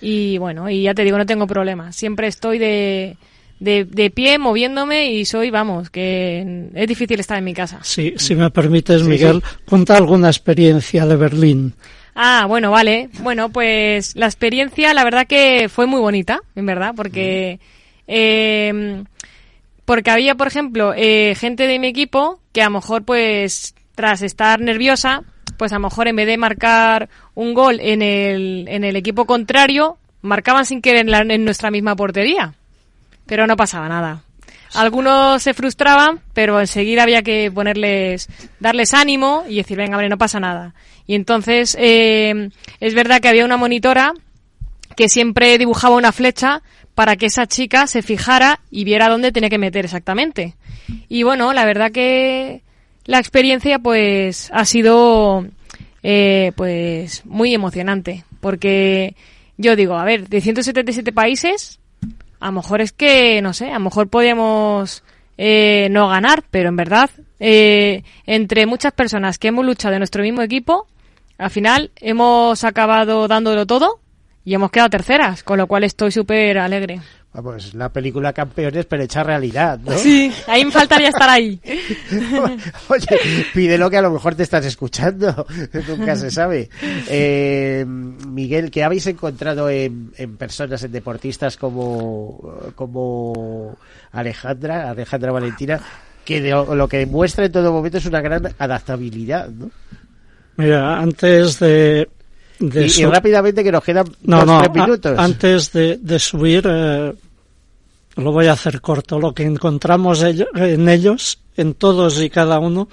Y 0.00 0.38
bueno, 0.38 0.68
y 0.68 0.82
ya 0.82 0.94
te 0.94 1.04
digo, 1.04 1.18
no 1.18 1.26
tengo 1.26 1.46
problema. 1.46 1.92
Siempre 1.92 2.26
estoy 2.26 2.58
de, 2.58 3.16
de, 3.60 3.84
de 3.84 4.10
pie 4.10 4.38
moviéndome 4.38 5.12
y 5.12 5.24
soy, 5.24 5.50
vamos, 5.50 5.90
que 5.90 6.68
es 6.74 6.88
difícil 6.88 7.20
estar 7.20 7.38
en 7.38 7.44
mi 7.44 7.54
casa. 7.54 7.80
Si, 7.82 8.14
si 8.16 8.34
me 8.34 8.50
permites, 8.50 9.02
Miguel, 9.02 9.42
cuenta 9.64 9.96
alguna 9.96 10.28
experiencia 10.28 11.06
de 11.06 11.16
Berlín. 11.16 11.74
Ah, 12.14 12.44
bueno, 12.48 12.70
vale. 12.70 13.08
Bueno, 13.20 13.48
pues 13.50 14.14
la 14.16 14.26
experiencia, 14.26 14.92
la 14.92 15.04
verdad 15.04 15.26
que 15.26 15.68
fue 15.68 15.86
muy 15.86 16.00
bonita, 16.00 16.40
en 16.56 16.66
verdad, 16.66 16.94
porque 16.96 17.58
eh, 18.08 19.02
porque 19.84 20.10
había, 20.10 20.34
por 20.34 20.46
ejemplo, 20.48 20.92
eh, 20.96 21.34
gente 21.36 21.66
de 21.66 21.78
mi 21.78 21.86
equipo 21.88 22.40
que 22.52 22.62
a 22.62 22.66
lo 22.66 22.72
mejor, 22.72 23.02
pues, 23.04 23.74
tras 23.94 24.22
estar 24.22 24.60
nerviosa, 24.60 25.22
pues 25.56 25.72
a 25.72 25.76
lo 25.76 25.82
mejor 25.88 26.08
en 26.08 26.16
vez 26.16 26.26
de 26.26 26.36
marcar 26.38 27.08
un 27.34 27.54
gol 27.54 27.78
en 27.80 28.02
el, 28.02 28.66
en 28.68 28.84
el 28.84 28.96
equipo 28.96 29.24
contrario, 29.26 29.98
marcaban 30.22 30.64
sin 30.66 30.80
querer 30.82 31.02
en, 31.02 31.10
la- 31.10 31.20
en 31.34 31.44
nuestra 31.44 31.70
misma 31.70 31.94
portería. 31.96 32.54
Pero 33.26 33.46
no 33.46 33.56
pasaba 33.56 33.88
nada. 33.88 34.22
Algunos 34.74 35.42
se 35.42 35.52
frustraban, 35.52 36.20
pero 36.32 36.58
enseguida 36.58 37.02
había 37.02 37.22
que 37.22 37.50
ponerles, 37.54 38.28
darles 38.58 38.94
ánimo 38.94 39.44
y 39.48 39.56
decir, 39.56 39.76
venga, 39.76 39.96
vale, 39.96 40.08
no 40.08 40.16
pasa 40.16 40.40
nada. 40.40 40.74
Y 41.06 41.14
entonces, 41.14 41.76
eh, 41.78 42.48
es 42.80 42.94
verdad 42.94 43.20
que 43.20 43.28
había 43.28 43.44
una 43.44 43.58
monitora 43.58 44.12
que 44.96 45.08
siempre 45.10 45.58
dibujaba 45.58 45.96
una 45.96 46.12
flecha 46.12 46.62
para 46.94 47.16
que 47.16 47.26
esa 47.26 47.46
chica 47.46 47.86
se 47.86 48.02
fijara 48.02 48.60
y 48.70 48.84
viera 48.84 49.08
dónde 49.08 49.32
tenía 49.32 49.50
que 49.50 49.58
meter 49.58 49.84
exactamente. 49.84 50.54
Y 51.08 51.22
bueno, 51.22 51.52
la 51.52 51.64
verdad 51.66 51.90
que 51.92 52.62
la 53.04 53.18
experiencia 53.18 53.78
pues 53.78 54.50
ha 54.52 54.64
sido 54.64 55.46
eh, 56.02 56.52
pues 56.56 57.24
muy 57.26 57.54
emocionante 57.54 58.24
porque 58.40 59.14
yo 59.56 59.76
digo, 59.76 59.94
a 59.94 60.04
ver, 60.04 60.28
de 60.28 60.40
177 60.40 61.12
países, 61.12 61.78
a 62.40 62.46
lo 62.46 62.52
mejor 62.52 62.80
es 62.80 62.92
que, 62.92 63.40
no 63.40 63.52
sé, 63.52 63.70
a 63.70 63.74
lo 63.74 63.80
mejor 63.84 64.08
podíamos 64.08 65.04
eh, 65.38 65.88
no 65.90 66.08
ganar, 66.08 66.42
pero 66.50 66.68
en 66.68 66.76
verdad, 66.76 67.10
eh, 67.38 68.02
entre 68.26 68.66
muchas 68.66 68.92
personas 68.92 69.38
que 69.38 69.48
hemos 69.48 69.64
luchado 69.64 69.94
en 69.94 70.00
nuestro 70.00 70.22
mismo 70.22 70.42
equipo, 70.42 70.86
al 71.38 71.50
final 71.50 71.92
hemos 71.96 72.64
acabado 72.64 73.28
dándolo 73.28 73.66
todo 73.66 74.00
y 74.44 74.54
hemos 74.54 74.70
quedado 74.70 74.90
terceras, 74.90 75.42
con 75.42 75.58
lo 75.58 75.66
cual 75.66 75.84
estoy 75.84 76.10
súper 76.10 76.58
alegre. 76.58 77.00
Vamos, 77.34 77.72
la 77.72 77.88
película 77.88 78.34
Campeones, 78.34 78.84
pero 78.84 79.02
hecha 79.04 79.22
realidad, 79.22 79.78
¿no? 79.78 79.96
Sí, 79.96 80.30
ahí 80.46 80.66
me 80.66 80.70
faltaría 80.70 81.08
estar 81.08 81.30
ahí. 81.30 81.58
Oye, 82.88 83.06
pídelo 83.54 83.88
que 83.88 83.96
a 83.96 84.02
lo 84.02 84.10
mejor 84.10 84.34
te 84.34 84.42
estás 84.42 84.66
escuchando, 84.66 85.46
nunca 85.88 86.14
se 86.14 86.30
sabe. 86.30 86.68
Eh, 87.08 87.84
Miguel, 87.86 88.70
¿qué 88.70 88.84
habéis 88.84 89.06
encontrado 89.06 89.70
en, 89.70 90.12
en 90.18 90.36
personas, 90.36 90.82
en 90.82 90.92
deportistas 90.92 91.56
como, 91.56 92.54
como 92.74 93.78
Alejandra, 94.12 94.90
Alejandra 94.90 95.32
Valentina, 95.32 95.80
que 96.26 96.42
de- 96.42 96.50
lo 96.50 96.86
que 96.86 97.06
muestra 97.06 97.46
en 97.46 97.52
todo 97.52 97.72
momento 97.72 97.96
es 97.96 98.04
una 98.06 98.20
gran 98.20 98.54
adaptabilidad, 98.58 99.48
¿no? 99.48 99.70
Mira, 100.58 100.98
antes 101.00 101.58
de, 101.60 102.10
de 102.70 102.86
Y, 102.86 103.04
rápidamente 103.04 103.62
que 103.64 103.72
nos 103.72 103.82
quedan 103.84 104.06
No, 104.22 104.38
dos, 104.38 104.46
no, 104.46 104.58
tres 104.62 104.70
a- 104.70 104.84
minutos. 104.86 105.18
antes 105.18 105.72
de, 105.72 105.96
de 105.98 106.18
subir, 106.18 106.64
eh, 106.68 107.12
lo 108.16 108.32
voy 108.32 108.46
a 108.46 108.52
hacer 108.52 108.80
corto. 108.80 109.18
Lo 109.18 109.32
que 109.34 109.42
encontramos 109.44 110.22
ello- 110.22 110.48
en 110.54 110.88
ellos, 110.88 111.38
en 111.56 111.74
todos 111.74 112.20
y 112.22 112.30
cada 112.30 112.58
uno, 112.58 112.88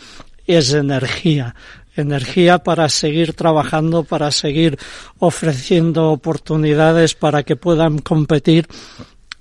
es 0.48 0.74
energía. 0.74 1.56
Energía 1.96 2.60
para 2.60 2.88
seguir 2.88 3.34
trabajando, 3.34 4.04
para 4.04 4.32
seguir 4.32 4.78
ofreciendo 5.18 6.12
oportunidades 6.12 7.14
para 7.16 7.44
que 7.44 7.56
puedan 7.58 8.00
competir. 8.00 8.68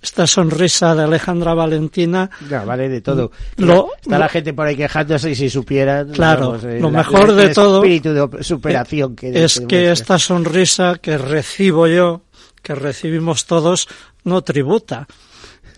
Esta 0.01 0.27
sonrisa 0.29 0.95
de 0.95 1.03
Alejandra 1.03 1.55
Valentina, 1.55 2.31
No, 2.49 2.65
vale, 2.65 2.89
de 2.89 3.01
todo. 3.01 3.33
Lo- 3.57 3.89
Está 4.01 4.19
la 4.19 4.29
gente 4.29 4.53
por 4.55 4.67
ahí 4.67 4.77
quejándose 4.77 5.31
y 5.31 5.35
si 5.35 5.51
supieran. 5.51 6.11
Claro, 6.11 6.57
eh, 6.63 6.79
lo 6.81 6.91
la- 6.91 6.99
mejor 6.99 7.33
de 7.33 7.49
todo 7.49 7.83
espíritu 7.83 8.13
de 8.15 8.45
superación 8.45 9.17
que 9.17 9.45
es 9.45 9.61
que 9.67 9.91
esta 9.91 10.19
sonrisa 10.19 10.99
que 11.03 11.19
recibo 11.19 11.89
yo, 11.89 12.23
que 12.63 12.75
recibimos 12.77 13.47
todos, 13.47 13.89
no 14.25 14.43
tributa. 14.43 15.07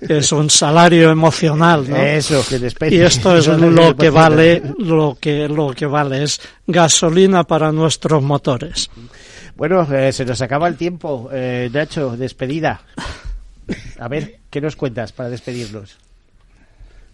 Es 0.00 0.32
un 0.32 0.48
salario 0.48 1.10
emocional, 1.10 1.88
¿no? 1.88 1.96
Eso, 1.96 2.42
que 2.48 2.58
despeje. 2.58 2.94
Y 2.96 3.00
esto 3.00 3.36
es 3.36 3.46
lo 3.48 3.94
que 3.96 4.08
vale, 4.10 4.62
lo 4.78 5.16
que, 5.20 5.46
lo 5.48 5.72
que 5.74 5.84
vale 5.86 6.22
es 6.24 6.40
gasolina 6.66 7.44
para 7.44 7.70
nuestros 7.72 8.22
motores. 8.22 8.90
Bueno, 9.56 9.86
eh, 9.92 10.10
se 10.12 10.24
nos 10.24 10.40
acaba 10.40 10.68
el 10.68 10.76
tiempo. 10.76 11.28
Eh, 11.32 11.68
Nacho, 11.72 12.16
despedida. 12.16 12.80
A 13.98 14.08
ver, 14.08 14.40
¿qué 14.50 14.60
nos 14.60 14.76
cuentas 14.76 15.12
para 15.12 15.30
despedirnos? 15.30 15.98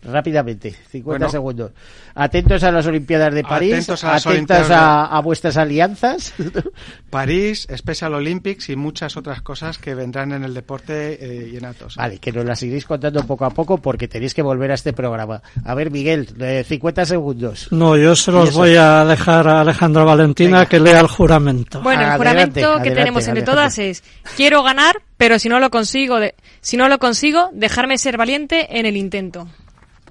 Rápidamente, 0.07 0.71
50 0.71 1.03
Bueno. 1.05 1.29
segundos. 1.31 1.73
Atentos 2.15 2.63
a 2.63 2.71
las 2.73 2.87
Olimpiadas 2.87 3.35
de 3.35 3.43
París, 3.43 3.73
Atentos 3.75 4.05
a 4.05 4.13
las 4.13 4.27
atentos 4.27 4.57
Olimpiadas 4.57 4.71
a, 4.71 5.05
a 5.07 5.21
vuestras 5.21 5.57
alianzas. 5.57 6.33
París, 7.11 7.67
Special 7.77 8.15
Olympics 8.15 8.69
y 8.71 8.77
muchas 8.77 9.17
otras 9.17 9.43
cosas 9.43 9.79
que 9.79 9.95
vendrán 9.95 10.33
en 10.33 10.45
el 10.45 10.55
deporte 10.55 11.19
eh, 11.21 11.51
y 11.53 11.57
en 11.57 11.65
Atos. 11.65 11.97
Vale, 11.97 12.19
que 12.19 12.33
nos 12.33 12.45
las 12.45 12.63
iréis 12.63 12.85
contando 12.87 13.25
poco 13.27 13.45
a 13.45 13.51
poco 13.51 13.79
porque 13.79 14.09
tenéis 14.09 14.35
que 14.35 14.43
volver 14.43 14.71
a 14.71 14.75
este 14.75 14.93
programa. 14.93 15.43
A 15.65 15.75
ver, 15.75 15.91
Miguel, 15.91 16.29
eh, 16.41 16.65
50 16.67 17.05
segundos. 17.07 17.69
No, 17.71 17.97
yo 17.97 18.15
se 18.17 18.33
los 18.33 18.55
voy 18.55 18.77
a 18.77 19.05
dejar 19.05 19.49
a 19.49 19.61
Alejandra 19.61 20.05
Valentina 20.05 20.59
Venga. 20.59 20.67
que 20.69 20.81
lea 20.81 21.01
el 21.01 21.07
juramento. 21.09 21.81
Bueno, 21.83 22.03
el 22.03 22.07
Adelante, 22.09 22.19
juramento 22.31 22.61
que 22.61 22.67
adelante, 22.91 22.95
tenemos 23.01 23.29
entre 23.29 23.43
todas 23.45 23.79
es 23.79 24.03
quiero 24.37 24.63
ganar, 24.63 24.97
pero 25.17 25.39
si 25.39 25.49
no 25.49 25.61
lo 25.61 25.71
consigo, 25.71 26.19
de- 26.21 26.35
si 26.61 26.77
no 26.77 26.89
lo 26.89 26.99
consigo, 26.99 27.51
dejarme 27.53 27.99
ser 27.99 28.17
valiente 28.17 28.79
en 28.79 28.87
el 28.87 28.97
intento. 28.97 29.49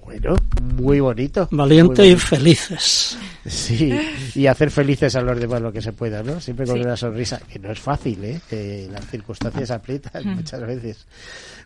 Bueno, 0.06 0.36
muy 0.76 1.00
bonito. 1.00 1.48
Valiente 1.52 2.04
muy 2.04 2.12
y 2.12 2.16
felices. 2.16 3.18
Sí, 3.56 3.94
y 4.34 4.48
hacer 4.48 4.72
felices 4.72 5.16
a 5.16 5.22
los 5.22 5.40
demás 5.40 5.62
lo 5.62 5.72
que 5.72 5.82
se 5.82 5.94
pueda, 5.94 6.24
¿no? 6.24 6.40
Siempre 6.42 6.66
con 6.66 6.76
Sí. 6.78 6.82
una 6.82 6.98
sonrisa, 6.98 7.40
que 7.52 7.60
no 7.60 7.72
es 7.72 7.80
fácil, 7.80 8.24
¿eh? 8.24 8.42
Que 8.50 8.88
las 8.92 9.06
circunstancias 9.08 9.70
aprietan 9.72 10.26
muchas 10.36 10.62
veces. 10.66 11.06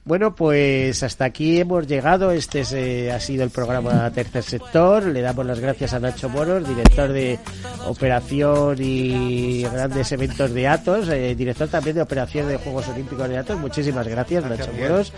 Bueno, 0.06 0.34
pues 0.36 1.04
hasta 1.04 1.26
aquí 1.26 1.60
hemos 1.60 1.86
llegado. 1.88 2.32
Este 2.32 2.62
es, 2.62 2.72
eh, 2.74 3.12
ha 3.12 3.20
sido 3.20 3.44
el 3.44 3.50
programa 3.50 4.10
Tercer 4.12 4.44
Sector. 4.44 5.06
Le 5.06 5.22
damos 5.22 5.46
las 5.46 5.60
gracias 5.60 5.94
a 5.94 6.00
Nacho 6.00 6.30
Moros, 6.30 6.68
director 6.68 7.12
de 7.12 7.38
operación 7.86 8.78
y 8.80 9.64
grandes 9.64 10.12
eventos 10.12 10.54
de 10.54 10.68
Atos, 10.68 11.10
eh, 11.10 11.36
director 11.36 11.68
también 11.68 11.96
de 11.98 12.02
operación 12.02 12.48
de 12.48 12.58
Juegos 12.58 12.88
Olímpicos 12.88 13.28
de 13.30 13.38
Atos. 13.38 13.60
Muchísimas 13.60 14.08
gracias, 14.08 14.44
Gracias, 14.44 14.68
Nacho 14.68 14.74
Miguel. 14.74 14.92
Moros. 14.92 15.14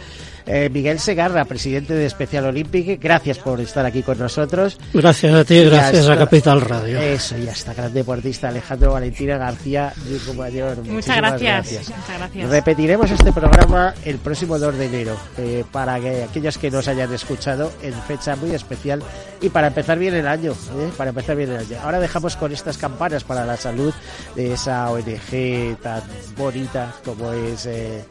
Eh, 0.47 0.69
Miguel 0.73 0.99
Segarra, 0.99 1.45
presidente 1.45 1.93
de 1.93 2.09
Special 2.09 2.45
Olympic, 2.45 2.99
gracias 3.01 3.37
por 3.37 3.59
estar 3.61 3.85
aquí 3.85 4.01
con 4.01 4.17
nosotros. 4.17 4.77
Gracias 4.93 5.33
a 5.33 5.43
ti 5.45 5.63
gracias 5.63 6.07
a 6.09 6.17
Capital 6.17 6.50
Radio. 6.59 6.99
Eso, 6.99 7.37
y 7.37 7.47
hasta 7.47 7.73
gran 7.73 7.93
deportista 7.93 8.49
Alejandro 8.49 8.93
Valentina 8.93 9.37
García, 9.37 9.93
Yugo 10.09 10.33
Mayor. 10.33 10.83
Muchas 10.83 11.17
gracias. 11.17 11.71
Muchas 11.89 12.17
gracias. 12.17 12.49
Repetiremos 12.49 13.11
este 13.11 13.31
programa 13.31 13.93
el 14.03 14.17
próximo 14.17 14.59
2 14.59 14.77
de 14.77 14.85
enero, 14.85 15.17
eh, 15.37 15.63
para 15.71 15.99
que 15.99 16.23
aquellos 16.23 16.57
que 16.57 16.69
nos 16.69 16.87
hayan 16.87 17.13
escuchado 17.13 17.71
en 17.81 17.93
fecha 18.03 18.35
muy 18.35 18.51
especial 18.51 19.01
y 19.39 19.49
para 19.49 19.67
empezar 19.67 19.97
bien 19.97 20.13
el 20.13 20.27
año, 20.27 20.51
¿eh? 20.51 20.91
para 20.97 21.09
empezar 21.09 21.35
bien 21.35 21.51
el 21.51 21.57
año. 21.57 21.77
Ahora 21.83 21.99
dejamos 21.99 22.35
con 22.35 22.51
estas 22.51 22.77
campanas 22.77 23.23
para 23.23 23.45
la 23.45 23.57
salud 23.57 23.93
de 24.35 24.53
esa 24.53 24.89
ONG 24.91 25.77
tan 25.81 26.01
bonita 26.35 26.93
como 27.05 27.31
es 27.31 27.65
eh, 27.65 28.03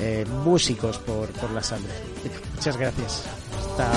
eh, 0.00 0.24
Músicos 0.44 0.98
por, 0.98 1.28
por 1.28 1.50
la 1.50 1.62
Sangre. 1.62 1.92
Muchas 2.54 2.76
gracias. 2.76 3.24
Hasta, 3.58 3.90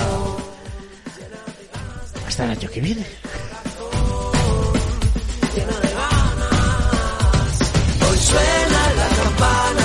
hasta 2.26 2.44
el 2.44 2.50
año 2.50 2.70
que 2.70 2.80
viene. 2.80 3.06
Hoy 8.00 8.18
suena 8.18 8.82
la 8.96 9.08
campana, 9.16 9.77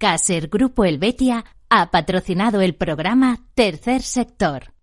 Caser 0.00 0.48
Grupo 0.48 0.84
Helvetia 0.84 1.44
ha 1.68 1.90
patrocinado 1.90 2.60
el 2.60 2.76
programa 2.76 3.40
Tercer 3.54 4.02
Sector. 4.02 4.77